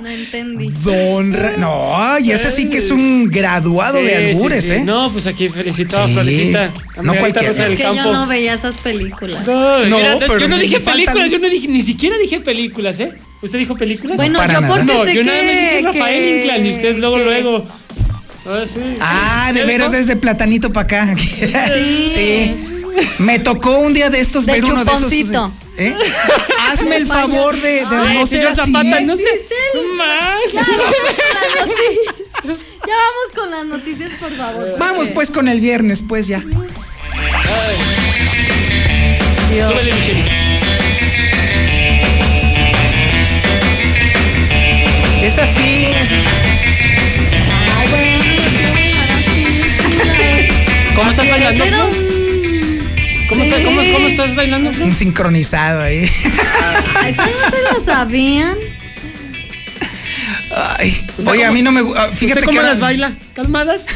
No 0.02 0.08
entendí. 0.08 0.68
Don 0.82 1.32
Ra- 1.32 1.56
No, 1.56 2.18
y 2.18 2.32
ese 2.32 2.50
sí 2.50 2.68
que 2.68 2.78
es 2.78 2.90
un 2.90 3.30
graduado 3.30 3.98
Sí, 4.00 4.04
de 4.06 4.30
albures, 4.32 4.64
sí. 4.64 4.72
¿eh? 4.72 4.80
No, 4.84 5.12
pues 5.12 5.26
aquí 5.26 5.48
felicito 5.48 5.98
a. 6.00 6.08
Florecita. 6.08 6.70
a 6.96 7.02
No 7.02 7.14
cualquiera. 7.16 7.48
Rosa 7.48 7.62
del 7.64 7.72
Es 7.72 7.78
que 7.78 7.82
Campo. 7.84 8.02
yo 8.02 8.12
no 8.12 8.26
veía 8.26 8.54
esas 8.54 8.76
películas. 8.78 9.46
No, 9.46 9.84
No, 9.86 9.96
mira, 9.98 10.16
pero 10.18 10.38
yo 10.38 10.48
no 10.48 10.58
dije 10.58 10.76
faltan- 10.80 10.92
películas, 10.94 11.30
yo 11.30 11.38
no 11.38 11.48
dije, 11.48 11.68
ni 11.68 11.82
siquiera 11.82 12.16
dije 12.18 12.40
películas, 12.40 12.98
¿eh? 13.00 13.12
¿Usted 13.40 13.58
dijo 13.58 13.76
películas? 13.76 14.16
Bueno, 14.16 14.38
para 14.38 14.54
yo 14.54 14.60
nada. 14.60 14.74
porque 14.76 14.92
no, 14.92 15.04
sé 15.04 15.14
yo 15.14 15.20
que, 15.22 15.24
nada 15.26 15.42
más 15.42 15.52
dije 15.52 15.82
Rafael 15.82 16.22
que- 16.24 16.36
Inclán 16.38 16.66
y 16.66 16.70
usted 16.70 16.96
luego, 16.98 17.16
que- 17.16 17.24
luego. 17.24 17.66
Ah, 18.44 18.62
sí. 18.66 18.80
Ah, 19.00 19.50
de 19.54 19.60
¿Ya 19.60 19.66
veras 19.66 19.92
desde 19.92 20.16
platanito 20.16 20.72
para 20.72 20.84
acá. 21.04 21.16
Sí. 21.16 22.12
sí. 22.14 22.54
Me 23.20 23.38
tocó 23.38 23.78
un 23.78 23.94
día 23.94 24.10
de 24.10 24.20
estos 24.20 24.44
De 24.46 24.52
ver 24.52 24.64
uno 24.64 24.84
de 24.84 24.92
esos. 24.92 25.10
¿Eh? 25.76 25.96
Hazme 26.70 26.96
el 26.96 27.06
favor 27.06 27.60
de, 27.60 27.86
de 27.86 27.96
Ay, 27.96 28.18
no 28.18 28.26
ser 28.26 28.38
señor 28.38 28.52
así. 28.52 28.72
Zapata, 28.72 29.00
no 29.00 29.16
sé. 29.16 29.22
¿Existe? 29.22 29.54
No 29.74 29.94
más. 29.94 30.40
Ya 30.52 30.64
vamos 30.66 30.96
con 31.04 31.40
las 31.40 31.66
noticias. 31.66 32.60
Ya 32.86 32.94
vamos 32.96 33.26
con 33.34 33.50
las 33.50 33.66
noticias, 33.66 34.10
por 34.20 34.36
favor. 34.36 34.76
Vamos 34.78 35.08
pues 35.08 35.30
con 35.30 35.48
el 35.48 35.60
viernes, 35.60 36.02
pues 36.06 36.26
ya. 36.26 36.42
Dios. 39.50 39.74
Es 45.22 45.38
así. 45.38 45.86
¿Cómo 50.94 51.10
estás 51.10 51.30
bailando? 51.30 52.01
¿Cómo, 53.32 53.44
está- 53.44 53.56
sí. 53.58 53.64
cómo, 53.64 53.82
cómo 53.92 54.08
estás 54.08 54.34
bailando, 54.34 54.72
Flo? 54.72 54.84
Un 54.86 54.94
sincronizado 54.94 55.80
ahí. 55.82 56.04
Eso 56.04 57.22
no 57.22 57.50
se 57.50 57.74
lo 57.74 57.84
sabían. 57.84 58.56
Ay. 60.78 61.06
O 61.18 61.22
sea, 61.22 61.32
Oye, 61.32 61.44
a 61.44 61.46
¿cómo- 61.48 61.54
mí 61.56 61.62
no 61.62 61.72
me 61.72 61.80
gu- 61.82 61.94
ah, 61.96 62.10
Fíjate 62.14 62.40
¿Usted 62.40 62.44
cómo 62.44 62.58
que 62.60 62.66
las 62.66 62.80
baila? 62.80 63.12
¿Calmadas? 63.34 63.86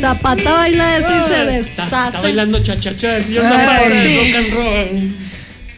Zapata 0.00 0.52
baila 0.52 0.98
eso 0.98 1.08
y 1.08 1.28
se 1.28 1.58
Está, 1.60 1.84
está 1.84 2.04
deshace. 2.06 2.18
bailando 2.22 2.62
cha-cha-cha, 2.62 3.16
el 3.16 3.24
señor. 3.24 3.42
Zapata 3.44 3.78
rock 3.84 4.34
and 4.36 4.54
roll. 4.54 5.16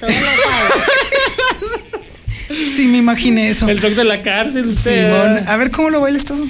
Todo 0.00 0.10
lo. 0.10 0.16
Sí, 2.74 2.86
me 2.86 2.98
imaginé 2.98 3.50
eso. 3.50 3.68
El 3.68 3.80
rock 3.80 3.92
de 3.92 4.04
la 4.04 4.22
cárcel, 4.22 4.66
usted. 4.66 5.10
Simón, 5.12 5.48
a 5.48 5.56
ver 5.56 5.70
cómo 5.70 5.90
lo 5.90 6.00
bailas 6.00 6.24
tú. 6.24 6.48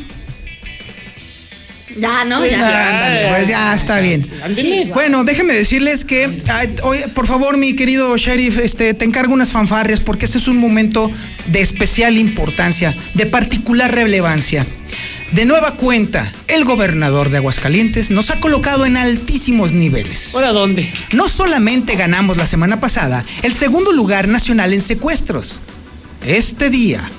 Ya, 1.98 2.24
¿no? 2.24 2.44
Ya. 2.44 2.58
ya. 2.58 2.90
Ándale, 2.90 3.28
pues 3.30 3.48
ya 3.48 3.74
está 3.74 4.00
bien. 4.00 4.28
Bueno, 4.92 5.24
déjeme 5.24 5.54
decirles 5.54 6.04
que, 6.04 6.42
ay, 6.48 6.74
oye, 6.82 7.08
por 7.08 7.26
favor, 7.26 7.56
mi 7.56 7.74
querido 7.74 8.16
sheriff, 8.16 8.58
este, 8.58 8.94
te 8.94 9.04
encargo 9.04 9.32
unas 9.34 9.52
fanfarrias 9.52 10.00
porque 10.00 10.26
este 10.26 10.38
es 10.38 10.48
un 10.48 10.58
momento 10.58 11.10
de 11.46 11.60
especial 11.60 12.16
importancia, 12.18 12.94
de 13.14 13.26
particular 13.26 13.94
relevancia. 13.94 14.66
De 15.32 15.44
nueva 15.44 15.72
cuenta, 15.72 16.30
el 16.46 16.64
gobernador 16.64 17.30
de 17.30 17.38
Aguascalientes 17.38 18.10
nos 18.10 18.30
ha 18.30 18.38
colocado 18.38 18.86
en 18.86 18.96
altísimos 18.96 19.72
niveles. 19.72 20.34
¿Ahora 20.34 20.52
dónde? 20.52 20.90
No 21.12 21.28
solamente 21.28 21.96
ganamos 21.96 22.36
la 22.36 22.46
semana 22.46 22.80
pasada 22.80 23.24
el 23.42 23.52
segundo 23.52 23.92
lugar 23.92 24.28
nacional 24.28 24.72
en 24.72 24.80
secuestros. 24.80 25.60
Este 26.24 26.70
día, 26.70 27.10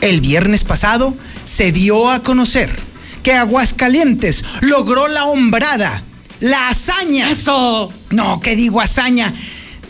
el 0.00 0.20
viernes 0.20 0.64
pasado, 0.64 1.16
se 1.44 1.72
dio 1.72 2.10
a 2.10 2.22
conocer 2.22 2.87
que 3.28 3.34
Aguascalientes 3.34 4.42
logró 4.62 5.06
la 5.06 5.26
hombrada, 5.26 6.02
la 6.40 6.70
hazaña. 6.70 7.30
¡Eso! 7.30 7.92
No, 8.08 8.40
¿qué 8.40 8.56
digo 8.56 8.80
hazaña? 8.80 9.34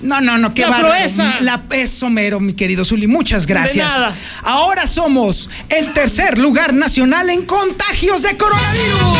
No, 0.02 0.20
no, 0.20 0.38
no, 0.38 0.52
qué 0.54 0.62
La 0.62 0.76
proeza. 0.80 1.36
La 1.42 1.62
eso 1.70 2.10
mero, 2.10 2.40
mi 2.40 2.54
querido 2.54 2.84
Zuli. 2.84 3.06
Muchas 3.06 3.46
gracias. 3.46 3.86
nada. 3.86 4.16
Ahora 4.42 4.88
somos 4.88 5.50
el 5.68 5.92
tercer 5.92 6.36
lugar 6.36 6.74
nacional 6.74 7.30
en 7.30 7.42
contagios 7.42 8.22
de 8.22 8.36
coronavirus. 8.36 9.18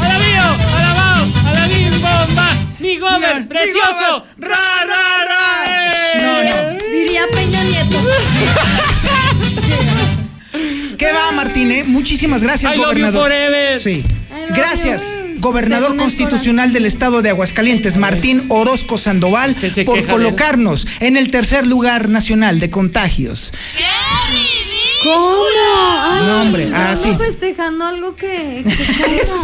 ¡Alabío! 0.00 0.42
¡Alabao! 0.78 1.26
¡Alabín 1.44 1.90
bomba! 1.90 2.56
¡Mi 2.78 2.96
No, 2.96 3.18
mi 3.18 3.46
¡Precioso! 3.48 4.20
gober. 4.20 4.48
¡Ra, 4.48 4.56
ra, 4.86 5.24
ra! 5.26 5.64
¡Eh! 5.66 6.22
No, 6.22 6.72
no. 6.72 6.78
Diría 6.90 7.24
Peña 7.34 7.62
Nieto. 7.64 7.98
¿Qué 11.30 11.36
Martín? 11.36 11.70
eh? 11.70 11.84
Muchísimas 11.84 12.42
gracias, 12.42 12.72
I 12.74 12.76
love 12.76 12.86
you 12.86 12.88
gobernador. 13.06 13.22
forever. 13.22 13.80
Sí. 13.80 13.90
I 13.90 14.48
love 14.48 14.56
Gracias, 14.56 15.02
you. 15.14 15.40
gobernador 15.40 15.96
constitucional 15.96 16.72
del 16.72 16.86
estado 16.86 17.22
de 17.22 17.30
Aguascalientes, 17.30 17.96
Martín 17.96 18.44
Orozco 18.48 18.98
Sandoval, 18.98 19.56
por 19.86 20.04
colocarnos 20.06 20.86
en 21.00 21.16
el 21.16 21.30
tercer 21.30 21.66
lugar 21.66 22.08
nacional 22.08 22.60
de 22.60 22.70
contagios. 22.70 23.52
¿Cómo? 25.04 25.32
Ay, 26.10 26.22
No, 26.26 26.42
hombre, 26.42 26.68
ah, 26.74 26.90
ando 26.90 27.02
sí. 27.02 27.10
festejando 27.16 27.86
algo 27.86 28.16
que. 28.16 28.64
que 28.66 28.72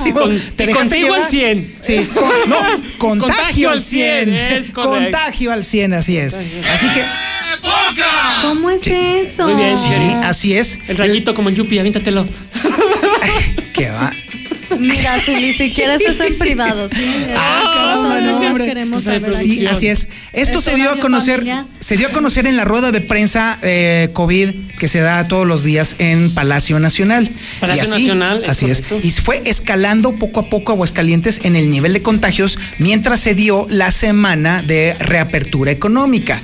Sí. 0.02 0.12
Con- 0.12 0.36
¿Te 0.56 0.70
contigo 0.72 1.14
al 1.14 1.28
100. 1.28 1.76
Sí, 1.80 2.08
con- 2.14 2.28
no, 2.50 2.56
contagio, 2.98 3.34
Contagio 3.34 3.68
al 3.68 3.74
al 3.74 3.80
100, 3.80 4.24
100. 4.24 4.34
es 4.34 4.70
correcto. 4.70 4.90
Contagio 4.90 5.52
al 5.52 5.64
100, 5.64 5.92
así 5.94 6.18
es. 6.18 6.34
Así 6.34 6.88
que, 6.92 7.04
¿Cómo 8.42 8.70
es 8.70 8.86
eso? 8.86 9.46
Muy 9.46 9.54
bien, 9.56 9.78
sí, 9.78 9.92
así 10.22 10.56
es. 10.56 10.78
El 10.88 10.96
rayito 10.96 11.34
como 11.34 11.48
en 11.48 11.54
Yupi, 11.56 11.78
aviéntatelo. 11.78 12.26
Que 13.72 13.90
va. 13.90 14.12
Mira, 14.78 15.18
si 15.20 15.72
quieres 15.74 16.00
eso 16.08 16.22
en 16.24 16.38
privado, 16.38 16.88
Ah, 17.36 17.94
no, 17.96 18.20
no 18.20 18.46
hombre. 18.48 18.66
queremos 18.66 19.04
saber 19.04 19.34
Sí, 19.36 19.66
así 19.66 19.88
es. 19.88 20.08
Esto 20.32 20.58
Es 20.58 20.64
se 20.64 20.74
dio 20.76 20.90
a 20.90 20.96
conocer, 20.98 21.44
se 21.80 21.96
dio 21.96 22.08
a 22.08 22.10
conocer 22.10 22.46
en 22.46 22.56
la 22.56 22.64
rueda 22.64 22.90
de 22.92 23.00
prensa 23.00 23.58
eh, 23.62 24.10
COVID 24.12 24.50
que 24.78 24.88
se 24.88 25.00
da 25.00 25.26
todos 25.28 25.46
los 25.46 25.62
días 25.64 25.96
en 25.98 26.32
Palacio 26.34 26.78
Nacional. 26.78 27.30
Palacio 27.60 27.84
Y 27.84 27.86
así- 27.86 27.90
Nacional, 28.02 28.42
es 28.44 28.48
así 28.50 28.66
es. 28.70 28.82
Y 29.02 29.10
fue 29.10 29.42
escalando 29.44 30.12
poco 30.16 30.40
a 30.40 30.48
poco 30.50 30.72
Aguascalientes 30.72 31.40
en 31.44 31.56
el 31.56 31.70
nivel 31.70 31.92
de 31.92 32.02
contagios 32.02 32.58
mientras 32.78 33.20
se 33.20 33.34
dio 33.34 33.66
la 33.70 33.90
semana 33.90 34.62
de 34.62 34.94
reapertura 34.98 35.70
económica. 35.72 36.40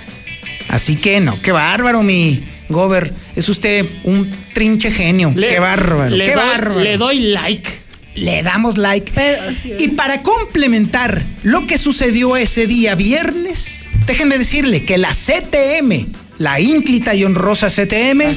Así 0.71 0.95
que 0.95 1.21
no, 1.21 1.37
qué 1.43 1.51
bárbaro, 1.51 2.03
mi 2.05 2.45
gober. 2.69 3.13
Es 3.35 3.49
usted 3.49 3.85
un 4.05 4.31
trinche 4.55 4.93
genio. 4.93 5.33
Le- 5.35 5.49
qué 5.49 5.59
bárbaro, 5.59 6.09
Le 6.11 6.25
qué 6.25 6.35
doy, 6.35 6.45
bárbaro. 6.47 6.81
Le 6.81 6.97
doy 6.97 7.19
like. 7.33 7.69
Le 8.15 8.43
damos 8.45 8.79
like. 8.79 9.11
Pero, 9.13 9.43
Y 9.79 9.89
para 9.89 10.23
complementar 10.23 11.25
lo 11.43 11.67
que 11.67 11.77
sucedió 11.77 12.37
ese 12.37 12.69
día 12.69 12.95
viernes, 12.95 13.89
déjenme 14.07 14.39
decirle 14.39 14.85
que 14.85 14.97
la 14.97 15.11
CTM, 15.13 16.07
la 16.39 16.61
ínclita 16.61 17.17
y 17.17 17.25
honrosa 17.25 17.69
CTM, 17.69 18.33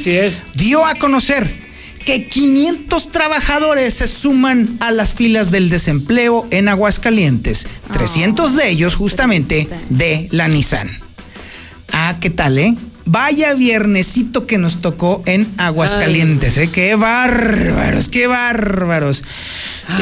dio 0.55 0.86
a 0.88 0.95
conocer 0.95 1.47
que 2.03 2.25
500 2.27 3.11
trabajadores 3.11 3.93
se 3.93 4.07
suman 4.07 4.77
a 4.79 4.89
las 4.91 5.13
filas 5.13 5.51
del 5.51 5.69
desempleo 5.69 6.47
en 6.49 6.67
Aguascalientes, 6.67 7.67
300 7.91 8.55
de 8.55 8.69
ellos 8.69 8.95
justamente 8.95 9.67
de 9.89 10.27
la 10.31 10.47
Nissan. 10.47 11.02
Ah, 11.93 12.17
¿qué 12.19 12.29
tal, 12.29 12.57
eh? 12.57 12.75
Vaya 13.05 13.53
viernesito 13.53 14.47
que 14.47 14.57
nos 14.57 14.81
tocó 14.81 15.21
en 15.25 15.47
Aguascalientes, 15.57 16.57
¿eh? 16.57 16.69
Qué 16.71 16.95
bárbaros, 16.95 18.09
qué 18.09 18.27
bárbaros. 18.27 19.23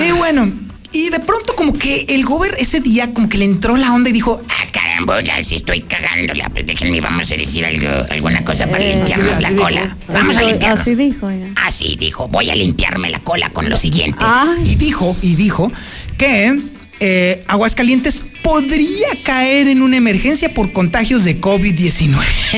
Y 0.07 0.11
bueno, 0.11 0.51
y 0.91 1.09
de 1.09 1.19
pronto 1.19 1.55
como 1.55 1.73
que 1.73 2.05
el 2.09 2.23
gober 2.25 2.53
ese 2.59 2.79
día 2.79 3.13
como 3.13 3.27
que 3.27 3.37
le 3.39 3.45
entró 3.45 3.75
la 3.75 3.91
onda 3.93 4.09
y 4.09 4.13
dijo, 4.13 4.41
ah, 4.47 4.67
caramba, 4.71 5.19
ya 5.21 5.43
si 5.43 5.55
estoy 5.55 5.81
cagándola, 5.81 6.49
pues 6.49 6.65
déjenme, 6.67 7.01
vamos 7.01 7.31
a 7.31 7.35
decir 7.35 7.65
algo, 7.65 7.87
alguna 8.11 8.43
cosa 8.45 8.67
para 8.67 8.83
Eh, 8.83 8.95
limpiarnos 8.97 9.29
así- 9.33 9.41
la 9.41 9.47
así 9.49 9.57
cola. 9.57 9.81
dijo. 9.81 9.95
Vamos 10.13 10.37
a 10.37 10.41
limpiarnos. 10.43 10.79
Así 10.81 10.95
dijo 10.95 11.31
ya. 11.31 11.53
Así 11.65 11.95
dijo, 11.99 12.27
voy 12.27 12.49
a 12.51 12.55
limpiarme 12.55 13.09
la 13.09 13.19
cola 13.19 13.49
con 13.49 13.69
lo 13.69 13.77
siguiente. 13.77 14.19
Ay. 14.21 14.63
Y 14.73 14.75
dijo, 14.75 15.15
y 15.23 15.35
dijo 15.35 15.71
que 16.17 16.59
eh, 16.99 17.43
Aguascalientes 17.47 18.21
podría 18.41 19.07
caer 19.23 19.67
en 19.67 19.81
una 19.81 19.97
emergencia 19.97 20.53
por 20.53 20.71
contagios 20.73 21.23
de 21.23 21.39
COVID-19. 21.39 22.15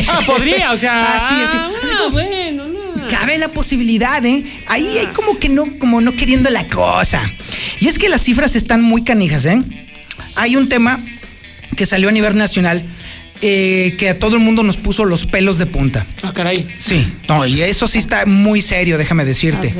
Ah, 0.08 0.20
podría, 0.26 0.72
o 0.72 0.78
sea. 0.78 1.04
Así, 1.16 1.36
así. 1.44 1.58
ah, 1.58 1.70
Así 1.84 1.96
como- 1.98 2.12
bueno, 2.12 2.66
no. 2.68 3.08
Cabe 3.08 3.38
la 3.38 3.50
posibilidad, 3.50 4.26
¿eh? 4.26 4.44
Ahí 4.68 4.98
hay 4.98 5.08
como 5.08 5.38
que 5.38 5.50
no, 5.50 5.78
como 5.78 6.02
no 6.02 6.14
queriendo 6.16 6.50
la 6.50 6.68
cosa. 6.68 7.22
Y 7.80 7.88
es 7.88 8.00
que 8.00 8.10
las 8.10 8.22
cifras 8.22 8.56
están 8.56 8.82
muy 8.82 9.04
canijas, 9.04 9.46
¿eh? 9.46 9.62
Hay 10.36 10.56
un 10.56 10.70
tema 10.70 11.00
que 11.76 11.86
salió 11.86 12.10
a 12.10 12.12
nivel 12.12 12.38
nacional 12.38 12.84
eh, 13.46 13.96
que 13.98 14.08
a 14.08 14.20
todo 14.20 14.38
el 14.38 14.42
mundo 14.42 14.64
nos 14.64 14.78
puso 14.78 15.04
los 15.04 15.26
pelos 15.26 15.58
de 15.58 15.66
punta. 15.66 16.06
Ah, 16.22 16.32
caray. 16.34 16.66
Sí, 16.78 17.06
no, 17.28 17.46
y 17.46 17.62
eso 17.62 17.90
sí 17.90 17.98
está 17.98 18.26
muy 18.26 18.62
serio, 18.62 18.98
déjame 18.98 19.26
decirte. 19.26 19.74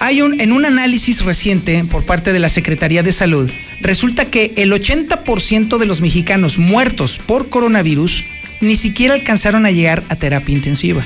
Hay 0.00 0.20
un, 0.20 0.40
en 0.40 0.50
un 0.50 0.64
análisis 0.64 1.24
reciente 1.24 1.84
por 1.84 2.04
parte 2.04 2.32
de 2.32 2.40
la 2.40 2.48
Secretaría 2.48 3.04
de 3.04 3.12
Salud, 3.12 3.48
resulta 3.80 4.24
que 4.24 4.52
el 4.56 4.72
80% 4.72 5.78
de 5.78 5.86
los 5.86 6.00
mexicanos 6.00 6.58
muertos 6.58 7.20
por 7.24 7.48
coronavirus 7.48 8.24
ni 8.60 8.74
siquiera 8.74 9.14
alcanzaron 9.14 9.64
a 9.64 9.70
llegar 9.70 10.02
a 10.08 10.16
terapia 10.16 10.56
intensiva. 10.56 11.04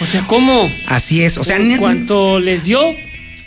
O 0.00 0.06
sea, 0.06 0.22
¿cómo? 0.22 0.68
Así 0.86 1.22
es, 1.22 1.38
o 1.38 1.44
sea, 1.44 1.58
en 1.58 1.76
cuanto 1.76 2.40
les 2.40 2.64
dio. 2.64 2.80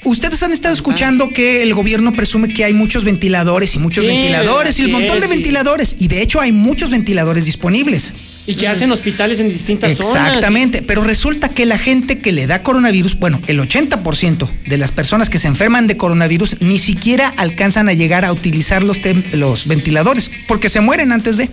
Ustedes 0.04 0.42
han 0.42 0.52
estado 0.52 0.74
escuchando 0.74 1.30
que 1.30 1.62
el 1.62 1.74
gobierno 1.76 2.12
presume 2.12 2.52
que 2.52 2.64
hay 2.66 2.74
muchos 2.74 3.04
ventiladores 3.04 3.76
y 3.76 3.80
muchos 3.80 4.04
Sí, 4.04 4.10
ventiladores 4.10 4.80
y 4.80 4.84
el 4.84 4.90
montón 4.90 5.20
de 5.20 5.28
sí. 5.28 5.34
ventiladores. 5.36 5.96
Y 6.00 6.08
de 6.08 6.22
hecho 6.24 6.42
hay 6.42 6.52
muchos 6.52 6.90
ventiladores 6.90 7.46
disponibles. 7.46 8.12
Y 8.48 8.56
que 8.56 8.68
hacen 8.68 8.92
hospitales 8.92 9.40
en 9.40 9.50
distintas 9.50 9.96
zonas. 9.98 10.28
Exactamente, 10.28 10.82
pero 10.82 11.04
resulta 11.04 11.50
que 11.50 11.66
la 11.66 11.78
gente 11.78 12.20
que 12.20 12.32
le 12.32 12.48
da 12.48 12.64
coronavirus, 12.64 13.20
bueno, 13.20 13.40
el 13.48 13.60
80% 13.60 14.50
de 14.66 14.78
las 14.78 14.92
personas 14.92 15.30
que 15.30 15.40
se 15.40 15.48
enferman 15.48 15.88
de 15.88 15.98
coronavirus 15.98 16.62
ni 16.62 16.80
siquiera 16.80 17.34
alcanzan 17.38 17.88
a 17.88 17.94
llegar 17.94 18.26
a 18.26 18.32
utilizar 18.32 18.84
los, 18.84 19.00
los 19.34 19.68
ventiladores 19.68 20.32
porque 20.48 20.70
se 20.70 20.82
mueren 20.82 21.12
antes 21.12 21.38
de. 21.38 21.50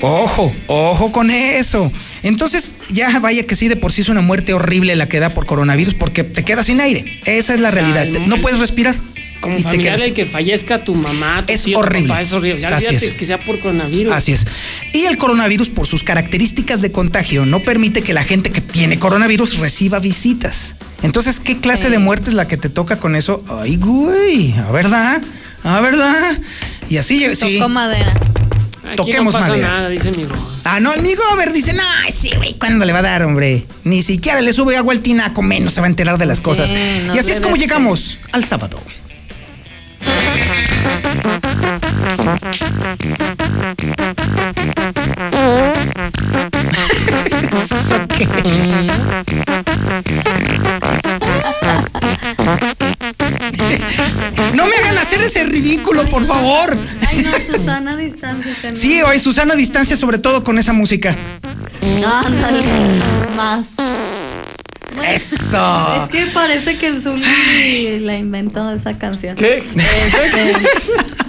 Ojo, 0.00 0.52
ojo 0.66 1.12
con 1.12 1.30
eso. 1.30 1.92
Entonces, 2.22 2.72
ya 2.90 3.18
vaya 3.20 3.44
que 3.46 3.54
sí, 3.54 3.68
de 3.68 3.76
por 3.76 3.92
sí 3.92 4.00
es 4.00 4.08
una 4.08 4.22
muerte 4.22 4.54
horrible 4.54 4.96
la 4.96 5.08
que 5.08 5.20
da 5.20 5.30
por 5.30 5.46
coronavirus 5.46 5.94
porque 5.94 6.24
te 6.24 6.44
quedas 6.44 6.66
sin 6.66 6.80
aire. 6.80 7.04
Esa 7.26 7.54
es 7.54 7.60
la 7.60 7.70
realidad. 7.70 8.06
No 8.26 8.40
puedes 8.40 8.58
respirar. 8.58 8.96
Como 9.44 9.58
y 9.58 9.62
familiar 9.62 9.96
quedas- 9.96 10.06
el 10.08 10.14
que 10.14 10.26
fallezca 10.26 10.84
tu 10.84 10.94
mamá, 10.94 11.44
tu 11.46 11.52
Es 11.52 11.62
tío, 11.62 11.74
tu 11.74 11.80
horrible. 11.80 12.08
papá, 12.08 12.22
es 12.22 12.32
horrible. 12.32 12.60
Ya 12.60 12.68
Así 12.76 12.86
es. 12.94 13.10
que 13.12 13.26
sea 13.26 13.38
por 13.38 13.58
coronavirus. 13.60 14.12
Así 14.12 14.32
es. 14.32 14.46
Y 14.92 15.04
el 15.04 15.16
coronavirus, 15.18 15.70
por 15.70 15.86
sus 15.86 16.02
características 16.02 16.80
de 16.82 16.90
contagio, 16.92 17.46
no 17.46 17.60
permite 17.60 18.02
que 18.02 18.12
la 18.12 18.24
gente 18.24 18.50
que 18.50 18.60
tiene 18.60 18.98
coronavirus 18.98 19.58
reciba 19.58 19.98
visitas. 19.98 20.74
Entonces, 21.02 21.40
¿qué 21.40 21.56
clase 21.58 21.90
de 21.90 21.98
muerte 21.98 22.30
es 22.30 22.34
la 22.34 22.48
que 22.48 22.56
te 22.56 22.68
toca 22.70 22.98
con 22.98 23.14
eso? 23.16 23.44
Ay, 23.48 23.76
güey, 23.76 24.52
¿a 24.58 24.70
verdad? 24.72 25.20
¿A 25.62 25.80
verdad? 25.80 26.38
Y 26.88 26.96
así 26.96 27.18
llega. 27.18 27.34
Sí. 27.34 27.58
Tocó 27.58 27.68
madera. 27.68 28.12
Aquí 28.86 28.96
toquemos 28.96 29.32
no 29.32 29.40
pasa 29.40 29.50
madera. 29.52 29.68
nada, 29.68 29.88
dice 29.88 30.10
mi 30.10 30.26
Ah, 30.64 30.78
no, 30.78 30.92
el 30.92 31.00
mi 31.02 31.14
gober 31.14 31.52
dice, 31.52 31.72
no, 31.72 31.82
sí, 32.12 32.30
güey, 32.36 32.54
¿cuándo 32.58 32.84
le 32.84 32.92
va 32.92 32.98
a 32.98 33.02
dar, 33.02 33.22
hombre? 33.22 33.64
Ni 33.84 34.02
siquiera 34.02 34.40
le 34.42 34.52
sube 34.52 34.76
agua 34.76 34.92
al 34.92 35.00
tinaco, 35.00 35.40
menos 35.42 35.72
se 35.74 35.80
va 35.80 35.86
a 35.86 35.90
enterar 35.90 36.18
de 36.18 36.26
las 36.26 36.40
cosas. 36.40 36.70
no 37.06 37.14
y 37.14 37.18
así 37.18 37.30
es 37.30 37.40
como 37.40 37.54
des 37.54 37.62
llegamos 37.62 38.18
al 38.32 38.44
sábado. 38.44 38.78
No 54.54 54.66
me 54.66 54.76
hagan 54.76 54.98
hacer 54.98 55.20
ese 55.22 55.44
ridículo, 55.44 56.08
por 56.08 56.24
favor. 56.26 56.76
Ay, 57.08 57.24
no, 57.24 57.32
Susana 57.40 57.92
a 57.92 57.96
distancia 57.96 58.52
también. 58.54 58.76
Sí, 58.76 59.02
hoy 59.02 59.18
Susana 59.18 59.54
a 59.54 59.56
distancia, 59.56 59.96
sobre 59.96 60.18
todo 60.18 60.44
con 60.44 60.58
esa 60.58 60.72
música. 60.72 61.16
Ándale, 61.82 62.62
más. 63.36 63.66
Eso. 65.02 66.04
Es 66.04 66.10
que 66.10 66.26
parece 66.32 66.78
que 66.78 66.86
el 66.86 67.02
Zuli 67.02 67.98
la 68.00 68.16
inventó 68.16 68.70
esa 68.70 68.96
canción. 68.96 69.34
¿Qué? 69.36 69.58
Este, 69.58 69.74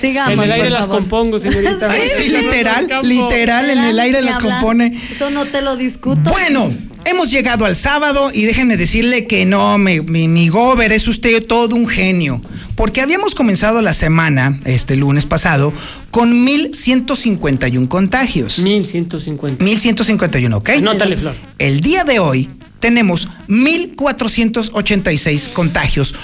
sigamos. 0.00 0.32
En 0.32 0.40
el 0.40 0.52
aire 0.52 0.70
las 0.70 0.86
favor. 0.86 1.00
compongo, 1.00 1.38
señorita. 1.38 1.92
Sí, 2.18 2.28
literal, 2.28 2.88
literal, 3.02 3.70
en 3.70 3.78
el 3.78 3.98
aire 3.98 4.22
las 4.22 4.38
compone. 4.38 4.98
Eso 5.10 5.30
no 5.30 5.44
te 5.46 5.62
lo 5.62 5.76
discuto. 5.76 6.30
Bueno, 6.30 6.70
hemos 7.04 7.30
llegado 7.30 7.64
al 7.64 7.76
sábado 7.76 8.30
y 8.32 8.44
déjenme 8.44 8.76
decirle 8.76 9.26
que 9.26 9.44
no, 9.44 9.78
mi, 9.78 10.00
mi, 10.00 10.28
mi 10.28 10.48
gober 10.48 10.92
es 10.92 11.08
usted 11.08 11.44
todo 11.46 11.76
un 11.76 11.88
genio. 11.88 12.40
Porque 12.76 13.00
habíamos 13.00 13.34
comenzado 13.34 13.80
la 13.80 13.92
semana, 13.92 14.60
este 14.64 14.94
lunes 14.94 15.26
pasado, 15.26 15.72
con 16.10 16.44
1151 16.44 17.88
contagios. 17.88 18.60
1150. 18.60 19.64
1151, 19.64 20.56
¿ok? 20.56 20.70
Nótale, 20.80 21.16
Flor. 21.16 21.34
El 21.58 21.80
día 21.80 22.04
de 22.04 22.20
hoy 22.20 22.48
tenemos 22.78 23.28
1486 23.48 25.50
contagios. 25.52 26.14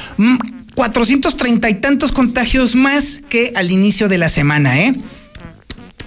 Mm, 0.74 0.76
430 0.76 1.70
y 1.70 1.74
tantos 1.74 2.12
contagios 2.12 2.74
más 2.74 3.20
que 3.28 3.52
al 3.56 3.70
inicio 3.70 4.08
de 4.08 4.18
la 4.18 4.28
semana, 4.28 4.80
¿eh? 4.80 4.94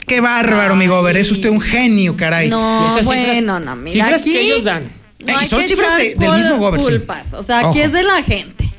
Qué 0.06 0.22
bárbaro, 0.22 0.76
mi 0.76 0.88
gober. 0.88 1.18
Es 1.18 1.32
usted 1.32 1.50
un 1.50 1.60
genio, 1.62 2.16
caray. 2.16 2.50
No, 2.50 2.88
cifras- 2.90 3.06
bueno, 3.06 3.60
no, 3.60 3.76
mira. 3.76 3.92
cifras 4.06 4.22
aquí 4.22 4.32
que 4.34 4.42
ellos 4.42 4.64
dan. 4.64 4.84
No 5.20 5.34
Eh, 5.34 5.36
hay 5.38 5.48
son 5.50 5.62
que 5.62 5.68
cifras 5.68 5.98
de- 5.98 6.16
del 6.16 6.32
mismo 6.38 6.58
Gober, 6.58 6.80
sí. 6.80 6.86
culpas. 6.88 7.34
O 7.34 7.44
sea, 7.44 7.60
aquí 7.60 7.80
Ojo. 7.80 7.80
es 7.80 7.92
de 7.92 8.04
la 8.04 8.24
gente. 8.24 8.72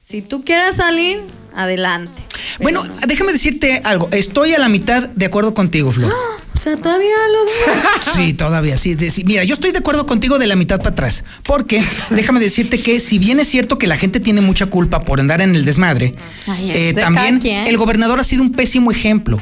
Si 0.00 0.22
tú 0.22 0.42
quieres 0.44 0.76
salir, 0.76 1.20
adelante. 1.54 2.22
Bueno, 2.60 2.84
déjame 3.06 3.32
decirte 3.32 3.80
algo. 3.84 4.08
Estoy 4.12 4.54
a 4.54 4.58
la 4.58 4.68
mitad 4.68 5.08
de 5.08 5.26
acuerdo 5.26 5.54
contigo, 5.54 5.90
Flor. 5.92 6.12
O 6.12 6.45
sea, 6.66 6.76
todavía 6.76 7.14
lo 7.32 7.40
dudas. 7.40 8.14
Sí, 8.16 8.32
todavía, 8.34 8.76
sí, 8.78 8.94
de- 8.94 9.10
sí. 9.10 9.24
Mira, 9.24 9.44
yo 9.44 9.54
estoy 9.54 9.72
de 9.72 9.78
acuerdo 9.78 10.06
contigo 10.06 10.38
de 10.38 10.46
la 10.46 10.56
mitad 10.56 10.78
para 10.78 10.90
atrás. 10.90 11.24
Porque 11.44 11.82
déjame 12.10 12.40
decirte 12.40 12.80
que 12.82 13.00
si 13.00 13.18
bien 13.18 13.40
es 13.40 13.48
cierto 13.48 13.78
que 13.78 13.86
la 13.86 13.96
gente 13.96 14.20
tiene 14.20 14.40
mucha 14.40 14.66
culpa 14.66 15.00
por 15.00 15.20
andar 15.20 15.40
en 15.40 15.54
el 15.54 15.64
desmadre, 15.64 16.14
Ay, 16.46 16.70
eh, 16.70 16.88
es 16.90 16.96
de 16.96 17.00
también 17.02 17.40
el 17.66 17.76
gobernador 17.76 18.20
ha 18.20 18.24
sido 18.24 18.42
un 18.42 18.52
pésimo 18.52 18.90
ejemplo. 18.90 19.40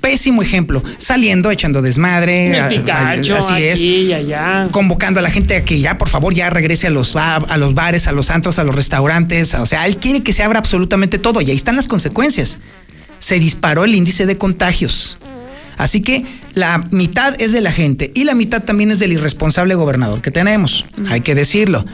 Pésimo 0.00 0.40
ejemplo. 0.40 0.82
Saliendo, 0.96 1.50
echando 1.50 1.82
desmadre. 1.82 2.58
A- 2.58 2.68
a- 2.68 3.12
así 3.12 3.62
es. 3.64 3.80
y 3.80 4.12
allá. 4.14 4.68
Convocando 4.70 5.20
a 5.20 5.22
la 5.22 5.30
gente 5.30 5.56
a 5.56 5.64
que 5.64 5.78
ya, 5.78 5.98
por 5.98 6.08
favor, 6.08 6.32
ya 6.32 6.48
regrese 6.48 6.86
a 6.86 6.90
los, 6.90 7.12
ba- 7.12 7.36
a 7.36 7.56
los 7.58 7.74
bares, 7.74 8.06
a 8.06 8.12
los 8.12 8.30
antros, 8.30 8.58
a 8.58 8.64
los 8.64 8.74
restaurantes. 8.74 9.52
O 9.54 9.66
sea, 9.66 9.86
él 9.86 9.98
quiere 9.98 10.22
que 10.22 10.32
se 10.32 10.42
abra 10.42 10.58
absolutamente 10.58 11.18
todo 11.18 11.42
y 11.42 11.50
ahí 11.50 11.56
están 11.56 11.76
las 11.76 11.86
consecuencias. 11.86 12.58
Se 13.18 13.38
disparó 13.38 13.84
el 13.84 13.94
índice 13.94 14.24
de 14.24 14.38
contagios. 14.38 15.18
Así 15.80 16.02
que 16.02 16.26
la 16.52 16.86
mitad 16.90 17.40
es 17.40 17.52
de 17.52 17.62
la 17.62 17.72
gente 17.72 18.12
y 18.14 18.24
la 18.24 18.34
mitad 18.34 18.62
también 18.62 18.90
es 18.90 18.98
del 18.98 19.14
irresponsable 19.14 19.74
gobernador 19.74 20.20
que 20.20 20.30
tenemos. 20.30 20.84
Hay 21.08 21.22
que 21.22 21.34
decirlo. 21.34 21.86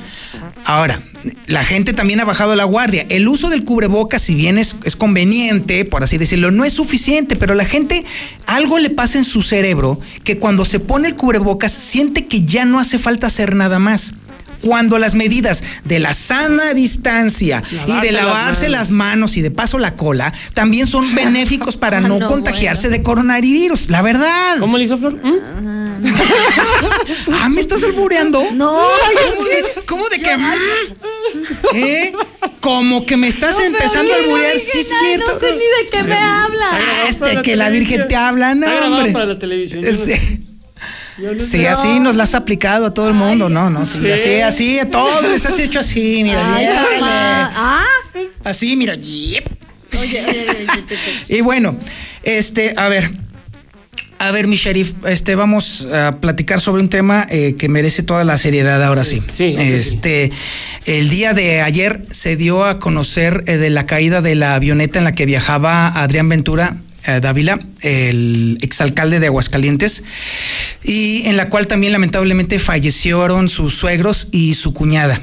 Ahora, 0.65 1.05
la 1.47 1.65
gente 1.65 1.93
también 1.93 2.19
ha 2.19 2.25
bajado 2.25 2.57
la 2.57 2.65
guardia. 2.65 3.07
El 3.09 3.29
uso 3.29 3.49
del 3.49 3.65
cubrebocas, 3.65 4.23
si 4.23 4.35
bien 4.35 4.59
es, 4.59 4.75
es 4.83 4.97
conveniente, 4.97 5.85
por 5.85 6.03
así 6.03 6.19
decirlo, 6.19 6.51
no 6.51 6.65
es 6.65 6.73
suficiente, 6.73 7.37
pero 7.37 7.55
la 7.55 7.65
gente 7.65 8.05
algo 8.47 8.81
le 8.81 8.91
pasa 8.91 9.19
en 9.19 9.25
su 9.25 9.43
cerebro 9.43 10.01
que 10.25 10.39
cuando 10.39 10.65
se 10.65 10.81
pone 10.81 11.07
el 11.07 11.15
cubrebocas 11.15 11.71
siente 11.71 12.27
que 12.27 12.43
ya 12.43 12.65
no 12.65 12.81
hace 12.81 12.99
falta 12.99 13.29
hacer 13.29 13.55
nada 13.55 13.79
más. 13.79 14.15
Cuando 14.63 14.99
las 14.99 15.15
medidas 15.15 15.63
de 15.85 15.99
la 15.99 16.15
sana 16.15 16.75
distancia 16.75 17.63
y 17.87 18.01
de 18.01 18.13
las 18.13 18.25
lavarse 18.25 18.63
manos. 18.69 18.79
las 18.79 18.91
manos 18.91 19.37
y 19.37 19.43
de 19.43 19.51
paso 19.51 19.79
la 19.79 19.95
cola 19.95 20.33
también 20.55 20.87
son 20.87 21.15
benéficos 21.15 21.77
para 21.77 22.01
no, 22.01 22.19
No, 22.19 22.27
contagiarse 22.29 22.89
de 22.89 23.03
coronavirus, 23.03 23.91
la 23.91 24.03
verdad. 24.03 24.59
¿Cómo 24.59 24.79
le 24.79 24.85
hizo 24.85 24.97
Flor? 24.99 25.15
¿Mm? 25.15 25.35
Ah, 27.33 27.49
¿me 27.49 27.61
estás 27.61 27.83
albureando? 27.83 28.43
No. 28.53 28.73
¿Cómo 29.35 29.45
de, 29.49 29.65
cómo 29.87 30.09
de 30.09 30.19
que? 30.21 30.37
mm? 30.37 30.45
¿Eh? 31.75 32.13
Como 32.61 33.05
que 33.07 33.17
me 33.17 33.29
estás 33.29 33.53
No, 33.55 33.61
empezando 33.61 34.13
a 34.13 34.17
alburear, 34.17 34.59
sí 34.59 34.83
cierto. 34.83 35.33
No 35.35 35.41
sé 35.41 35.53
ni 35.53 35.59
de 35.59 35.91
qué 35.91 36.03
me 36.03 36.17
habla. 36.19 36.67
grabado 36.71 37.09
Este, 37.09 37.43
que 37.43 37.57
la 37.57 37.71
Virgen 37.71 38.09
te 38.09 38.17
habla, 38.17 38.55
no, 38.55 38.67
hombre. 38.67 39.13
para 39.13 39.27
la 39.27 39.39
televisión. 39.39 39.83
yo 39.83 39.91
no. 41.19 41.35
Sí. 41.39 41.47
Sí, 41.59 41.67
así 41.67 42.01
nos 42.01 42.15
la 42.15 42.25
has 42.25 42.35
aplicado 42.35 42.87
a 42.87 42.95
todo 42.95 43.09
el 43.09 43.15
mundo, 43.15 43.49
no, 43.49 43.71
no, 43.71 43.87
sí, 43.87 44.01
Sí. 44.01 44.11
así, 44.11 44.41
así, 44.41 44.79
a 44.79 44.91
todos 44.91 45.23
les 45.29 45.45
has 45.47 45.59
hecho 45.59 45.81
así, 45.81 46.23
mira, 46.23 46.43
Ay. 46.57 46.67
Ah. 47.03 47.83
así, 48.45 48.77
mira. 48.77 48.95
Oye, 48.95 49.43
oye, 49.99 50.25
oye. 50.29 50.69
Y 51.29 51.41
bueno, 51.41 51.77
este, 52.23 52.75
a 52.77 52.89
ver, 52.89 53.11
a 54.19 54.31
ver, 54.31 54.47
mi 54.47 54.57
sheriff, 54.57 54.93
este, 55.07 55.35
vamos 55.35 55.87
a 55.93 56.19
platicar 56.21 56.61
sobre 56.61 56.83
un 56.83 56.89
tema 56.89 57.27
eh, 57.31 57.55
que 57.59 57.69
merece 57.69 58.03
toda 58.03 58.25
la 58.25 58.39
seriedad 58.39 58.83
ahora 58.83 59.05
sí. 59.05 59.21
Sí, 59.33 59.55
sí. 59.57 59.63
este, 59.63 60.33
el 60.87 61.11
día 61.11 61.35
de 61.35 61.61
ayer 61.61 62.07
se 62.11 62.37
dio 62.37 62.65
a 62.65 62.79
conocer 62.79 63.45
eh, 63.47 63.57
de 63.59 63.71
la 63.71 63.87
caída 63.87 64.23
de 64.23 64.35
la 64.35 64.55
avioneta 64.55 64.99
en 64.99 65.05
la 65.05 65.15
que 65.15 65.27
viajaba 65.27 65.89
Adrián 65.89 66.29
Ventura. 66.29 66.77
Eh, 67.07 67.21
Dávila, 67.21 67.61
el 67.83 68.59
exalcalde 68.63 69.21
de 69.21 69.27
Aguascalientes, 69.27 70.05
y 70.83 71.23
en 71.27 71.37
la 71.37 71.49
cual 71.49 71.67
también 71.67 71.93
lamentablemente 71.93 72.59
fallecieron 72.59 73.49
sus 73.49 73.75
suegros 73.75 74.29
y 74.33 74.55
su 74.55 74.73
cuñada. 74.73 75.23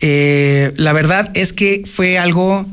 Eh, 0.00 0.72
la 0.76 0.92
verdad 0.92 1.30
es 1.34 1.52
que 1.52 1.84
fue 1.86 2.18
algo 2.18 2.66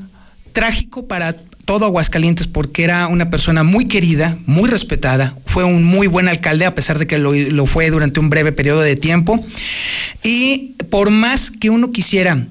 trágico 0.52 1.08
para 1.08 1.36
todo 1.66 1.86
Aguascalientes 1.86 2.48
porque 2.48 2.84
era 2.84 3.08
una 3.08 3.30
persona 3.30 3.64
muy 3.64 3.88
querida, 3.88 4.38
muy 4.46 4.70
respetada, 4.70 5.36
fue 5.46 5.64
un 5.64 5.84
muy 5.84 6.08
buen 6.08 6.28
alcalde 6.28 6.66
a 6.66 6.76
pesar 6.76 7.00
de 7.00 7.08
que 7.08 7.18
lo, 7.18 7.34
lo 7.34 7.66
fue 7.66 7.90
durante 7.90 8.20
un 8.20 8.30
breve 8.30 8.52
periodo 8.52 8.82
de 8.82 8.96
tiempo. 8.96 9.44
Y 10.24 10.76
por 10.90 11.10
más 11.10 11.52
que 11.52 11.70
uno 11.70 11.92
quisiera 11.92 12.46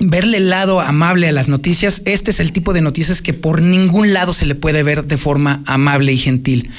verle 0.00 0.36
el 0.38 0.50
lado 0.50 0.80
amable 0.80 1.28
a 1.28 1.32
las 1.32 1.48
noticias, 1.48 2.02
este 2.04 2.30
es 2.30 2.40
el 2.40 2.52
tipo 2.52 2.72
de 2.72 2.80
noticias 2.80 3.20
que 3.22 3.34
por 3.34 3.62
ningún 3.62 4.12
lado 4.12 4.32
se 4.32 4.46
le 4.46 4.54
puede 4.54 4.82
ver 4.82 5.04
de 5.04 5.16
forma 5.16 5.62
amable 5.66 6.12
y 6.12 6.18
gentil. 6.18 6.70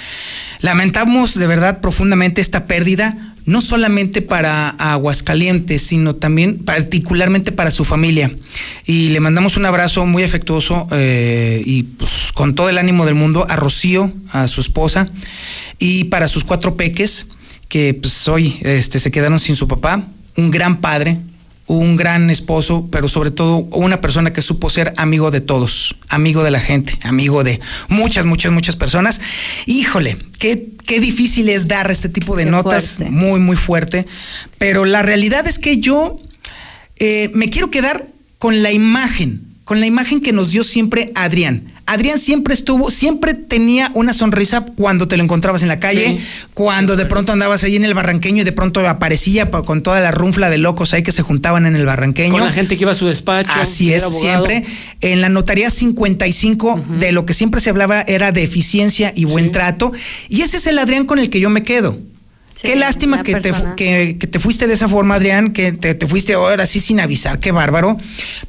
Lamentamos 0.61 1.35
de 1.35 1.47
verdad 1.47 1.81
profundamente 1.81 2.41
esta 2.41 2.65
pérdida, 2.65 3.35
no 3.45 3.61
solamente 3.61 4.21
para 4.21 4.69
Aguascalientes, 4.69 5.81
sino 5.81 6.15
también 6.15 6.59
particularmente 6.59 7.51
para 7.51 7.71
su 7.71 7.83
familia. 7.83 8.31
Y 8.85 9.09
le 9.09 9.19
mandamos 9.19 9.57
un 9.57 9.65
abrazo 9.65 10.05
muy 10.05 10.23
afectuoso 10.23 10.87
eh, 10.91 11.61
y 11.65 11.83
pues, 11.83 12.31
con 12.33 12.55
todo 12.55 12.69
el 12.69 12.77
ánimo 12.77 13.05
del 13.05 13.15
mundo 13.15 13.45
a 13.49 13.55
Rocío, 13.55 14.13
a 14.31 14.47
su 14.47 14.61
esposa, 14.61 15.09
y 15.77 16.05
para 16.05 16.27
sus 16.27 16.43
cuatro 16.43 16.77
peques, 16.77 17.27
que 17.69 17.93
pues, 17.93 18.27
hoy 18.27 18.59
este, 18.61 18.99
se 18.99 19.11
quedaron 19.11 19.39
sin 19.39 19.55
su 19.55 19.67
papá, 19.67 20.07
un 20.37 20.51
gran 20.51 20.79
padre, 20.79 21.17
un 21.69 21.95
gran 21.95 22.31
esposo, 22.31 22.89
pero 22.91 23.07
sobre 23.07 23.29
todo 23.29 23.57
una 23.57 24.01
persona 24.01 24.33
que 24.33 24.41
supo 24.41 24.71
ser 24.71 24.91
amigo 24.97 25.29
de 25.29 25.39
todos, 25.39 25.95
amigo 26.09 26.43
de 26.43 26.49
la 26.49 26.59
gente, 26.59 26.97
amigo 27.03 27.43
de 27.43 27.59
muchas, 27.89 28.25
muchas, 28.25 28.51
muchas 28.51 28.75
personas. 28.75 29.21
Híjole, 29.67 30.17
qué, 30.39 30.67
qué 30.87 30.99
difícil 30.99 31.47
es 31.47 31.67
dar 31.67 31.91
este 31.91 32.09
tipo 32.09 32.35
de 32.35 32.45
Qué 32.45 32.49
notas, 32.49 32.95
fuerte. 32.95 33.11
muy, 33.11 33.39
muy 33.39 33.55
fuerte. 33.55 34.07
Pero 34.57 34.83
la 34.85 35.03
realidad 35.03 35.47
es 35.47 35.59
que 35.59 35.77
yo 35.77 36.19
eh, 36.97 37.29
me 37.35 37.49
quiero 37.49 37.69
quedar 37.69 38.07
con 38.39 38.63
la 38.63 38.71
imagen, 38.71 39.43
con 39.63 39.79
la 39.79 39.85
imagen 39.85 40.21
que 40.21 40.33
nos 40.33 40.49
dio 40.49 40.63
siempre 40.63 41.11
Adrián. 41.13 41.71
Adrián 41.91 42.19
siempre 42.19 42.53
estuvo, 42.53 42.91
siempre 42.91 43.33
tenía 43.33 43.91
una 43.93 44.13
sonrisa 44.13 44.65
cuando 44.75 45.07
te 45.07 45.17
lo 45.17 45.23
encontrabas 45.23 45.61
en 45.63 45.67
la 45.67 45.79
calle, 45.79 46.17
Sí. 46.19 46.25
cuando 46.53 46.95
de 46.95 47.05
pronto 47.05 47.31
andabas 47.31 47.63
ahí 47.63 47.75
en 47.75 47.83
el 47.85 47.93
barranqueño 47.93 48.41
y 48.41 48.45
de 48.45 48.51
pronto 48.51 48.87
aparecía 48.87 49.49
pa- 49.51 49.63
con 49.63 49.81
toda 49.83 49.99
la 49.99 50.11
runfla 50.11 50.49
de 50.49 50.57
locos 50.59 50.93
ahí 50.93 51.01
que 51.03 51.11
se 51.11 51.23
juntaban 51.23 51.65
en 51.65 51.75
el 51.75 51.85
barranqueño. 51.85 52.31
Con 52.31 52.43
la 52.45 52.51
gente 52.53 52.77
que 52.77 52.83
iba 52.83 52.91
a 52.91 52.95
su 52.95 53.07
despacho. 53.07 53.51
Así 53.55 53.91
es, 53.93 54.03
abogado. 54.03 54.45
siempre. 54.45 54.65
En 55.01 55.21
la 55.21 55.29
notaría 55.29 55.69
55, 55.69 56.79
de 56.99 57.11
lo 57.11 57.25
que 57.25 57.33
siempre 57.33 57.61
se 57.61 57.69
hablaba 57.69 58.01
era 58.01 58.31
de 58.31 58.43
eficiencia 58.43 59.11
y 59.15 59.25
buen 59.25 59.45
Sí. 59.45 59.51
trato. 59.51 59.91
Y 60.29 60.41
ese 60.41 60.57
es 60.57 60.67
el 60.67 60.77
Adrián 60.79 61.05
con 61.05 61.19
el 61.19 61.29
que 61.29 61.39
yo 61.39 61.49
me 61.49 61.63
quedo. 61.63 61.97
Sí, 62.59 62.67
qué 62.67 62.75
lástima 62.75 63.23
que 63.23 63.35
te, 63.35 63.53
que, 63.77 64.17
que 64.19 64.27
te 64.27 64.37
fuiste 64.37 64.67
de 64.67 64.73
esa 64.73 64.89
forma, 64.89 65.15
Adrián, 65.15 65.53
que 65.53 65.71
te, 65.71 65.95
te 65.95 66.07
fuiste 66.07 66.33
ahora 66.33 66.65
sí 66.65 66.81
sin 66.81 66.99
avisar, 66.99 67.39
qué 67.39 67.53
bárbaro. 67.53 67.95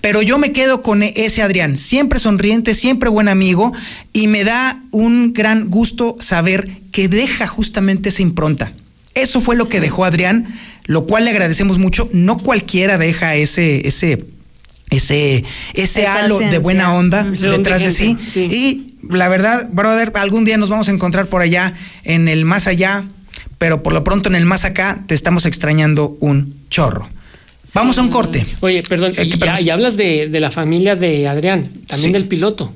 Pero 0.00 0.20
yo 0.20 0.36
me 0.36 0.50
quedo 0.50 0.82
con 0.82 1.04
ese 1.04 1.42
Adrián, 1.42 1.78
siempre 1.78 2.18
sonriente, 2.18 2.74
siempre 2.74 3.08
buen 3.08 3.28
amigo, 3.28 3.72
y 4.12 4.26
me 4.26 4.42
da 4.42 4.82
un 4.90 5.32
gran 5.32 5.70
gusto 5.70 6.16
saber 6.18 6.68
que 6.90 7.06
deja 7.06 7.46
justamente 7.46 8.08
esa 8.08 8.22
impronta. 8.22 8.72
Eso 9.14 9.40
fue 9.40 9.54
lo 9.54 9.68
que 9.68 9.80
dejó 9.80 10.04
Adrián, 10.04 10.58
lo 10.86 11.06
cual 11.06 11.24
le 11.24 11.30
agradecemos 11.30 11.78
mucho. 11.78 12.08
No 12.12 12.36
cualquiera 12.38 12.98
deja 12.98 13.36
ese, 13.36 13.86
ese, 13.86 14.24
ese, 14.90 15.44
ese 15.74 16.02
Esa 16.02 16.16
halo 16.16 16.40
de 16.40 16.58
buena 16.58 16.94
onda 16.94 17.22
detrás 17.22 17.78
de 17.78 17.92
sí. 17.92 18.18
sí. 18.28 18.40
Y 18.40 18.96
la 19.08 19.28
verdad, 19.28 19.68
brother, 19.70 20.10
algún 20.16 20.44
día 20.44 20.56
nos 20.56 20.68
vamos 20.68 20.88
a 20.88 20.90
encontrar 20.90 21.26
por 21.26 21.42
allá, 21.42 21.74
en 22.02 22.26
el 22.26 22.44
más 22.44 22.66
allá, 22.66 23.04
pero 23.60 23.82
por 23.82 23.92
lo 23.92 24.02
pronto 24.02 24.30
en 24.30 24.36
el 24.36 24.46
más 24.46 24.64
acá 24.64 25.04
te 25.06 25.14
estamos 25.14 25.44
extrañando 25.44 26.16
un 26.20 26.54
chorro. 26.70 27.10
Vamos 27.74 27.98
a 27.98 28.00
un 28.00 28.08
corte. 28.08 28.44
Oye, 28.60 28.82
perdón, 28.82 29.12
Eh, 29.18 29.24
y, 29.26 29.30
¿qué 29.32 29.38
ya- 29.38 29.60
y 29.60 29.68
hablas 29.68 29.98
de, 29.98 30.28
de 30.30 30.40
la 30.40 30.50
familia 30.50 30.96
de 30.96 31.28
Adrián, 31.28 31.70
también 31.86 32.08
Sí. 32.08 32.12
del 32.14 32.24
piloto. 32.26 32.72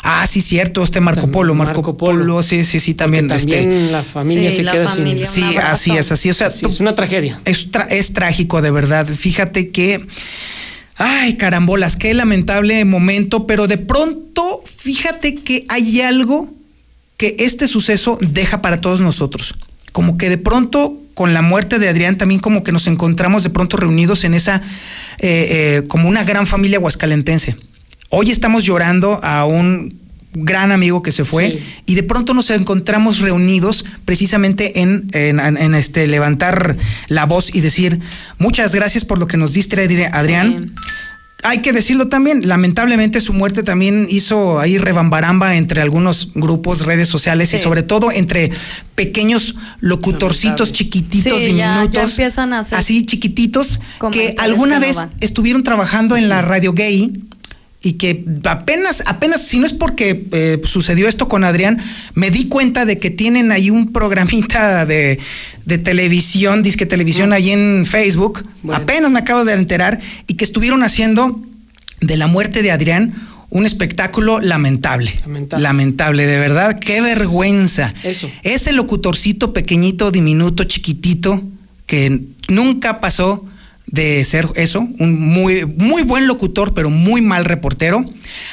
Ah, 0.00 0.24
sí, 0.28 0.40
cierto, 0.40 0.84
este 0.84 1.00
Marco 1.00 1.22
También 1.22 1.32
Polo, 1.32 1.54
Marco, 1.56 1.74
Marco 1.82 1.96
Polo. 1.96 2.20
Polo. 2.20 2.42
sí, 2.44 2.64
sí, 2.64 2.78
sí, 2.78 2.94
también. 2.94 3.26
Porque 3.26 3.42
también 3.42 3.72
este, 3.72 3.92
la 3.92 4.02
familia 4.04 4.50
Sí, 4.52 4.56
se 4.58 4.62
la 4.62 4.72
queda 4.72 4.88
familia. 4.88 5.26
sin. 5.26 5.44
sí, 5.50 5.56
así 5.56 5.90
es, 5.96 6.12
así. 6.12 6.30
O 6.30 6.34
sea, 6.34 6.50
tú- 6.50 6.68
es 6.68 6.78
una 6.78 6.94
tragedia. 6.94 7.40
es, 7.44 7.72
tra- 7.72 7.88
es 7.90 8.12
trágico, 8.12 8.62
de 8.62 8.70
verdad. 8.70 9.06
Fíjate 9.08 9.70
que. 9.70 10.06
Ay, 10.96 11.34
carambolas, 11.36 11.96
qué 11.96 12.14
lamentable 12.14 12.84
momento, 12.84 13.46
pero 13.46 13.66
de 13.66 13.78
pronto, 13.78 14.62
fíjate 14.64 15.34
que 15.34 15.64
hay 15.68 16.00
algo 16.00 16.48
que 17.16 17.34
este 17.40 17.66
suceso 17.68 18.18
deja 18.20 18.62
para 18.62 18.80
todos 18.80 19.00
nosotros. 19.00 19.54
Como 19.92 20.16
que 20.18 20.28
de 20.28 20.38
pronto, 20.38 20.96
con 21.14 21.34
la 21.34 21.42
muerte 21.42 21.78
de 21.78 21.88
Adrián, 21.88 22.16
también 22.18 22.40
como 22.40 22.62
que 22.62 22.72
nos 22.72 22.86
encontramos 22.86 23.42
de 23.42 23.50
pronto 23.50 23.76
reunidos 23.76 24.24
en 24.24 24.34
esa, 24.34 24.56
eh, 25.18 25.80
eh, 25.80 25.82
como 25.88 26.08
una 26.08 26.24
gran 26.24 26.46
familia 26.46 26.78
huascalentense. 26.78 27.56
Hoy 28.10 28.30
estamos 28.30 28.64
llorando 28.64 29.20
a 29.22 29.44
un 29.44 29.94
gran 30.34 30.70
amigo 30.72 31.02
que 31.02 31.10
se 31.10 31.24
fue 31.24 31.50
Sí. 31.50 31.58
y 31.86 31.94
de 31.94 32.02
pronto 32.04 32.34
nos 32.34 32.50
encontramos 32.50 33.18
reunidos 33.18 33.84
precisamente 34.04 34.80
en, 34.80 35.08
en- 35.12 35.40
en 35.40 35.74
este 35.74 36.06
levantar 36.06 36.76
la 37.08 37.24
voz 37.24 37.52
y 37.54 37.60
decir 37.60 37.98
muchas 38.38 38.74
gracias 38.74 39.04
por 39.04 39.18
lo 39.18 39.26
que 39.26 39.36
nos 39.38 39.54
diste 39.54 39.76
Adri- 39.76 40.10
Adrián. 40.12 40.74
Hay 41.44 41.58
que 41.62 41.72
decirlo 41.72 42.08
también, 42.08 42.48
lamentablemente 42.48 43.20
su 43.20 43.32
muerte 43.32 43.62
también 43.62 44.06
hizo 44.10 44.58
ahí 44.58 44.76
rebambaramba 44.76 45.54
entre 45.54 45.80
algunos 45.80 46.32
grupos, 46.34 46.84
redes 46.84 47.08
sociales 47.08 47.54
y 47.54 47.58
sobre 47.58 47.84
todo 47.84 48.10
entre 48.10 48.50
pequeños 48.96 49.54
locutorcitos 49.80 50.72
chiquititos, 50.72 51.38
Sí, 51.38 51.46
ya- 51.54 51.56
ya 51.56 51.74
diminutos, 51.84 52.10
empiezan 52.10 52.52
a 52.52 52.58
hacer 52.60 52.76
así 52.78 53.06
chiquititos, 53.06 53.80
que 54.10 54.34
alguna 54.38 54.74
que 54.74 54.80
no 54.80 54.86
vez 54.88 54.96
van. 54.96 55.10
estuvieron 55.20 55.62
trabajando 55.62 56.16
en 56.16 56.28
la 56.28 56.42
radio 56.42 56.72
gay 56.72 57.22
y 57.82 57.92
que 57.92 58.24
apenas, 58.44 59.04
apenas, 59.06 59.46
si 59.46 59.60
no 59.60 59.66
es 59.66 59.72
porque 59.72 60.26
eh, 60.32 60.60
sucedió 60.64 61.06
esto 61.06 61.28
con 61.28 61.44
Adrián, 61.44 61.80
me 62.14 62.30
di 62.30 62.48
cuenta 62.48 62.84
de 62.84 62.98
que 62.98 63.10
tienen 63.10 63.52
ahí 63.52 63.70
un 63.70 63.92
programita 63.92 64.84
de, 64.84 65.20
de 65.64 65.78
televisión, 65.78 66.62
disque 66.62 66.86
televisión 66.86 67.32
ahí 67.32 67.50
en 67.50 67.86
Facebook, 67.86 68.42
Bueno. 68.62 68.82
apenas 68.82 69.10
me 69.12 69.20
acabo 69.20 69.44
de 69.44 69.52
enterar, 69.52 70.00
y 70.26 70.34
que 70.34 70.44
estuvieron 70.44 70.82
haciendo 70.82 71.40
de 72.00 72.16
la 72.16 72.26
muerte 72.26 72.62
de 72.62 72.72
Adrián 72.72 73.14
un 73.50 73.64
espectáculo 73.64 74.40
lamentable. 74.40 75.14
Lamentable. 75.22 75.62
Lamentable, 75.62 76.26
de 76.26 76.38
verdad, 76.38 76.78
qué 76.78 77.00
vergüenza. 77.00 77.94
Eso. 78.02 78.30
Ese 78.42 78.72
locutorcito 78.72 79.52
pequeñito, 79.52 80.10
diminuto, 80.10 80.64
chiquitito, 80.64 81.42
que 81.86 82.24
nunca 82.48 83.00
pasó 83.00 83.46
de 83.90 84.22
ser 84.24 84.48
eso, 84.54 84.86
un 84.98 85.20
muy, 85.20 85.64
muy 85.64 86.02
buen 86.02 86.26
locutor, 86.26 86.74
pero 86.74 86.90
muy 86.90 87.20
mal 87.20 87.44
reportero. 87.44 88.04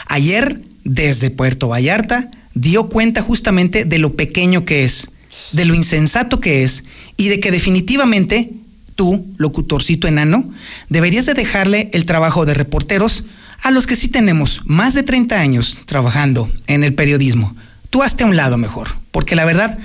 Ayer, 0.08 0.62
desde 0.84 1.30
Puerto 1.30 1.68
Vallarta, 1.68 2.32
dio 2.54 2.90
cuenta 2.90 3.22
justamente 3.22 3.86
de 3.86 3.98
lo 3.98 4.16
pequeño 4.16 4.66
que 4.66 4.86
es, 4.86 5.10
de 5.52 5.66
lo 5.66 5.76
insensato 5.76 6.40
que 6.40 6.64
es, 6.64 6.86
y 7.18 7.28
de 7.28 7.40
que 7.40 7.52
definitivamente 7.52 8.52
tú, 8.96 9.28
locutorcito 9.38 10.08
enano, 10.08 10.52
deberías 10.90 11.26
de 11.26 11.34
dejarle 11.34 11.90
el 11.94 12.06
trabajo 12.06 12.46
de 12.46 12.54
reporteros 12.54 13.26
a 13.62 13.72
los 13.72 13.88
que 13.88 13.96
sí 13.96 14.08
tenemos 14.08 14.62
más 14.66 14.94
de 14.94 15.04
30 15.04 15.40
años 15.40 15.80
trabajando 15.86 16.50
en 16.68 16.84
el 16.84 16.94
periodismo. 16.94 17.56
Tú 17.90 18.04
hazte 18.04 18.24
a 18.24 18.28
un 18.28 18.38
lado 18.38 18.58
mejor, 18.58 18.96
porque 19.12 19.36
la 19.36 19.46
verdad, 19.46 19.78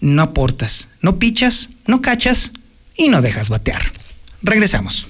no 0.00 0.22
aportas, 0.22 0.88
no 1.00 1.18
pichas, 1.18 1.70
no 1.86 2.00
cachas 2.00 2.52
y 2.96 3.08
no 3.08 3.22
dejas 3.22 3.48
batear. 3.48 3.82
Regresamos. 4.44 5.08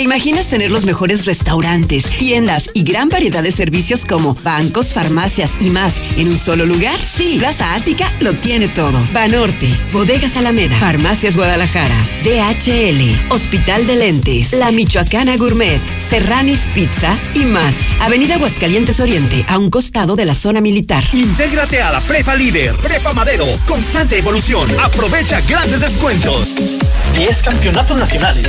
Te 0.00 0.04
¿Te 0.04 0.14
imaginas 0.14 0.46
tener 0.46 0.72
los 0.72 0.86
mejores 0.86 1.26
restaurantes, 1.26 2.04
tiendas 2.04 2.70
y 2.72 2.84
gran 2.84 3.10
variedad 3.10 3.42
de 3.42 3.52
servicios 3.52 4.06
como 4.06 4.34
bancos, 4.34 4.94
farmacias 4.94 5.52
y 5.60 5.68
más 5.68 6.00
en 6.16 6.28
un 6.28 6.38
solo 6.38 6.64
lugar? 6.64 6.98
Sí, 6.98 7.36
Plaza 7.38 7.74
Ática 7.74 8.10
lo 8.20 8.32
tiene 8.32 8.68
todo. 8.68 8.98
Banorte, 9.12 9.68
Bodegas 9.92 10.38
Alameda, 10.38 10.74
Farmacias 10.78 11.36
Guadalajara, 11.36 11.94
DHL, 12.24 13.30
Hospital 13.30 13.86
de 13.86 13.96
Lentes, 13.96 14.52
La 14.54 14.72
Michoacana 14.72 15.36
Gourmet, 15.36 15.80
Serranis 16.08 16.60
Pizza 16.74 17.16
y 17.34 17.44
más. 17.44 17.74
Avenida 18.00 18.36
Aguascalientes 18.36 19.00
Oriente, 19.00 19.44
a 19.48 19.58
un 19.58 19.68
costado 19.68 20.16
de 20.16 20.24
la 20.24 20.34
zona 20.34 20.62
militar. 20.62 21.04
Intégrate 21.12 21.82
a 21.82 21.92
la 21.92 22.00
Prepa 22.00 22.34
Líder, 22.34 22.74
Prepa 22.76 23.12
Madero, 23.12 23.46
constante 23.66 24.18
evolución. 24.18 24.68
Aprovecha 24.82 25.42
grandes 25.42 25.80
descuentos. 25.80 26.80
10 27.14 27.42
campeonatos 27.42 27.96
nacionales. 27.98 28.48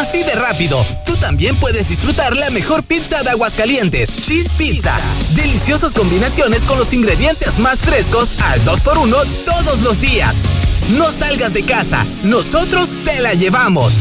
Así 0.00 0.24
de 0.24 0.34
rápido, 0.34 0.84
tú 1.04 1.16
también 1.16 1.54
puedes 1.56 1.88
disfrutar 1.88 2.36
la 2.36 2.50
mejor 2.50 2.82
pizza 2.82 3.22
de 3.22 3.30
Aguascalientes, 3.30 4.26
Cheese 4.26 4.50
Pizza. 4.56 4.94
Deliciosas 5.34 5.94
combinaciones 5.94 6.64
con 6.64 6.78
los 6.78 6.92
ingredientes 6.92 7.58
más 7.58 7.80
frescos 7.80 8.40
al 8.40 8.62
2x1 8.64 9.14
todos 9.44 9.80
los 9.82 10.00
días. 10.00 10.36
No 10.96 11.12
salgas 11.12 11.52
de 11.54 11.64
casa, 11.64 12.06
nosotros 12.24 12.96
te 13.04 13.20
la 13.20 13.34
llevamos. 13.34 13.94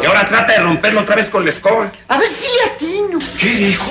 Y 0.00 0.06
ahora 0.06 0.24
trata 0.24 0.52
de 0.52 0.60
romperlo 0.60 1.00
otra 1.00 1.16
vez 1.16 1.28
con 1.28 1.42
la 1.42 1.50
escoba. 1.50 1.90
A 2.06 2.18
ver 2.18 2.28
si 2.28 2.46
le 2.54 2.72
atino. 2.72 3.18
¿Qué 3.36 3.48
dijo? 3.48 3.90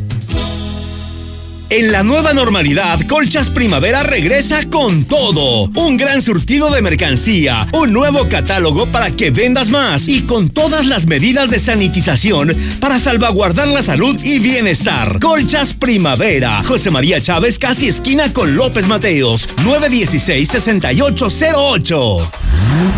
En 1.71 1.91
la 1.93 2.03
nueva 2.03 2.33
normalidad, 2.33 2.99
Colchas 3.07 3.49
Primavera 3.49 4.03
regresa 4.03 4.69
con 4.69 5.05
todo. 5.05 5.69
Un 5.73 5.95
gran 5.95 6.21
surtido 6.21 6.69
de 6.69 6.81
mercancía, 6.81 7.65
un 7.71 7.93
nuevo 7.93 8.27
catálogo 8.27 8.87
para 8.87 9.11
que 9.11 9.31
vendas 9.31 9.69
más 9.69 10.09
y 10.09 10.23
con 10.23 10.49
todas 10.49 10.85
las 10.85 11.07
medidas 11.07 11.49
de 11.49 11.59
sanitización 11.59 12.53
para 12.81 12.99
salvaguardar 12.99 13.69
la 13.69 13.81
salud 13.81 14.19
y 14.21 14.39
bienestar. 14.39 15.19
Colchas 15.21 15.73
Primavera, 15.73 16.61
José 16.65 16.91
María 16.91 17.21
Chávez, 17.21 17.57
casi 17.57 17.87
esquina 17.87 18.33
con 18.33 18.57
López 18.57 18.89
Mateos, 18.89 19.47
916-6808. 19.59 22.29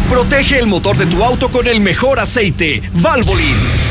Protege 0.09 0.57
el 0.57 0.65
motor 0.65 0.97
de 0.97 1.05
tu 1.05 1.23
auto 1.23 1.51
con 1.51 1.67
el 1.67 1.79
mejor 1.79 2.19
aceite, 2.19 2.81
Valvoline. 2.95 3.82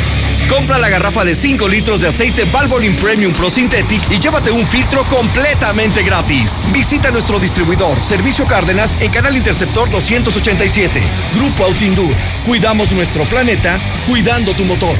Compra 0.52 0.76
la 0.76 0.90
garrafa 0.90 1.24
de 1.24 1.34
5 1.34 1.66
litros 1.66 2.02
de 2.02 2.08
aceite 2.08 2.44
Valvoline 2.44 2.94
Premium 2.96 3.32
Pro 3.32 3.48
Synthetic 3.48 4.02
y 4.10 4.18
llévate 4.18 4.50
un 4.50 4.66
filtro 4.66 5.02
completamente 5.04 6.02
gratis. 6.02 6.68
Visita 6.72 7.10
nuestro 7.10 7.40
distribuidor, 7.40 7.98
Servicio 7.98 8.44
Cárdenas, 8.44 9.00
en 9.00 9.10
Canal 9.10 9.34
Interceptor 9.34 9.88
287. 9.90 11.00
Grupo 11.36 11.64
Autindur. 11.64 12.14
Cuidamos 12.44 12.92
nuestro 12.92 13.24
planeta, 13.24 13.78
cuidando 14.06 14.52
tu 14.52 14.66
motor. 14.66 14.94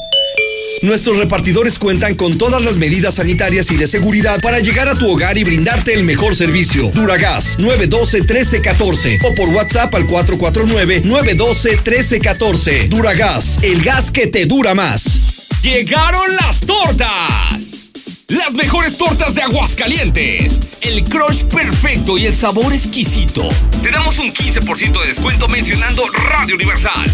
Nuestros 0.82 1.18
repartidores 1.18 1.78
cuentan 1.78 2.16
con 2.16 2.36
todas 2.38 2.62
las 2.62 2.78
medidas 2.78 3.14
sanitarias 3.14 3.70
y 3.70 3.76
de 3.76 3.86
seguridad 3.86 4.40
para 4.40 4.58
llegar 4.58 4.88
a 4.88 4.94
tu 4.94 5.08
hogar 5.08 5.38
y 5.38 5.44
brindarte 5.44 5.94
el 5.94 6.02
mejor 6.02 6.34
servicio. 6.34 6.90
Duragas 6.90 7.56
912-1314 7.60 9.20
o 9.24 9.32
por 9.34 9.50
WhatsApp 9.50 9.94
al 9.94 10.08
449-912-1314. 10.08 12.88
Duragas, 12.88 13.60
el 13.62 13.82
gas 13.82 14.10
que 14.10 14.26
te 14.26 14.46
dura 14.46 14.74
más. 14.74 15.46
¡Llegaron 15.62 16.34
las 16.40 16.58
tortas! 16.60 17.81
Las 18.32 18.52
mejores 18.54 18.96
tortas 18.96 19.34
de 19.34 19.42
Aguascalientes. 19.42 20.58
El 20.80 21.04
crush 21.04 21.42
perfecto 21.44 22.16
y 22.16 22.24
el 22.24 22.34
sabor 22.34 22.72
exquisito. 22.72 23.46
Te 23.82 23.90
damos 23.90 24.18
un 24.18 24.32
15% 24.32 25.02
de 25.02 25.08
descuento 25.08 25.48
mencionando 25.48 26.02
Radio 26.30 26.54
Universal. 26.54 27.04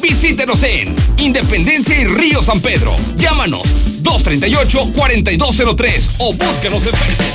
Visítenos 0.00 0.62
en 0.62 0.94
Independencia 1.16 2.00
y 2.00 2.04
Río 2.04 2.44
San 2.44 2.60
Pedro. 2.60 2.94
Llámanos 3.16 3.64
238-4203 4.04 6.14
o 6.18 6.32
búscanos 6.34 6.86
en 6.86 6.92
Facebook. 6.92 7.26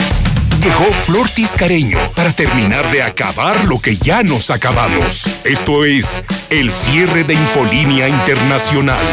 Llegó 0.64 0.86
Flor 1.06 1.30
Tiscareño 1.32 2.00
para 2.16 2.32
terminar 2.32 2.90
de 2.92 3.04
acabar 3.04 3.66
lo 3.66 3.78
que 3.82 3.98
ya 3.98 4.24
nos 4.24 4.50
acabamos. 4.50 5.26
Esto 5.44 5.84
es 5.84 6.24
el 6.50 6.72
cierre 6.72 7.26
de 7.26 7.34
Infolínea 7.34 8.08
Internacional. 8.08 9.04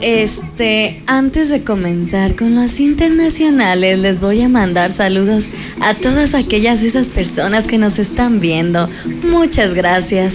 Este, 0.00 1.02
antes 1.06 1.50
de 1.50 1.62
comenzar 1.62 2.34
con 2.34 2.54
los 2.54 2.80
internacionales, 2.80 3.98
les 3.98 4.20
voy 4.20 4.40
a 4.40 4.48
mandar 4.48 4.92
saludos 4.92 5.48
a 5.80 5.94
todas 5.94 6.34
aquellas 6.34 6.82
esas 6.82 7.08
personas 7.08 7.66
que 7.66 7.76
nos 7.76 7.98
están 7.98 8.40
viendo. 8.40 8.88
Muchas 9.22 9.74
gracias. 9.74 10.34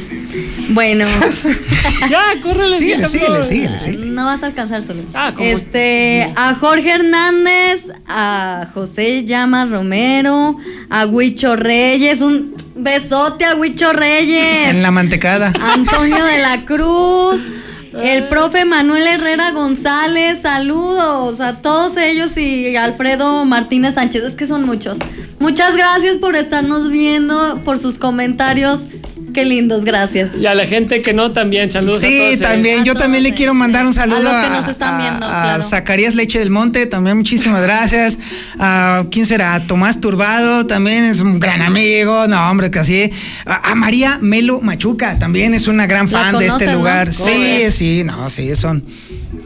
Bueno. 0.70 1.06
ya, 2.10 2.22
córrele, 2.44 2.78
síguele, 2.78 3.08
síguele, 3.08 3.44
síguele, 3.44 3.80
síguele. 3.80 4.06
No 4.08 4.26
vas 4.26 4.44
a 4.44 4.48
alcanzar 4.48 4.84
solo. 4.84 5.04
Ah, 5.14 5.34
¿cómo? 5.36 5.48
Este, 5.48 6.32
a 6.36 6.56
Jorge 6.56 6.92
Hernández, 6.92 7.86
a 8.08 8.70
José 8.74 9.26
Llamas 9.26 9.72
Romero, 9.72 10.58
a 10.90 11.06
Huicho 11.06 11.56
Reyes, 11.56 12.22
un 12.22 12.54
besote 12.76 13.46
a 13.46 13.56
Huicho 13.56 13.94
Reyes. 13.94 14.70
En 14.70 14.84
la 14.84 14.92
mantecada. 14.92 15.54
Antonio 15.60 16.24
de 16.24 16.38
la 16.40 16.66
Cruz. 16.66 17.42
El 18.02 18.28
profe 18.28 18.66
Manuel 18.66 19.08
Herrera 19.08 19.52
González, 19.52 20.42
saludos 20.42 21.40
a 21.40 21.62
todos 21.62 21.96
ellos 21.98 22.36
y 22.36 22.76
Alfredo 22.76 23.46
Martínez 23.46 23.96
Sánchez, 23.96 24.24
es 24.24 24.36
que 24.36 24.48
son 24.48 24.66
muchos. 24.66 24.98
Muchas 25.40 25.78
gracias 25.78 26.18
por 26.18 26.36
estarnos 26.36 26.90
viendo, 26.90 27.60
por 27.64 27.78
sus 27.78 27.98
comentarios. 27.98 28.82
Qué 29.36 29.46
lindos, 29.46 29.84
gracias. 29.86 30.32
Y 30.40 30.46
a 30.48 30.56
la 30.56 30.66
gente 30.66 31.02
que 31.02 31.14
no 31.14 31.32
también, 31.34 31.70
saludos 31.70 32.00
a 32.04 32.08
Sí, 32.08 32.18
todos. 32.18 32.34
eh. 32.34 32.38
también. 32.38 32.86
Yo 32.86 32.96
también 32.96 33.22
le 33.22 33.34
quiero 33.34 33.54
mandar 33.54 33.86
un 33.86 33.94
saludo 33.94 34.18
A 34.18 34.22
los 34.24 34.32
que 34.32 34.46
a, 34.46 34.50
nos 34.62 34.68
están 34.70 34.98
viendo, 34.98 35.26
a 35.26 35.30
claro. 35.44 35.62
Zacarías 35.64 36.16
Leche 36.16 36.40
del 36.40 36.50
Monte, 36.50 36.86
también 36.86 37.18
muchísimas 37.18 37.62
gracias. 37.62 38.18
A, 38.58 39.04
¿Quién 39.12 39.26
será? 39.26 39.60
Tomás 39.68 40.00
Turbado, 40.00 40.66
también 40.66 41.04
es 41.04 41.20
un 41.20 41.40
gran 41.40 41.62
amigo. 41.62 42.28
No, 42.28 42.50
hombre, 42.50 42.72
casi. 42.72 43.12
A, 43.46 43.72
a 43.72 43.76
María 43.76 44.20
Melo 44.22 44.62
Machuca, 44.62 45.20
también 45.20 45.54
es 45.54 45.68
una 45.68 45.86
gran 45.86 46.08
fan 46.08 46.40
de 46.40 46.48
este 46.48 46.72
lugar. 46.74 47.12
Sí, 47.14 47.66
sí, 47.72 48.04
no, 48.06 48.30
sí, 48.30 48.56
son. 48.56 48.84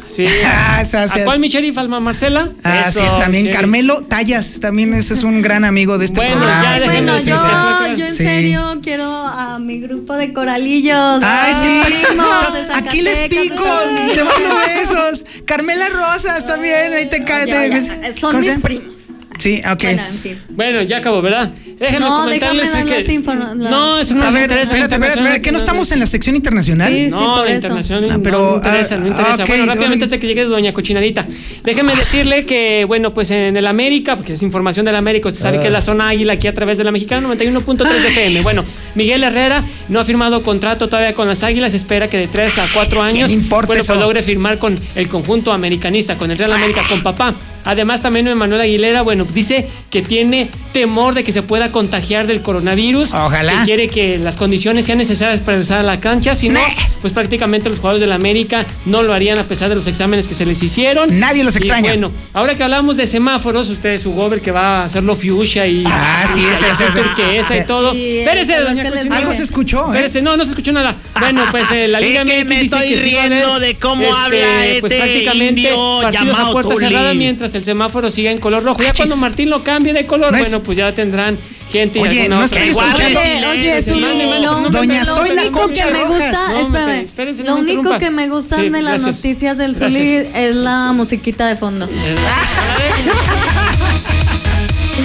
Sí. 0.10 0.26
Ah, 0.46 0.84
¿A 0.94 1.24
cuál 1.26 1.40
mi 1.40 1.50
sheriff, 1.50 1.78
Alma 1.78 2.00
Marcela? 2.00 2.50
Así 2.64 3.00
Eso, 3.00 3.06
es, 3.06 3.20
también 3.20 3.46
sheriff. 3.46 3.60
Carmelo 3.60 4.02
Tallas, 4.02 4.60
también 4.62 4.94
ese 4.94 5.14
es 5.14 5.24
un 5.24 5.42
gran 5.42 5.66
amigo 5.66 5.98
de 5.98 6.06
este 6.06 6.16
Bueno, 6.22 6.38
programa. 6.38 6.64
ya 6.78 6.80
Sí, 6.84 6.88
Bueno, 6.90 7.18
sí, 7.18 7.30
yo, 7.30 7.38
sí. 7.38 7.96
yo 8.00 8.06
en 8.06 8.12
Sí. 8.16 8.24
serio 8.24 8.80
quiero 8.82 9.04
a 9.06 9.60
mi 9.60 9.80
grupo 9.82 10.16
de 10.16 10.32
coralillos. 10.34 11.22
Ay, 11.22 11.54
sí. 11.62 11.82
primos 12.08 12.26
Aquí 12.76 13.02
les 13.02 13.28
pico. 13.28 13.64
Te 13.96 14.24
mando 14.24 14.58
besos. 14.68 15.26
Carmela 15.46 15.90
Rosas 15.90 16.46
también. 16.48 16.94
Ahí 16.94 17.08
te 17.08 17.24
cae. 17.24 17.84
Son 18.16 18.32
¿cómo 18.36 18.40
mis 18.40 18.60
primos. 18.60 18.96
Sí, 19.38 19.62
ok. 19.70 19.82
Bueno, 19.84 20.04
en 20.10 20.20
fin. 20.20 20.42
Bueno, 20.50 20.82
ya 20.82 20.98
acabó, 20.98 21.22
¿verdad? 21.22 21.52
Déjenme 21.80 22.00
No, 22.02 22.18
comentarles 22.24 22.66
déjame 22.74 22.90
dar 22.92 22.98
que... 22.98 23.04
las 23.04 23.14
informa- 23.14 23.54
las- 23.56 23.72
No, 23.72 24.00
eso 24.00 24.14
no 24.16 24.22
A 24.22 24.26
nos 24.26 24.34
ver, 24.34 24.44
interesa. 24.44 24.78
espérate, 24.78 24.96
espérate, 25.08 25.42
¿que 25.42 25.52
no 25.54 25.58
estamos 25.58 25.92
en 25.94 26.00
la 26.02 26.06
sección 26.08 26.36
internacional? 26.36 26.92
Sí, 26.92 27.08
No, 27.10 27.46
la 27.46 27.54
internacional 27.54 28.10
Ah, 28.10 28.18
no- 28.18 28.24
pero, 28.24 28.50
no 28.52 28.56
interesa, 28.58 28.96
ah, 28.96 28.98
no 28.98 29.08
interesa. 29.08 29.44
ok, 29.44 29.48
bueno, 29.50 29.66
rápidamente 29.66 30.04
hasta 30.06 30.18
que 30.20 30.28
llegue 30.28 30.44
doña 30.46 30.74
Cochinadita. 30.74 31.26
Déjeme 31.64 31.96
decirle 31.96 32.46
que, 32.46 32.84
bueno, 32.86 33.14
pues 33.14 33.32
en 33.32 33.56
el 33.56 33.66
América, 33.66 34.16
porque 34.18 34.34
es 34.34 34.44
información 34.44 34.86
del 34.86 34.96
América, 34.98 35.30
usted 35.30 35.42
sabe 35.42 35.60
que 35.60 35.68
es 35.68 35.72
la 35.72 35.82
zona 35.82 36.10
águila 36.10 36.34
aquí 36.34 36.48
a 36.48 36.54
través 36.54 36.78
de 36.78 36.84
la 36.84 36.92
mexicana 36.92 37.26
91.3 37.28 37.88
FM. 38.08 38.42
Bueno, 38.42 38.66
Miguel 38.96 39.24
Herrera 39.24 39.64
no 39.88 40.00
ha 40.02 40.06
firmado 40.06 40.44
contrato 40.44 40.88
todavía 40.90 41.14
con 41.14 41.28
las 41.30 41.44
águilas, 41.44 41.74
espera 41.74 42.10
que 42.10 42.18
de 42.18 42.28
3 42.28 42.58
a 42.60 42.68
4 42.74 43.02
años, 43.02 43.32
bueno, 43.50 43.68
pues 43.68 43.88
logre 43.90 44.22
firmar 44.22 44.58
con 44.60 44.78
el 44.96 45.08
conjunto 45.08 45.54
americanista, 45.54 46.18
con 46.18 46.30
el 46.30 46.38
Real 46.38 46.52
América, 46.52 46.82
con 46.90 47.02
papá. 47.04 47.34
Además, 47.66 48.02
también 48.02 48.28
Emanuel 48.28 48.62
Aguilera, 48.62 49.02
bueno, 49.02 49.26
dice 49.34 49.68
que 49.90 50.02
tiene 50.02 50.50
temor 50.74 51.14
de 51.14 51.24
que 51.24 51.32
se 51.32 51.44
pueda 51.44 51.69
contagiar 51.72 52.28
del 52.28 52.42
coronavirus. 52.42 53.14
Ojalá. 53.14 53.60
Que 53.60 53.66
quiere 53.66 53.88
que 53.88 54.18
las 54.18 54.38
condiciones 54.38 54.86
sean 54.86 54.98
necesarias 54.98 55.40
para 55.42 55.54
regresar 55.58 55.80
a 55.80 55.84
la 55.84 56.00
cancha. 56.00 56.36
Si 56.36 56.50
no, 56.50 56.60
pues 57.02 57.14
prácticamente 57.14 57.70
los 57.70 57.80
jugadores 57.80 58.02
del 58.02 58.12
América 58.12 58.66
no 58.86 59.04
lo 59.04 59.14
harían 59.14 59.38
a 59.40 59.44
pesar 59.44 59.70
de 59.70 59.76
los 59.76 59.88
exámenes 59.88 60.28
que 60.28 60.34
se 60.36 60.46
les 60.46 60.62
hicieron. 60.64 61.20
Nadie 61.20 61.44
los 61.44 61.56
Y 61.56 61.60
extraña. 61.60 61.90
bueno, 61.90 62.12
ahora 62.34 62.56
que 62.56 62.64
hablamos 62.64 62.98
de 62.98 63.08
semáforos, 63.08 63.70
usted, 63.70 64.00
su 64.02 64.12
gober 64.12 64.42
que 64.42 64.52
va 64.52 64.82
a 64.82 64.84
hacerlo 64.86 65.16
fuchsia 65.16 65.66
y. 65.68 65.84
Ah, 65.86 66.26
sí, 66.34 66.42
y 66.42 66.46
ese, 66.46 66.70
ese, 66.70 66.86
ese. 66.88 67.00
turquesa 67.02 67.58
y 67.58 67.66
todo. 67.66 67.94
Y 67.96 68.20
color 68.20 68.60
doña. 68.60 68.84
Algo 69.18 69.34
se 69.34 69.44
escuchó, 69.44 69.86
¿eh? 69.88 69.96
Espérese, 69.98 70.22
no, 70.22 70.36
no 70.38 70.44
se 70.44 70.50
escuchó 70.52 70.72
nada. 70.72 70.96
Bueno, 71.20 71.44
pues 71.52 71.70
eh, 71.72 71.88
la 71.90 72.00
Liga 72.00 72.22
Es 72.22 72.28
que 72.30 72.40
MX 72.46 72.48
me 72.50 72.62
dice 72.62 72.66
estoy 72.76 72.90
que 72.90 72.96
haber, 72.96 73.30
riendo 73.30 73.60
de 73.60 73.76
cómo 73.76 74.04
este, 74.04 74.16
habla 74.16 74.40
pues 74.80 74.94
este 74.94 74.98
prácticamente 75.04 75.50
indio 75.62 76.00
partidos 76.02 76.40
a 76.40 76.52
puerta 76.52 76.76
cerrada 76.78 77.14
mientras 77.14 77.54
el 77.56 77.64
semáforo 77.66 78.10
siga 78.10 78.32
en 78.32 78.38
color 78.40 78.64
rojo. 78.64 78.82
Ya 78.82 78.90
Achis. 78.92 79.00
cuando 79.00 79.18
Martín 79.18 79.50
lo 79.50 79.62
cambie 79.64 79.92
de 79.94 80.06
color, 80.06 80.32
No 80.32 80.38
es- 80.38 80.44
bueno, 80.50 80.64
pues 80.64 80.78
ya 80.78 80.94
tendrán 80.94 81.38
gente 81.72 82.00
y 82.00 82.02
Oye, 82.02 82.22
alguna 82.22 82.36
no 82.40 82.46
estoy 82.46 82.70
escuchando. 82.70 83.20
Oye, 83.20 83.46
oye, 83.48 83.84
mande, 84.02 84.40
lo, 84.42 84.62
no 84.62 84.70
Doña 84.70 85.04
lo 85.04 85.16
Soy 85.16 85.30
la 85.36 85.42
único 85.44 85.60
Concha 85.62 85.86
que 85.86 85.92
me 85.94 86.04
gusta, 86.06 86.32
No, 86.32 86.60
espérame, 86.60 86.90
espérese, 87.04 87.44
no 87.44 87.56
lo 87.58 87.62
me 87.62 87.72
único 87.74 87.98
que 88.00 88.10
me 88.12 88.28
gustan 88.30 88.60
Sí, 88.62 88.70
de 88.70 88.82
las 88.82 89.02
gracias. 89.02 89.16
noticias 89.18 89.58
del 89.58 89.76
Gracias. 89.76 89.94
Zuli 89.94 90.28
es 90.34 90.56
la 90.56 90.92
musiquita 90.94 91.48
de 91.48 91.56
fondo. 91.56 91.88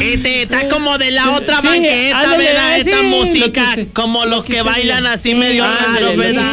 Este, 0.00 0.42
está 0.42 0.68
como 0.68 0.98
de 0.98 1.12
la 1.12 1.30
otra 1.30 1.60
Sí, 1.62 1.68
banqueta, 1.68 2.18
ándale, 2.20 2.44
¿verdad? 2.44 2.74
sí, 2.74 2.90
Esta 2.90 3.02
lo 3.02 3.10
que 3.10 3.16
música, 3.16 3.62
usted- 3.70 3.88
como 3.94 4.26
los 4.26 4.44
que 4.44 4.60
usted 4.60 4.64
bailan 4.64 5.06
así 5.06 5.34
medio 5.34 5.64
Ándale, 5.64 5.86
raros, 5.86 6.00
lo 6.02 6.10
que 6.10 6.16
¿verdad? 6.16 6.52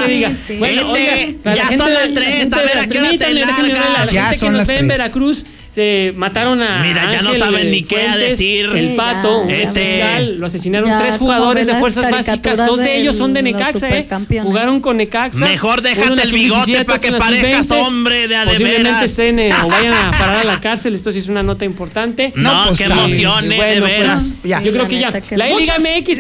Bueno, 0.59 0.81
Este, 0.81 0.83
oiga, 0.85 1.25
ya 1.43 1.55
la 1.55 1.65
gente 1.65 1.77
son 1.83 1.93
las 1.93 2.07
la 2.07 2.13
tres, 2.13 2.53
a 2.53 2.57
ver, 2.61 2.77
¿a 2.77 2.87
qué 2.87 2.99
hora 2.99 3.09
te 3.17 3.33
largas? 3.33 4.11
Ya 4.11 4.29
que 4.29 4.37
son 4.37 4.49
nos 4.53 4.57
las 4.59 4.67
ve 4.67 4.73
en 4.77 4.87
tres. 4.87 4.97
Veracruz 4.99 5.45
se 5.73 6.13
mataron 6.17 6.61
a 6.61 6.83
Mira, 6.83 7.09
ya 7.11 7.21
no 7.21 7.33
saben 7.35 7.71
ni 7.71 7.83
qué 7.83 7.95
Fuentes, 7.95 8.29
decir. 8.31 8.65
El 8.65 8.89
Sí, 8.89 8.93
pato, 8.97 9.47
ya, 9.47 9.55
un 9.55 9.61
ya. 9.61 9.69
fiscal, 9.71 10.37
lo 10.37 10.47
asesinaron 10.47 10.89
Ya, 10.89 10.99
tres 10.99 11.17
jugadores 11.17 11.65
de 11.67 11.75
fuerzas 11.75 12.11
básicas, 12.11 12.57
dos 12.57 12.77
de 12.77 12.97
ellos 12.97 13.15
son 13.17 13.33
de 13.33 13.41
Necaxa, 13.41 13.89
¿eh? 13.89 14.07
Jugaron 14.43 14.81
con 14.81 14.97
Necaxa. 14.97 15.39
Mejor 15.45 15.81
déjate 15.81 16.23
el 16.23 16.31
bigote 16.33 16.65
sub-17, 16.71 16.85
para 16.85 16.99
que 16.99 17.11
parezcas 17.13 17.67
sub-20. 17.67 17.87
hombre 17.87 18.27
de 18.27 18.35
a 18.35 18.39
de 18.41 18.51
Posiblemente 18.51 18.83
veras. 18.89 19.03
estén 19.03 19.39
eh, 19.39 19.51
o 19.63 19.67
vayan 19.69 19.93
a 19.93 20.11
parar 20.17 20.35
a 20.37 20.43
la 20.43 20.59
cárcel, 20.59 20.93
esto 20.93 21.11
sí 21.11 21.19
es 21.19 21.27
una 21.29 21.41
nota 21.43 21.63
importante. 21.63 22.33
No, 22.35 22.65
pues, 22.67 22.77
qué 22.79 22.85
sí. 22.87 22.91
emoción, 22.91 23.51
eh, 23.51 23.57
de 23.75 23.79
veras. 23.79 24.19
pues, 24.41 24.49
Ya. 24.49 24.61
yo 24.61 24.71
creo 24.71 24.83
La 24.83 24.89
que 24.89 24.99
ya. 24.99 25.21
que 25.21 25.37
La 25.37 25.47
no. 25.49 25.57
Liga 25.59 25.75
MX, 25.79 26.17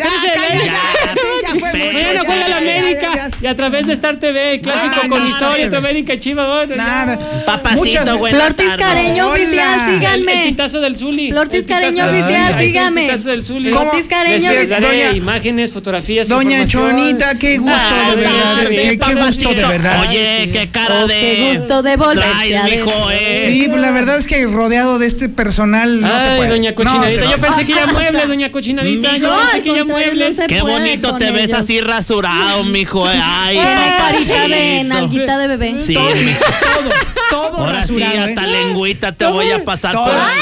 Ya, 1.59 2.19
juega 2.25 2.47
la 2.47 2.57
América 2.57 3.29
y 3.41 3.47
a 3.47 3.55
través 3.55 3.87
de 3.87 3.93
Star 3.93 4.17
TV, 4.17 4.53
el 4.55 4.61
clásico 4.61 4.95
Ay, 5.03 5.09
con 5.09 5.19
no, 5.23 5.27
historia 5.29 5.57
no, 5.57 5.63
entre 5.63 5.77
América 5.77 6.13
y 6.13 6.19
Chivas. 6.19 6.47
bueno. 6.47 6.75
Nada. 6.75 7.19
Papacito, 7.45 7.79
Muchas- 7.83 8.17
buena 8.17 8.37
Flortis. 8.37 8.71
Careño 8.77 9.29
oficial, 9.29 9.79
El, 9.79 9.89
el 9.93 9.99
síganme. 9.99 10.43
pitazo 10.47 10.81
del 10.81 10.97
Zuli. 10.97 11.31
Flortis 11.31 11.65
Careño 11.67 12.05
oficial, 12.05 12.61
está 12.61 12.87
el 12.87 12.93
pitazo 12.93 13.29
del 13.29 13.43
Zuli. 13.43 13.71
Flortis 13.71 14.07
Careño 14.07 14.51
Doña- 14.51 15.15
imágenes, 15.15 15.71
fotografías, 15.73 16.27
Doña. 16.27 16.65
Chonita, 16.65 17.37
qué 17.37 17.57
gusto, 17.57 17.75
Ah, 17.77 18.09
de 18.11 18.15
verdad. 18.15 18.31
Qué, 18.69 19.15
gusto, 19.15 19.49
de 19.53 19.65
verdad. 19.67 20.01
Oye, 20.07 20.49
qué 20.51 20.69
cara 20.71 21.03
Oh, 21.03 21.07
de. 21.07 21.13
qué 21.19 21.57
gusto 21.57 21.81
de 21.83 21.95
volverte 21.97 22.29
Traes, 22.31 22.55
a 22.55 22.63
ver. 22.65 22.85
mijo, 22.85 23.11
eh. 23.11 23.43
Sí, 23.45 23.67
pues 23.69 23.81
la 23.81 23.91
verdad 23.91 24.17
es 24.17 24.27
que 24.27 24.45
rodeado 24.47 24.99
de 24.99 25.07
este 25.07 25.29
personal 25.29 26.01
no 26.01 26.07
se 26.19 26.27
Ay, 26.27 26.37
puede. 26.37 26.49
doña 26.49 26.73
Cochinadita. 26.75 27.23
yo 27.31 27.37
pensé 27.37 27.65
que 27.65 27.73
ya 27.73 27.83
Ah, 27.87 27.93
muebles, 27.93 28.27
doña 28.27 28.51
Cochinadita. 28.51 29.17
Yo 29.17 29.27
No, 29.29 29.35
pensé 29.51 29.61
que 29.61 29.75
ya 29.75 29.85
muebles. 29.85 30.39
Qué 30.47 30.61
bonito 30.61 31.17
te 31.17 31.31
ves 31.31 31.40
ellos. 31.43 31.59
así 31.59 31.81
rasurado, 31.81 32.63
mijo. 32.65 33.09
eh. 33.09 33.19
Ay, 33.23 33.55
Tiene 33.57 33.95
carita 33.97 34.47
de 34.47 34.83
nalguita 34.85 35.37
de 35.37 35.47
bebé. 35.47 35.81
Sí, 35.81 35.95
mijo. 35.97 36.39
todo, 36.73 36.89
todo 37.29 37.57
Ahora 37.65 37.85
sí, 37.85 37.99
rasurado. 37.99 38.29
hasta 38.29 38.43
¿eh? 38.45 38.47
lengüita 38.47 39.11
te 39.11 39.25
voy 39.27 39.51
a 39.51 39.63
pasar 39.63 39.93
Todo. 39.93 40.05
por 40.05 40.15
ahí. 40.15 40.39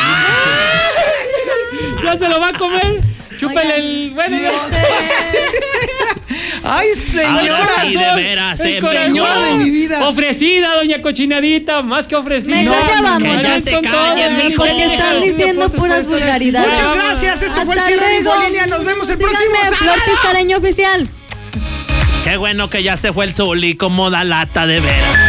Ya 2.03 2.17
se 2.17 2.29
lo 2.29 2.39
va 2.39 2.47
a 2.49 2.53
comer. 2.53 2.99
Chúpele 3.39 3.59
Oigan, 3.61 3.79
el. 3.79 4.11
Bueno, 4.15 4.37
Ay, 6.71 6.87
señora. 6.93 7.67
Sí, 7.85 7.93
de 7.93 8.15
veras, 8.15 8.59
eh, 8.59 8.79
señora 8.81 9.35
de 9.41 9.53
mi 9.55 9.69
vida. 9.69 10.07
Ofrecida, 10.07 10.75
doña 10.75 11.01
Cochinadita. 11.01 11.81
Más 11.81 12.07
que 12.07 12.15
ofrecida. 12.15 12.55
Mejor 12.55 12.77
ya 12.87 13.01
vámonos. 13.01 13.17
Que 13.21 13.27
ya 13.27 13.35
Vámonos 13.49 13.63
te 13.63 13.71
con 13.71 13.83
calles, 13.83 14.25
todo, 14.27 14.37
mijo. 14.37 14.49
ya 14.49 14.55
Porque 14.57 14.75
que 14.87 14.93
están 14.95 15.21
diciendo 15.21 15.69
puras 15.71 16.07
vulgaridades. 16.07 16.69
Muchas 16.69 16.95
gracias. 16.95 17.41
Esto 17.43 17.61
fue 17.65 17.75
el 17.75 17.81
cierre 17.81 18.05
de. 18.07 18.17
Infolínea. 18.19 18.67
Nos 18.67 18.85
vemos 18.85 19.09
el 19.09 19.17
Síganme, 19.17 19.35
próximo 19.37 19.77
sábado. 19.79 20.01
Careño 20.23 20.57
oficial. 20.57 21.09
Qué 22.23 22.37
bueno 22.37 22.69
que 22.69 22.83
ya 22.83 22.97
se 22.97 23.13
fue 23.13 23.25
el 23.25 23.33
Zuli, 23.33 23.75
como 23.75 24.09
da 24.09 24.23
lata 24.23 24.67
de 24.67 24.79
veras. 24.79 25.28